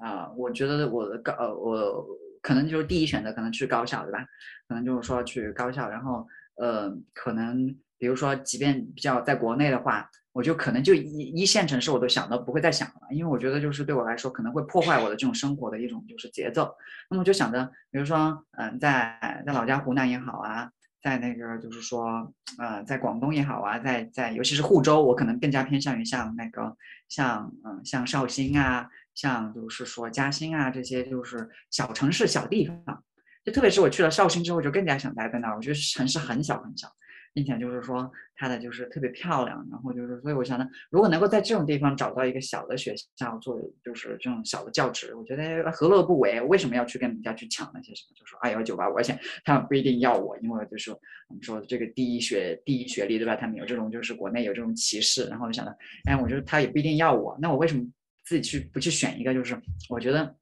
[0.00, 2.06] 啊，我觉得我的高呃我。
[2.46, 4.24] 可能就是第一选择，可能去高校，对吧？
[4.68, 6.24] 可能就是说去高校，然后
[6.62, 7.66] 呃，可能
[7.98, 16.72] 比如说，即便比较在国内的话，我就可能就一一线城市我都想都不会再想了，因为我觉得就是对我来说可能会破坏我的这种生活的一种就是节奏。
[17.10, 20.70] 那么就想着，比如说，嗯，在在老家湖南也好啊，
[21.02, 26.76] 在那个就是说，呃，在广东也好啊，在在尤其是湖州，我可能更加偏向于像那个
[27.08, 28.88] 像嗯像绍兴啊。
[29.16, 33.02] 像就是说嘉兴啊这些就是小城市小地方，
[33.44, 35.56] 就特别是我去了绍兴之后，就更加想待在那儿。
[35.56, 36.86] 我觉得城市很小很小，
[37.32, 39.66] 并且就是说它的就是特别漂亮。
[39.70, 46.40] 然后就是所以我想呢，如果能够在这种地方找到一个小的学校做就是这种小的教职，我觉得何乐不为？
[46.42, 48.14] 为什么要去跟人家去抢那些什么？
[48.14, 53.34] 就说二幺九八五，而且他们不一定要我，因为就是我们说这个第一学第一学历对吧？
[53.34, 55.24] 他们有这种就是国内有这种歧视。
[55.28, 55.74] 然后我想到，
[56.04, 57.82] 哎，我觉得他也不一定要我，那我为什么？
[58.26, 59.58] 自己去不去选一个，就是
[59.88, 60.36] 我觉得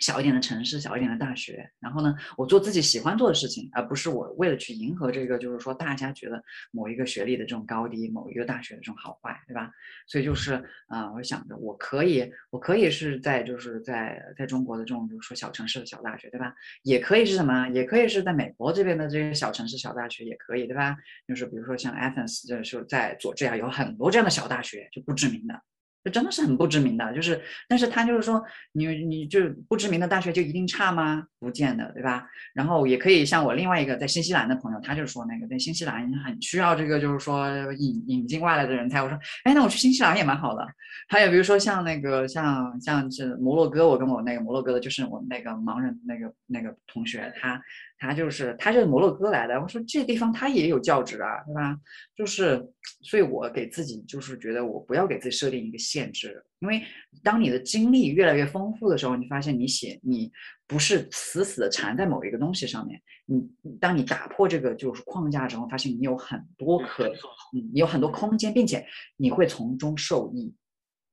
[0.00, 9.70] 小一点的城市，小一点的大学，然后呢，我做自己喜欢做的事情，而不是我为了去迎合这个，就是说大家觉得某一个学历的这种高低，某一个大学的这种好坏，对吧？
[10.06, 16.54] 所以就是啊，我想着我可以，我可以是在就是在在中国的这种就是说小城市的小大学，对吧？
[16.82, 17.68] 也可以是什么？
[17.68, 20.96] 也可以是在美国这边的这些小城市小大学，也可以，对吧？
[21.26, 25.62] 就是比如说像 Athens，就是在佐治亚有很多这样的小大学，就不知名的。
[26.04, 28.42] 就真的是很不知名的，就是，但是他就是说，
[28.72, 31.24] 你你就不知名的大学就一定差吗？
[31.38, 32.26] 不见得，对吧？
[32.54, 39.02] 然后也可以像我另外一个在新西兰的朋友，他就说那个在新西兰很需要这个，就是说引引进外来的人才。
[39.02, 40.66] 我说，哎，那我去新西兰也蛮好的。
[41.08, 47.60] 还有比如说像那个像像是摩洛哥，我跟我那个摩洛哥的，就是我那个盲人那个那个同学，他。
[47.98, 51.76] 他就是他是摩洛哥来的，我说这地方他也有教职啊，对吧？
[52.16, 52.64] 就是，
[53.02, 56.82] 所以我给自己就是觉得我不要给自己设定一个限制，因为
[57.22, 60.30] 当你的经历越来越丰富的时候，你发现你写你
[60.66, 63.48] 不是死死的缠在某一个东西上面，你
[63.80, 67.08] 当你打破这个就是框架之后，发现你有很多可，
[67.52, 70.54] 嗯，你有很多空间，并且你会从中受益，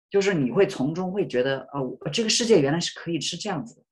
[0.10, 3.85] 就是你会从中会觉得，哦，这个世界原来是可以是这样子的。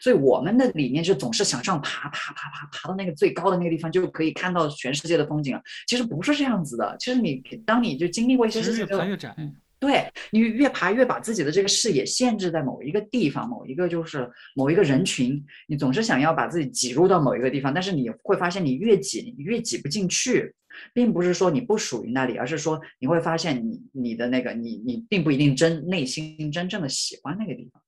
[0.00, 6.96] 所以我们的理念就总是想上爬，爬，爬，爬，爬到那个最高的那个地方，就可以看到全世界的风景其实不是这样子的。
[6.98, 9.34] 其实你当你就经历过一些事情，越爬越窄。
[9.78, 15.44] 对你越爬越把自己的这个视野限制在某一个地方，某一个就是某一个人群。
[15.68, 20.54] 你总是想要把自己挤入到某一个地方，但是你会发现你越挤，你越挤不进去，
[20.94, 27.82] 并不是说你不属于那里，而是说你会发现你你的那个你你并不一定真内心真正的喜欢那个地方。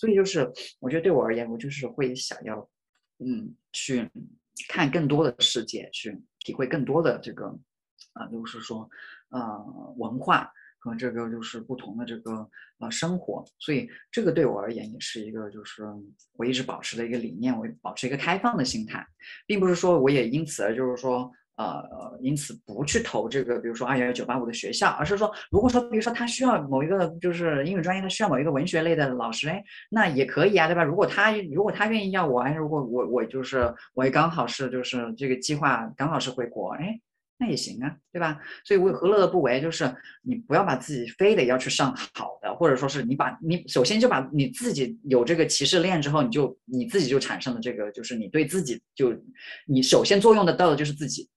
[0.00, 2.66] 所以就是，我觉得对我而言，我就是会想要，
[3.18, 4.10] 嗯，去
[4.66, 7.54] 看更多的世界，去体会更多的这个，
[8.14, 8.88] 啊，就是说，
[9.28, 12.48] 呃，文化和这个就是不同的这个
[12.78, 13.44] 呃生活。
[13.58, 15.84] 所以这个对我而言也是一个，就是
[16.32, 19.06] 我一直保持的一个理念，我保持一个开放的心态，
[19.46, 21.30] 并不是说我也因此而就是说。
[21.60, 30.82] 呃，因此不去投这个，比如说二幺幺九八五的学校，而是说，如果说，比如说他需要某一个就是英语专业，他需要某一个文学类的老师，哎，那也可以啊，对吧？
[30.82, 36.98] 如果他如果他愿意要我，哎，如果我我就是我也刚好是就是这个计划刚好是回国，哎，
[37.38, 38.38] 那也行啊，对吧？
[38.64, 39.60] 所以我何乐而不为？
[39.60, 49.12] 就是你不要把自己非得要去上好的，或者说是你把你首先就把你自己有这个歧视链之后，你就你自己就产生了这个，就是你对自己就
[49.66, 51.28] 你首先作用的到的就是自己。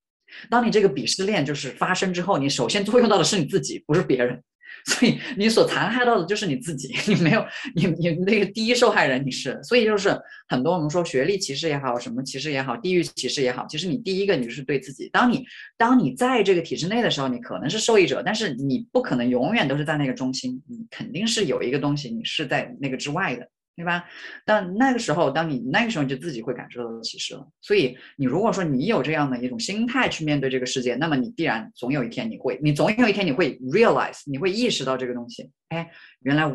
[0.49, 4.41] 当你这个鄙视链就是发生之后，你首先作用到的是你自己，不是别人，
[4.85, 6.93] 所以你所残害到的就是你自己。
[7.07, 7.45] 你没有
[7.75, 15.09] 你你那个第一受害人你是，所以就是很多我们说学历歧视也好，什么歧视也好，地域歧视也好，其实你第一个你就是对自己。
[15.09, 15.45] 当你
[15.77, 23.47] 当你在这个体制内的时候，你可能是受益者，但是你不可能永远都是在那个中心，你肯定是有一个东西你是在那个之外的。
[23.75, 24.05] 对吧？
[24.45, 27.47] 但那个时候，当你那个时候，你就自己会感受到歧视了。
[27.61, 35.49] 所以，你如果说你有这样的一种心态去面对这个世界，那么你必然总有一天你会，你总有一天你会 realize，你会意识到这个东西。
[35.69, 35.89] 哎，
[36.21, 36.51] 原来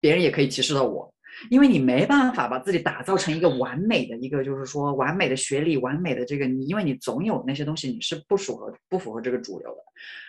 [0.00, 1.12] 别人也可以歧视到我。
[1.48, 9.76] 因为你没办法把自己打造成一个完美的一个，就是说完美的学历、完美的这个你，因为你总有那些东西你是不符合、不符合这个主流的。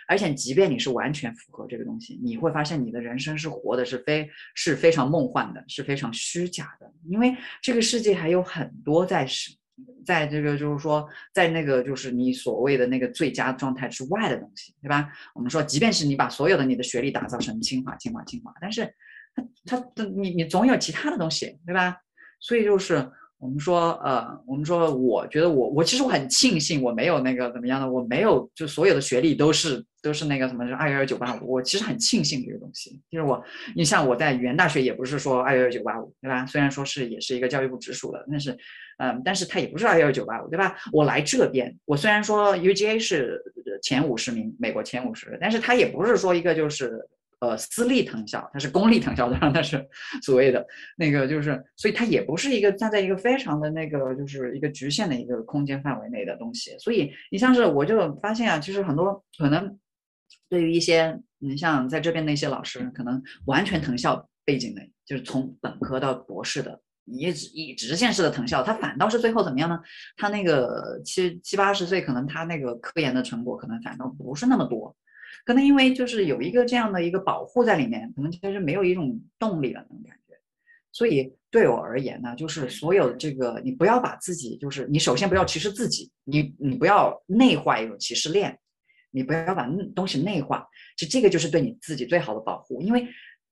[0.08, 6.92] 而且，即便你是完全符合这个东西，你会发现你的人生是活的是非是非常梦幻的，是非常虚假的。
[7.04, 9.54] 因为这个世界还有很多在是，
[10.04, 15.10] 在这个就是说，在那个就是你所谓的那个最佳状态之外的东西，对吧？
[15.34, 18.94] 我们说，即便是你把所有的你的学历打造成清华、清华、清华，但是。
[19.64, 21.96] 他他你你总有其他的东西，对吧？
[22.40, 31.52] 所以就是我们说，呃，我们说，我觉得我我其实我很庆幸我没有那个怎么样的，我没有就所有的学历都是都是那个什么，就二幺幺九八五。
[31.52, 33.42] 我其实很庆幸这个东西，就是我，
[33.74, 36.44] 你像我在语言大学也不是说二幺幺九八五，对吧？
[36.46, 38.56] 虽然说是也是一个教育部直属的，但是，
[38.98, 40.76] 嗯，但是它也不是二幺幺九八五，对吧？
[40.92, 43.42] 我来这边，我虽然说 UGA 是
[43.82, 47.08] 前五十名，美国前五十，但是它也不是说一个就是。
[47.42, 49.84] 呃，私立藤校，它是公立藤校，当然它是
[50.22, 50.64] 所谓的
[50.96, 56.78] 那个，就是，所以它也不是一个站在一个非常的那个，就是一个局限的一个空间范围内的东西。
[56.78, 59.76] 所以你像是我就发现啊，其实很多可能
[60.48, 69.80] 对于一些你像在这边的一些老师，可能完全藤校背景的，就是从本科到博士的，一直以直线式的藤校，他反倒是最后怎么样呢？
[70.16, 74.94] 他那个七七八十岁，可能他那个科研的成果可能反倒不是那么多。
[75.44, 80.34] 可能因为就是有一个这样的一个保护在里面，可能就是没有一种动力了那种感觉。
[80.92, 88.58] 所以对我而言呢，就是所有的这个，你不要把自己，就是你首先不要歧视自己，你你不要内化一种歧视链，
[89.10, 92.82] 你不要把东西内化，就这个就是对你自己最好的保护。
[92.82, 93.08] 因为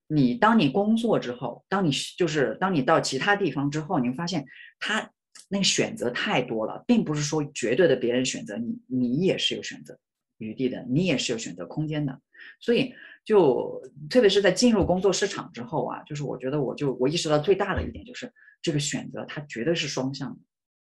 [0.06, 4.44] 你当你工作之后，当你就是当你到其他地方之后，你会发现
[4.78, 5.10] 他
[5.48, 9.98] 那个选择太多了，并不是说绝对的别人选择你，你也是有选择
[10.40, 12.20] 余地的，你也是有选择空间的。
[12.60, 12.92] 所以
[13.24, 20.38] 就特别是在进入工作市场之后啊，就是我觉得我就我意识到最大的一点就是这个选择它绝对是双向的。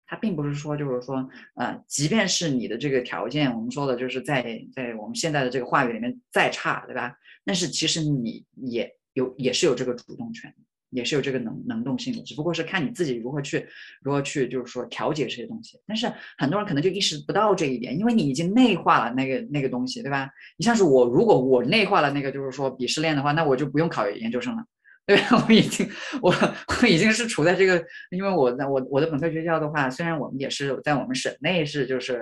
[0.09, 7.13] 它并不是说，就是说，呃，即便是你的这个条件，我们说的就是在在我们现在的这个话语里面再差，对吧？
[7.43, 10.55] 但是其实你也有也是有这个主动权，
[10.97, 13.65] 也是有这个能能动性的，只不过是看你自己如何去
[14.01, 15.79] 如何去，就是说调节这些东西。
[15.85, 20.27] 但是很多人可能就意识不到这一点，因为你已经内化了那个那个东西，对吧？
[20.57, 24.63] 你像是我，如果我内化了那个就是说鄙视链的话，那我就不用考研究生了。
[25.05, 25.15] 对，
[25.47, 25.89] 我已经，
[26.21, 26.35] 我
[26.81, 32.21] 我已经是处在这个，因为我在我我的本科学校的话，虽然我们也是在我们省内是就是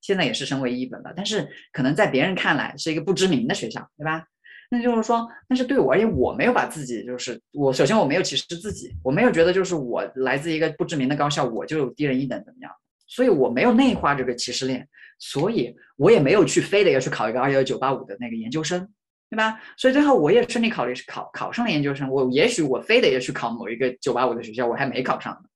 [0.00, 4.24] 现在也是升为一本了，但是可能在别人看来是一个不知名的学校，对吧？
[4.72, 12.72] 那就是说，但是对我而言，我没有把自己就是我首先我没有歧视自己，我没有觉得就是我来自一个不知名的高校我就低人一等怎么样，
[13.06, 14.88] 所以我没有内化这个歧视链，
[15.18, 18.88] 所以我也没有去非得要去考一个二幺幺九八五的那个研究生。
[19.28, 19.58] 对吧？
[19.78, 22.06] 所以最后我也顺利考虑是考考上了研究生。
[22.10, 25.48] 我也许我非得要去考某一个九八五的学校，我还没考上呢，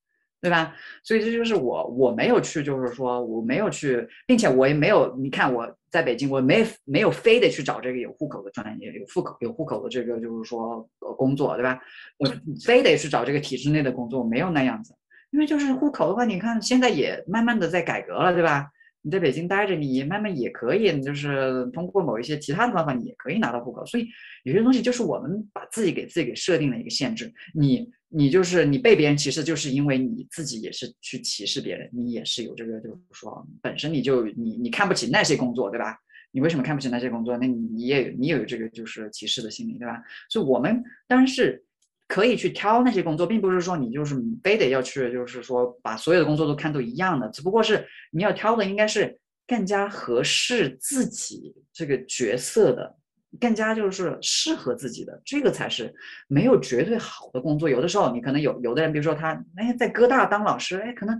[0.46, 0.72] 对吧？
[1.02, 5.12] 所以这就是我我没有去，就是说我没有去，并且我也没有。
[5.18, 11.80] 你看我在北京，我没没有非得去找这个有户口的专业，有户口有户口的这个就是说呃工作，对吧？
[12.18, 12.32] 我
[12.64, 14.94] 非得去找这个体制内的工作，没有那样子。
[15.32, 18.68] 因为就是户口的话，你看现在也慢慢的在改革了，对吧？
[19.02, 23.84] 你在北京待着，你慢慢也可以，你就是通过某一些其他的方法，你也可以拿到户口。
[23.86, 24.06] 所以
[24.44, 27.32] 有些东西就是我们把自己给自己给设定了一个限制。
[27.54, 35.96] 你你就是你被别人歧视，就是因为你自己也是去歧视别人，你也是有这个，就是说本身你就你你看不起那些工作，对吧？
[36.32, 37.36] 你为什么看不起那些工作？
[37.38, 40.02] 那你你也你有这个就是歧视的心理，对吧？
[40.28, 41.62] 所以我们当然是。
[42.08, 52.96] 可以去挑那些工作，并不是说你就是非得要去，就是说把所有的工作都看都一样的，只不过是你要挑的应该是更加合适自己这个角色的，
[53.40, 55.94] 更加就是适合自己的，这个才是
[56.28, 57.68] 没有绝对好的工作。
[57.68, 61.18] 有的时候你可能有有的人，比如说他哎在哥大当老师，哎可能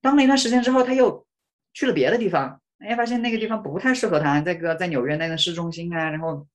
[0.00, 1.26] 当了一段时间之后，他又
[1.74, 6.46] 去了别的地方，哎发现那个地方不太适合他，在哥在纽约那个市中心啊，然后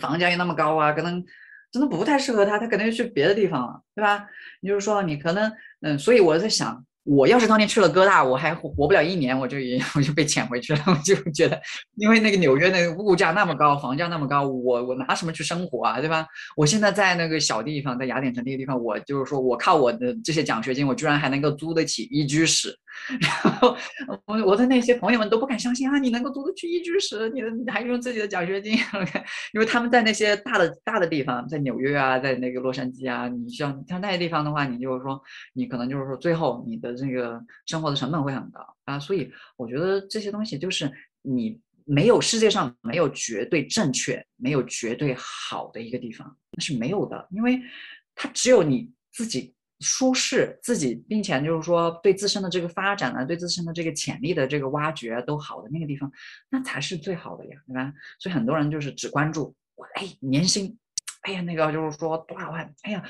[0.00, 1.24] 房价又那么高啊，可能。
[1.70, 4.26] 真的不太适合他，他可能又去别的地方了，对吧？
[4.62, 5.52] 你就是说，你可能，
[5.82, 6.82] 嗯，所以我在想。
[7.08, 10.80] 我要是当年去了哥大，我还活不了一年，我就也 我就被遣回去了。
[10.86, 11.58] 我就觉得，
[11.96, 16.26] 因为那个纽约那个物价那么高，房价那么高，我我拿什么去生活啊，对吧？
[16.54, 22.76] 我现在在那个小地方，在雅典城那个地方，我就是说我靠我的这些奖学金，我居然还能够租得起一居室。
[23.20, 23.74] 然后
[24.26, 29.24] 我我的那些朋友们都不敢相信啊，你能够读得去一居室，你的你还用自己的奖学金，OK？？
[29.54, 35.18] 因为他们在那些大的大的地方，在纽约啊，在那个洛杉矶啊，你像像那些地方的话，你就是说
[35.54, 36.88] 你可能就是说最后你的。
[36.98, 40.90] 这个生活的成本会很高啊，所以我觉得这些东西就是
[41.22, 47.60] 你没有世界上没有绝对正确、没有绝对好的一个地方，那是没有的，因为
[48.16, 56.10] 它只有你自己舒适、自己，并且就是说对自身的这个发展呢，对自身的这个潜力的这个挖掘都好的那个地方，
[56.50, 57.92] 那才是最好的呀，对吧？
[58.18, 60.78] 所以很多人就是只关注我，哎，年薪，
[61.22, 63.04] 哎呀，那个就是说多少万，哎呀。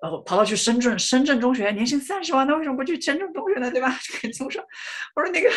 [0.00, 3.70] 呃，跑到去深圳，深圳中学年薪三十万，那为什么不去深圳中学呢？
[3.70, 3.98] 对吧？
[4.02, 4.62] 这个怎么说？
[5.16, 5.50] 我说那个，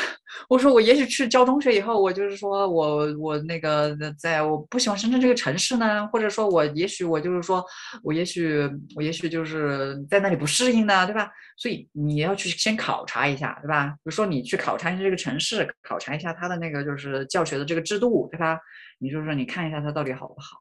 [0.50, 7.64] 我说我也许去教中学以后，我就是说我我那个在我不喜欢深圳这个城市呢，或者说我也许我就是说
[8.04, 11.30] 我也许我也许就是在那里不适应呢，对吧？
[11.58, 13.90] 所以你要去先考察一下，对吧？
[13.98, 18.58] 比如说你去考察一下这个城市，考察一下它的那个就是教学的这个制度，对吧？
[18.98, 20.58] 你就是说你看一下它到底好不好。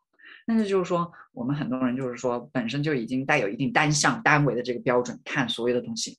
[0.46, 6.18] 但是就是说，我们很多人就是说，本身就已经带有一定单向、单维的这个标准看所有的东西。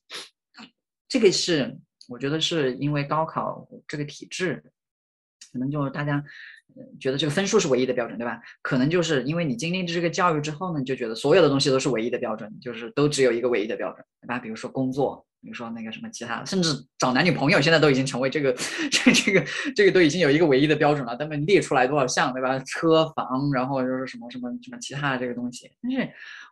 [1.08, 1.78] 这个是
[2.08, 4.64] 我觉得是因为高考这个体制，
[5.52, 6.24] 可能就是大家
[7.00, 8.42] 觉得这个分数是唯一的标准，对吧？
[8.62, 14.40] 可能就是因为你经历这个教育之后呢，你就觉得所有的东西都是唯一的标准，就是都只有一个唯一的标准，对吧？
[14.40, 15.26] 比如说工作。
[15.42, 16.70] 比如说那个什么其他，甚至
[17.00, 18.54] 找男女朋友，现在都已经成为这个
[18.92, 19.44] 这 这个
[19.76, 21.18] 这个都已经有一个唯一的标准了。
[21.18, 22.60] 他们列出来多少项，对吧？
[22.60, 25.72] 车房，然后就是什么什么什么其他的这个东西。
[25.82, 26.08] 但是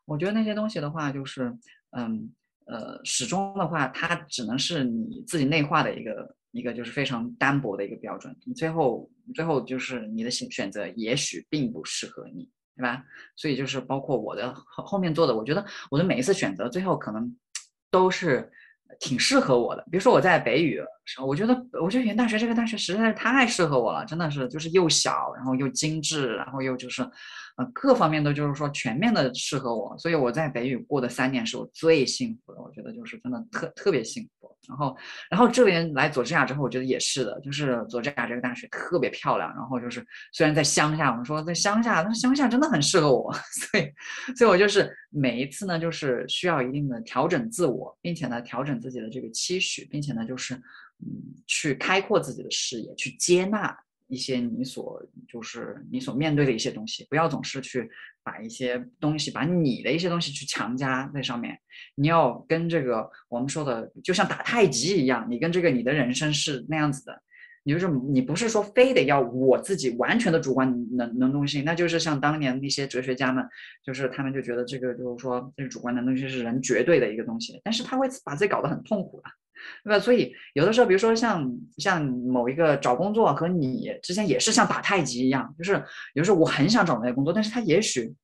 [0.06, 1.56] 我觉得那些东西的话，就是
[1.92, 2.28] 嗯
[2.66, 8.36] 呃，始终的话，它只能是你自己内化的一个一个就是非常单薄的一个标准。
[8.44, 13.04] 你最后最后就是你的选选择，也许并不适合你，对吧？
[13.36, 17.36] 所以就是包括我的后面做的，我觉得我的每一次选择，最后可能
[17.92, 18.52] 都是。
[19.00, 19.84] 挺适合我的。
[19.92, 20.82] 比如说我在北语，
[21.26, 27.10] 我觉得我觉得语言大学这个大学实在是太适合我了，真的是就是又小，然后又精致，然后又就是。
[27.60, 34.50] 呃，各方面都就是说全面的适合我，所以我在北语过的三年是我最幸福的，我觉得就是真的特特别幸福。
[34.66, 34.96] 然后，
[35.30, 39.54] 然后这边来佐治亚之后，我觉得也是的，就是佐治亚这个大学特别漂亮。
[39.56, 43.92] 然后就是虽然在乡下，我们说在乡下，但是乡下真的很适合我， 所以，
[44.38, 51.10] 所以我就是每一次呢，就是需要一定的调整自我，并且呢，调整自己的这个期许，并且呢，就是嗯，
[51.46, 53.76] 去开阔自己的视野，去接纳。
[54.10, 57.90] 一些你所就是你所面对的一些东西，不要总是去
[58.24, 61.58] 把一些东西，把你的一些东西去强加在上面。
[61.96, 67.22] 你要跟这个我们说的，就像打太极一样，你跟这个你的人生是那样子的。
[67.64, 73.44] 你就是你不是说非得要我自己完全的主观能能动性，那就是像当年那些哲学家们，
[73.84, 79.30] 就是他们就觉得这个就是说这个主观能动性是人绝对的一个东西，但是他会把自己搞得很痛苦的。
[79.84, 80.00] 对吧？
[80.00, 85.84] 所以有的时候，比如说像像某一个找工作和你之前也是像打太极一样，就是
[86.14, 88.16] 有时候我很想找那个工作，但是他也许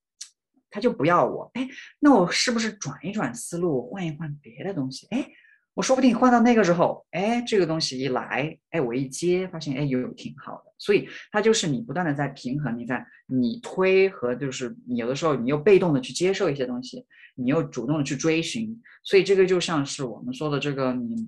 [0.72, 1.68] 他就不要我，哎，
[2.00, 5.08] 那我是不是转一转思路，换一换别的东西？
[5.12, 5.28] 哎，
[5.76, 10.74] 我说不定换到那个时候，哎，这个东西一来，哎，我一接发现，哎，又有挺好的。
[10.80, 17.06] 所以它就是你不断的在平衡，你在你推和就是有的时候你又被动的去接受一些东西。
[17.38, 21.28] 你又主动的去追寻，所以这个就像是我们说的这个你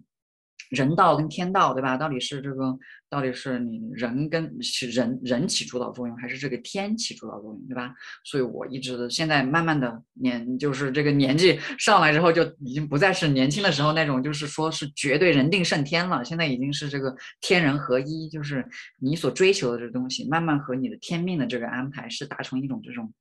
[0.69, 1.95] 人道跟天道，对吧？
[1.97, 2.77] 到底是这个，
[3.09, 7.93] 到底是你人跟是人人起主导作用，还是这个天起主导作用，对吧？
[8.23, 16.23] 所以我一直现在慢慢的年，就是这个年纪上来之后，就已经不再是年轻的时候那种，就是说是绝对人定胜天了。
[16.23, 18.67] 现在已经是这个天人合一，就是
[18.99, 23.13] 你所追求的这东西，慢慢和你的天命的这个安排是达成一种这种。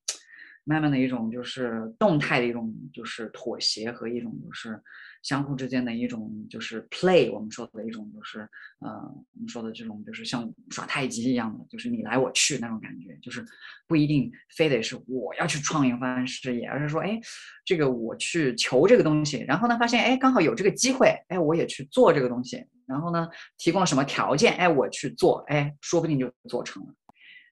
[0.68, 4.82] 慢慢的一种就是动态的一种就是妥协和一种就是
[5.26, 8.48] 相互之间的一种就是 play，我们说的一种就是
[8.78, 8.92] 呃
[9.34, 13.44] 我们说的这种就是像耍太极一样的，就是你来我去那种感觉，就是
[13.88, 17.20] 不一定非得是我要去创一番事业，而是说哎
[17.64, 23.28] 这个我去求这个东西，然后呢发现哎刚好有这个机会，哎我也去做这个东西，然后呢
[23.58, 26.94] 提供了什么条件，哎我去做，哎说不定就做成了。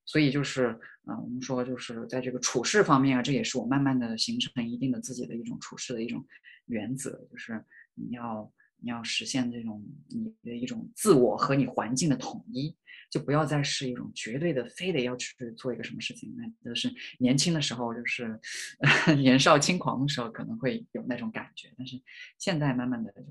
[0.07, 0.79] 所以就是，
[1.09, 6.23] 嗯，我们说就是在这个处事方面啊，这也是我慢慢的形成一定的自己的一种处事的一种
[6.67, 7.65] 原则，就是
[7.95, 12.77] 你要你要实现这种你的一种自我和你环境的统一，
[13.11, 18.39] 就不要再是一种绝对的非得要去做一个什么事情，那都是年轻的时候就是
[19.17, 22.01] 年少轻狂的时候可能会有那种感觉，但是
[22.39, 23.27] 现在慢慢的就是，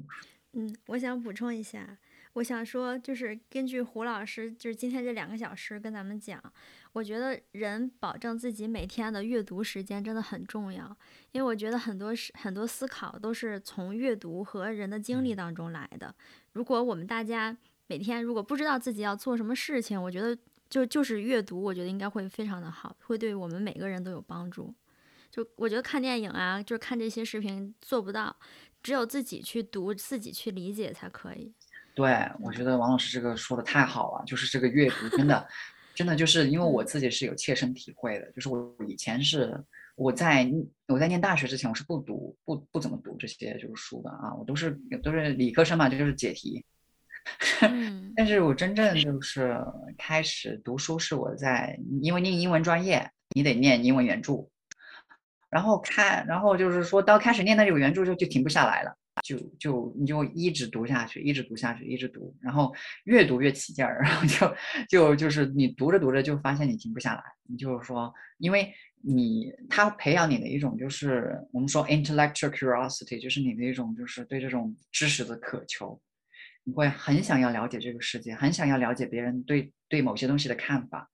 [0.54, 2.00] 嗯，我想补充一下。
[2.34, 6.42] 我想说，就是根据胡老师，就是今天这两个小时跟咱们讲，
[6.94, 10.96] 我觉得人保证自己每天的阅读时间真的很重要，
[11.32, 16.14] 因为我觉得很多是很多思考都是从阅读和人的经历当中来的。
[16.54, 17.58] 如果我们大家
[17.88, 20.38] 每天如果不知道自己要做什么事情，我觉得
[20.70, 24.74] 就就是阅读，我觉得应该会非常的好，会对我们每个人都有帮助。
[25.32, 28.36] 就我觉得看电影啊，就是看这些视频做不到，
[28.84, 31.52] 只有自己去读，自己去理解才可以。
[31.96, 35.48] 对，我觉得王老师这个说的太好了，就是这个阅读真的，
[35.94, 39.58] 真的就是因为我自己是有切身体会的，就是我以前是
[39.96, 40.52] 我在
[40.88, 44.72] 我在念大学之前，我是不读不不怎么读这些就是书的啊，我都是
[45.04, 46.66] 都是理科生嘛，这就是解题。
[48.18, 49.58] 但是我真正就是
[49.98, 54.50] 开始读书是我在因为念英文专业，你得念英文原著，
[55.50, 58.98] 然后看，然后就是说到开始念那个原著就就停不下来了。
[59.22, 62.74] 就就你就一直读下去，一直读下去，一直读，然后
[63.04, 64.56] 越读越起劲儿， 然后就
[64.90, 67.22] 就就是你读着读着就发现你停不下来。
[67.44, 76.02] 你就是说，因为你他培养你的一种就是我们说 intellectual curiosity，就是你的一种就是对这种知识的渴求，
[76.64, 81.10] 你会很想要了解这个世界，很想要了解别人对对某些东西的看法。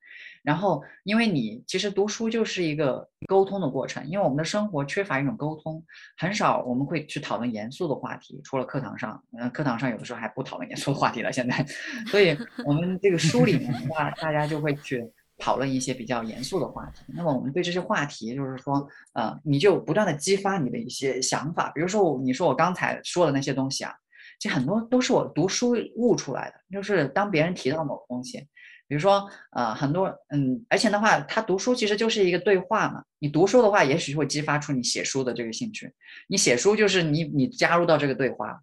[0.50, 5.86] 然后，因为你其实读书就是一个沟通的过程，因为我们的生活缺乏一种沟通，
[6.18, 11.32] 很少我们会去讨论严肃的话题，除了课堂上，嗯，课堂上有的时候还不讨论严肃的话题了。
[11.32, 11.64] 现在，
[12.10, 12.36] 所以
[12.66, 15.08] 我们这个书里面的话，大家就会去
[15.38, 17.04] 讨论一些比较严肃的话题。
[17.10, 21.72] 那么我们对这些话题，就是说，呃，你就不断的激发你的一些想法。
[21.76, 23.94] 比如说，你说我刚才说的那些东西啊，
[24.40, 26.56] 其实很多都是我读书悟出来的。
[26.72, 28.48] 就是当别人提到某个东西。
[28.90, 33.04] 比如说，呃，很多，嗯，而且的话，他读书其实就是一个对话嘛。
[33.20, 35.94] 你读书的话，也许会激发出你写书的这个兴趣。
[36.28, 38.60] 你写书就是你，你加入到这个对话，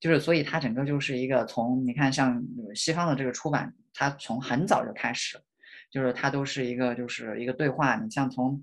[0.00, 2.42] 就是所以它整个就是一个从你看像
[2.74, 5.38] 西方的这个出版，它从很早就开始，
[5.92, 7.94] 就是它都是一个就是一个对话。
[7.94, 8.60] 你像从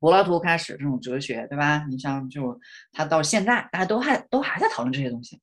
[0.00, 1.86] 柏拉图开始这种哲学，对吧？
[1.88, 2.60] 你像就
[2.92, 5.40] 他到现在，大家都还都还在讨论这些东西。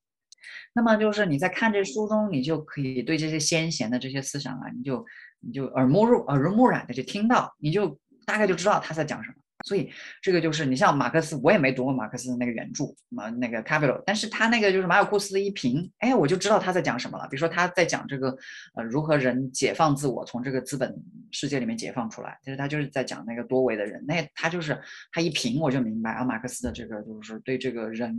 [0.72, 5.04] 那么就是你在看这书中，你就可以对这些先贤的这些思想啊，你就
[5.40, 9.36] 你就耳目入耳濡目染的就听到，你就大概就知道他在讲什么。
[9.64, 17.26] 所以这个就是你像马克思，我也没读过马克思的那个原著嘛，那个《Capital》，但是他那个就是马尔库斯的一评，哎，我就知道他在讲什么了。
[17.28, 18.36] 比如说他在讲这个
[18.74, 20.94] 呃如何人解放自我，从这个资本
[21.30, 24.04] 世界里面解放出来，其实他就是在讲那个多维的人。
[24.06, 24.78] 那他就是
[25.12, 28.10] 他一评我就明白啊，马克思的这个就是对这个人，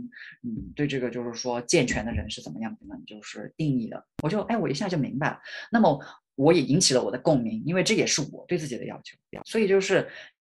[0.42, 3.00] 嗯，对这个就是说健全的人是怎么样的呢？
[3.06, 5.38] 就是定义的，我就哎我一下就明白了。
[5.70, 6.04] 那么
[6.34, 10.08] 我也引起了我的共鸣，因为这也是我对自己的要求，所以就是。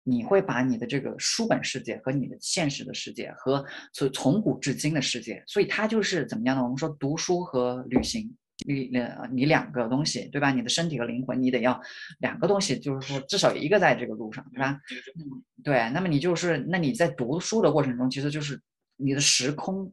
[0.07, 6.61] 你会把你的这个书本世界和你的现实的世界和从从古至今的世界，所以它就是怎么样呢？
[6.61, 8.31] 我们说读书和旅行，
[8.67, 10.51] 你呃你两个东西对吧？
[10.51, 11.81] 你的身体和灵魂，你得要
[12.19, 14.79] 两个东西，就是说至少一个在这个路上，对吧？
[15.63, 18.61] 对，那么你就是那你在读书的过程中，其实就是
[18.97, 19.91] 你的时空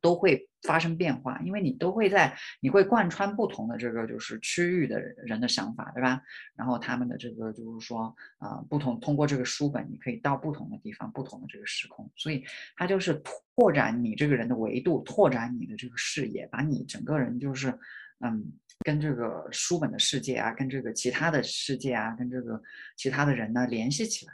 [0.00, 0.48] 都会。
[0.62, 6.22] 发生变化，因为你都会在，你会贯穿不同的这个就是区域的人的想法，对吧？
[6.54, 12.44] 然后他们的这个就是说，啊，不同通过这个书本，你可以到不同的地方，不同的这个时空，所以
[12.76, 13.20] 它就是
[13.56, 17.76] 拓展你这个人的维度，拓展你的这个视野，把你整个人就是，
[18.20, 18.52] 嗯，
[18.84, 22.62] 跟这个书本的世界啊，跟这个其他的世界啊，跟这个
[22.96, 24.32] 其他的人呢联系起来。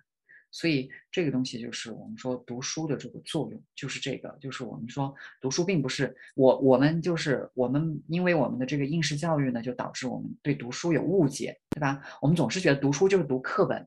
[0.50, 12.00] 所以这个东西就是我们说读书的这个作用，就是这个，就是我们说读书并不是我我们就是我们，因为我们的这个应试教育呢，就导致我们对读书有误解，对吧？
[12.22, 13.86] 我们总是觉得读书就是读课本，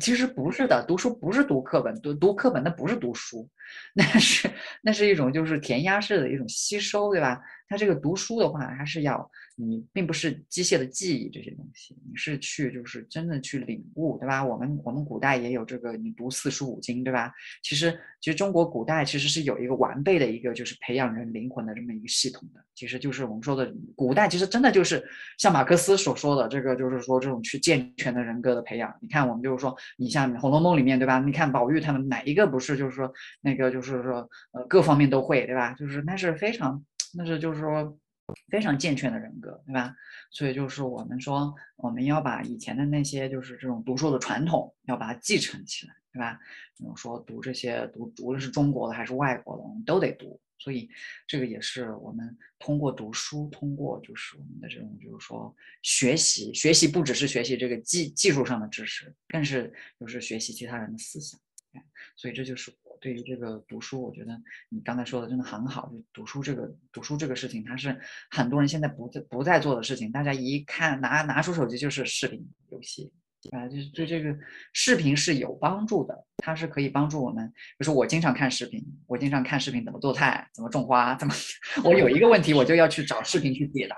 [0.00, 3.48] 其实不是的，读书不是读课本，读读课本那不是读书，
[3.94, 4.50] 那是
[4.82, 7.40] 那是一种就是填鸭式的一种吸收，对吧？
[7.68, 9.30] 它这个读书的话，还是要。
[9.58, 14.44] 你并不是机械的记忆这些东西，你是去就是真的去领悟，对吧？
[14.44, 17.32] 我们我们古代也有这个，你读四书五经，对吧？
[17.62, 25.02] 其实其实中国古代其实是有一个完备的一个就是培养人灵魂的这么一个系统的，其实就是我们说的古代其实真的就是
[25.38, 28.94] 像马克思所说的这个，就是说这种去健全的人格的培养。
[29.00, 31.18] 你看我们就是说，你像《红楼梦》里面，对吧？
[31.20, 33.10] 你看宝玉他们哪一个不是就是说
[33.40, 35.72] 那个就是说呃各方面都会，对吧？
[35.72, 36.84] 就是那是非常
[37.14, 37.98] 那是就是说。
[38.50, 39.94] 非常健全的人格，对吧？
[40.32, 46.36] 所以就是我们说，我们要把以前的那些就是这种读书的传统，要把它继承起来，对吧？
[46.76, 50.40] 比如说读这些读，无论是中国的还是外国的，我们都得读。
[50.58, 50.90] 所以
[51.28, 61.38] 这个也是我们通过读书，通过就是我们的这种就是说学习，学习不只是学习这个技技术上的知识，更是就是学习其他人的思想。
[62.16, 62.74] 所以这就是。
[63.00, 65.90] 对于这个读书，我觉得你刚才说的真的很好。
[65.92, 67.98] 就读书这个读书这个事情，它是
[68.30, 70.10] 很多人现在不在不再做的事情。
[70.10, 73.12] 大家一看拿拿出手机就是视频游戏，
[73.52, 74.36] 啊，就是对这个
[74.72, 77.46] 视频是有帮助的，它是可以帮助我们。
[77.48, 81.34] 比如说我经常看视频，我经常看视频怎么做菜，怎么种花，怎么
[81.84, 83.96] 我有一个问题我就要去找视频去解答。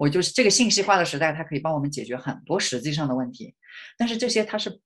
[0.00, 3.54] 我就是这个信息化的时代，它可以帮我们解决很多实际上的问题，
[3.98, 4.80] 但是这些它是。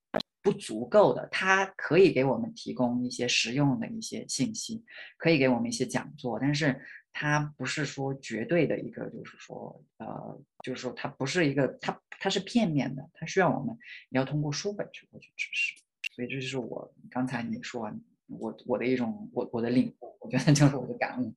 [0.45, 4.85] 不足够的，它可以给我们提供一些实用的一些信息，
[5.17, 6.79] 可以给我们一些讲座，但是
[7.15, 13.75] 它不是说绝对的一个，就是说，呃，就是说它不是一个，它它是片面的，它需要我们
[14.11, 15.73] 要通过书本去获取知识。
[16.15, 17.91] 所以这就是我刚才你说
[18.27, 21.35] 我我的一种我我的领悟，我觉得就是我的感悟。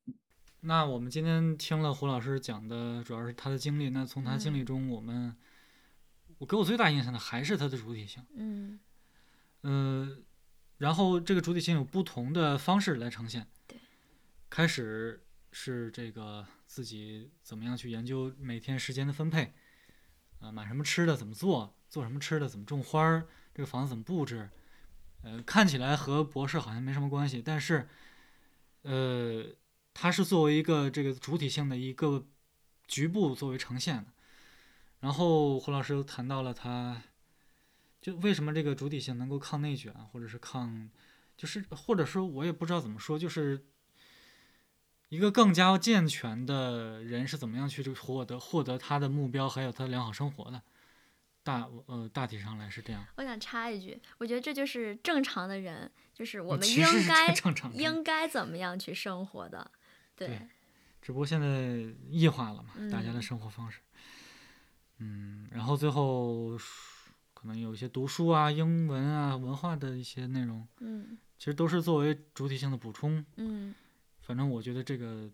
[0.61, 3.89] 那我们今天听了胡老师讲的，主要是他的经历。
[3.89, 5.35] 那从他经历中，我们
[6.39, 8.25] 我给我最大印象的还是他的主体性。
[8.35, 8.79] 嗯。
[9.63, 10.23] 嗯，
[10.77, 13.47] 然后这个主体性有不同的方式来呈现。
[13.65, 13.77] 对，
[14.49, 19.53] 开始是这个自己怎么样去研究每天时间的分配，
[20.39, 24.49] 啊，买什么吃的，怎么做，做什么吃的，怎么种花儿，这个房子怎么布置，
[25.23, 27.89] 呃，看起来和博士好像没什么关系，但是，
[28.83, 29.43] 呃，
[29.99, 32.25] 它是作为一个这个主体性的一个
[32.87, 34.05] 局部作为呈现的。
[34.99, 37.01] 然后胡老师又谈到了他。
[37.99, 40.87] 就为什么这个主体性能够抗内卷，或者是抗，
[41.35, 43.65] 就是或者说，我也不知道怎么说，就是
[45.09, 50.61] 一个更加健全的人是怎么样去获得获得他的目标，还有他良好生活的。
[51.43, 53.05] 大呃大体上来是这样。
[53.15, 57.33] 我想插一句，我觉得这就是正常的人，就是我们应该
[57.73, 59.71] 应该怎么样去生活的。
[60.17, 60.47] 对。
[61.01, 61.47] 只不过现在
[62.09, 63.79] 异化了嘛，大家的生活方式。
[64.97, 66.57] 嗯，然后最后。
[67.39, 73.75] 可能有一些读书啊、英文啊、文化的一些内容，嗯，其实都是作为主体性的补充，嗯，
[74.21, 75.29] 反正我觉得这个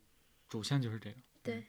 [0.50, 1.64] 主线就是这个，对，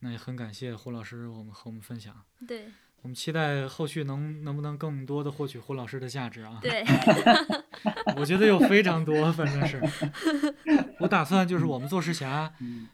[0.00, 6.58] 那也很感谢胡老师，我们和我们分享，对，我们期待后续能能不能更多的获取胡老师的价值啊？
[6.62, 6.84] 对，
[8.16, 9.80] 我觉得有非常多，反正是。
[11.00, 12.52] 我打算就是我们做实侠，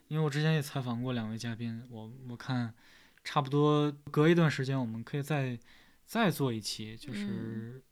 [0.09, 2.73] 因为我之前也采访过两位嘉宾，我我看
[3.23, 5.59] 差不多隔一段时间我们可以再
[6.07, 7.83] 再做一期，就是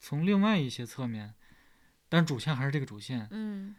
[0.00, 1.34] 从另外一些侧面，
[2.08, 3.28] 但主线还是这个主线。
[3.30, 3.74] 嗯。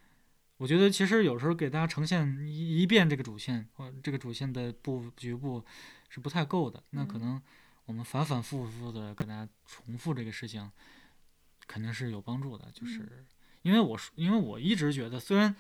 [0.57, 5.65] 我觉得其实有时候给大家呈现一一遍这个主线或这个主线的布局部
[6.07, 7.41] 是不太够的，那可能
[7.85, 10.72] 我们反反复复的跟大家重复这个事情，
[11.68, 12.69] 肯定是有帮助的。
[12.73, 13.26] 就是
[13.61, 15.55] 因为我说因为我一直觉得，虽然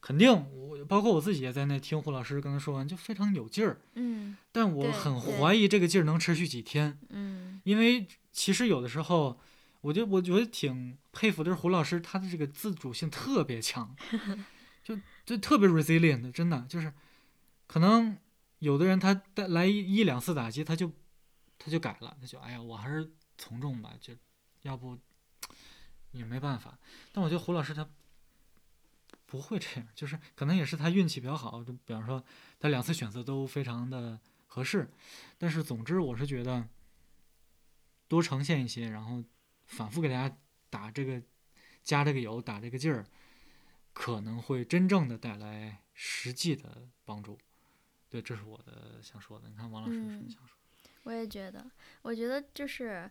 [0.00, 9.40] 肯定我包括我自己也在那听胡老师刚才说完，就非常有劲儿，嗯，但我很怀疑这个劲儿能持续几天，嗯，因为其实有的时候。
[9.82, 13.94] 我觉得我觉得挺佩服的是胡老师，他的这个自主性特别强，
[14.82, 16.92] 就就特别 resilient，真的就是，
[17.68, 18.16] 可能
[18.58, 20.90] 有的人他带来一一两次打击，他就
[21.66, 24.14] 他就改了，他就哎呀，我还是从众吧，就
[24.62, 24.96] 要不
[26.12, 26.78] 也没办法。
[27.12, 27.88] 但我觉得胡老师他
[29.26, 32.24] 不会这样，就是可能也是他运气比较好，就比方说
[32.60, 34.88] 他两次选择都非常的合适。
[35.36, 36.68] 但是总之，我是觉得
[38.06, 39.24] 多呈现一些，然后。
[39.68, 40.38] 反复给大家
[40.70, 41.20] 打这个
[41.82, 43.04] 加这个油打这个劲儿，
[43.92, 47.36] 可能会真正的带来实际的帮助。
[48.08, 49.48] 对，这是我的想说的。
[49.48, 50.55] 你看，王老师有什么想说？
[51.06, 51.64] 我也觉得，
[52.02, 53.10] 我觉得就是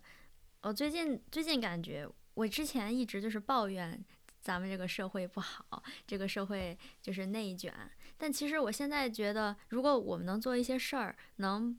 [0.62, 4.00] 我最近最近感觉，我之前一直就是抱怨
[4.40, 7.74] 咱们这个社会不好，这个社会就是内卷。
[8.18, 11.78] 但其实我现在觉得，如果我们能做一些事儿，能。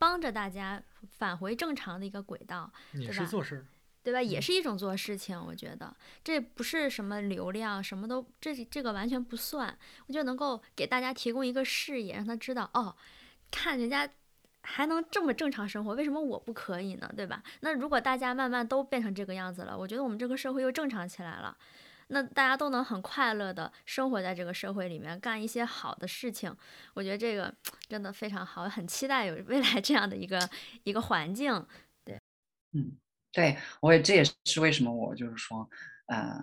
[0.00, 3.66] 帮着大家返回正常的一个轨道，也是做事，
[4.02, 4.22] 对吧？
[4.22, 5.38] 也是一种做事情。
[5.38, 5.94] 我觉得
[6.24, 9.78] 这不是什么流量，什么都这这个完全不算。
[10.06, 12.96] 我就能够给大家提供一个视野，让他知道哦，
[13.50, 14.08] 看人家
[14.62, 17.10] 还能这么正常生活，为什么我不可以呢？
[17.16, 17.42] 对吧？
[17.60, 21.56] 那如果大家慢慢都变成这个样子了，我觉得我们这个社会又正常起来了。
[22.12, 26.52] 那大家都能很快乐的生活在这个社会里面，干一些好的事情，
[26.94, 27.54] 我觉得这个
[27.88, 30.50] 真的非常好，很期待有未来这样的一个
[30.82, 31.64] 一个环境。
[32.04, 32.18] 对，
[32.72, 32.96] 嗯，
[33.30, 35.68] 对我也这也是为什么我就是说，
[36.06, 36.36] 呃，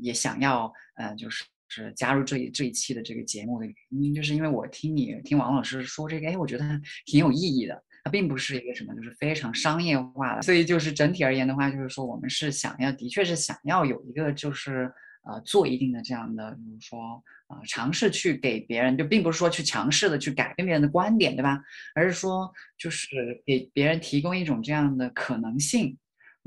[0.00, 7.82] 也想要呃，就是是加入这一这一期的这个节目的原因，就是因为我听你听王老师说这个，哎，我觉得挺有意义的。
[8.04, 14.90] 它并不是一个什么，就是非常商业化的，所以就是整体而言的话，就是说我们是想要，的确是想要有一个就是
[15.28, 21.60] 呃做一定的这样的，比如说啊尝试去给别人，就并不是说去强势的去改变别人的观点，对吧？
[21.94, 25.98] 而是说就是给别人提供一种这样的可能性。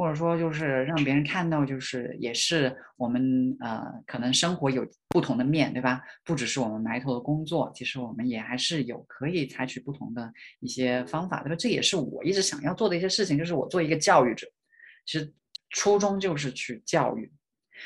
[0.01, 6.01] 或者说，就是让别人看到，就是也是我们呃，可能生活有不同的面对吧？
[6.25, 11.55] 不只是我们埋头的工作，其实我们也还是有可以采取不同的一些方法，对吧？
[11.55, 14.47] 这也是我一直想要做的一些事情，就是我做一个教育者，
[15.05, 15.31] 其实
[15.69, 17.31] 初衷就是去教育，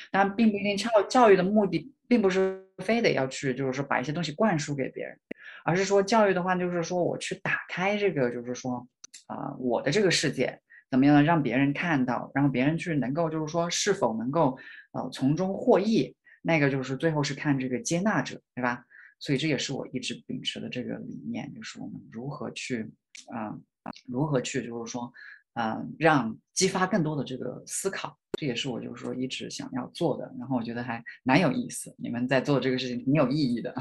[0.09, 5.19] 但并不一定教教育的目的，并不是非得要去，就是说把一些东西灌输给别人，
[5.65, 8.87] 而是说教育的话，就是说我去打开这个，就是说
[9.27, 10.57] 啊，我的这个世界。
[10.95, 11.23] 怎么样？
[11.23, 14.57] 让别人看到，然后别人去能够，就是说是否能够，
[14.93, 16.15] 呃，从中获益。
[16.41, 18.85] 那个就是最后是看这个接纳者，对吧？
[19.19, 22.89] 所以这也是我一直秉持的这个理念，就是我们如何去，
[23.33, 23.57] 啊，
[24.07, 25.11] 如何去，就是说，
[25.53, 28.17] 啊，让激发更多的这个思考。
[28.39, 30.31] 这也是我就是说一直想要做的。
[30.37, 33.73] 然后我觉得还蛮有意思，你们在做这个事情挺有意义的。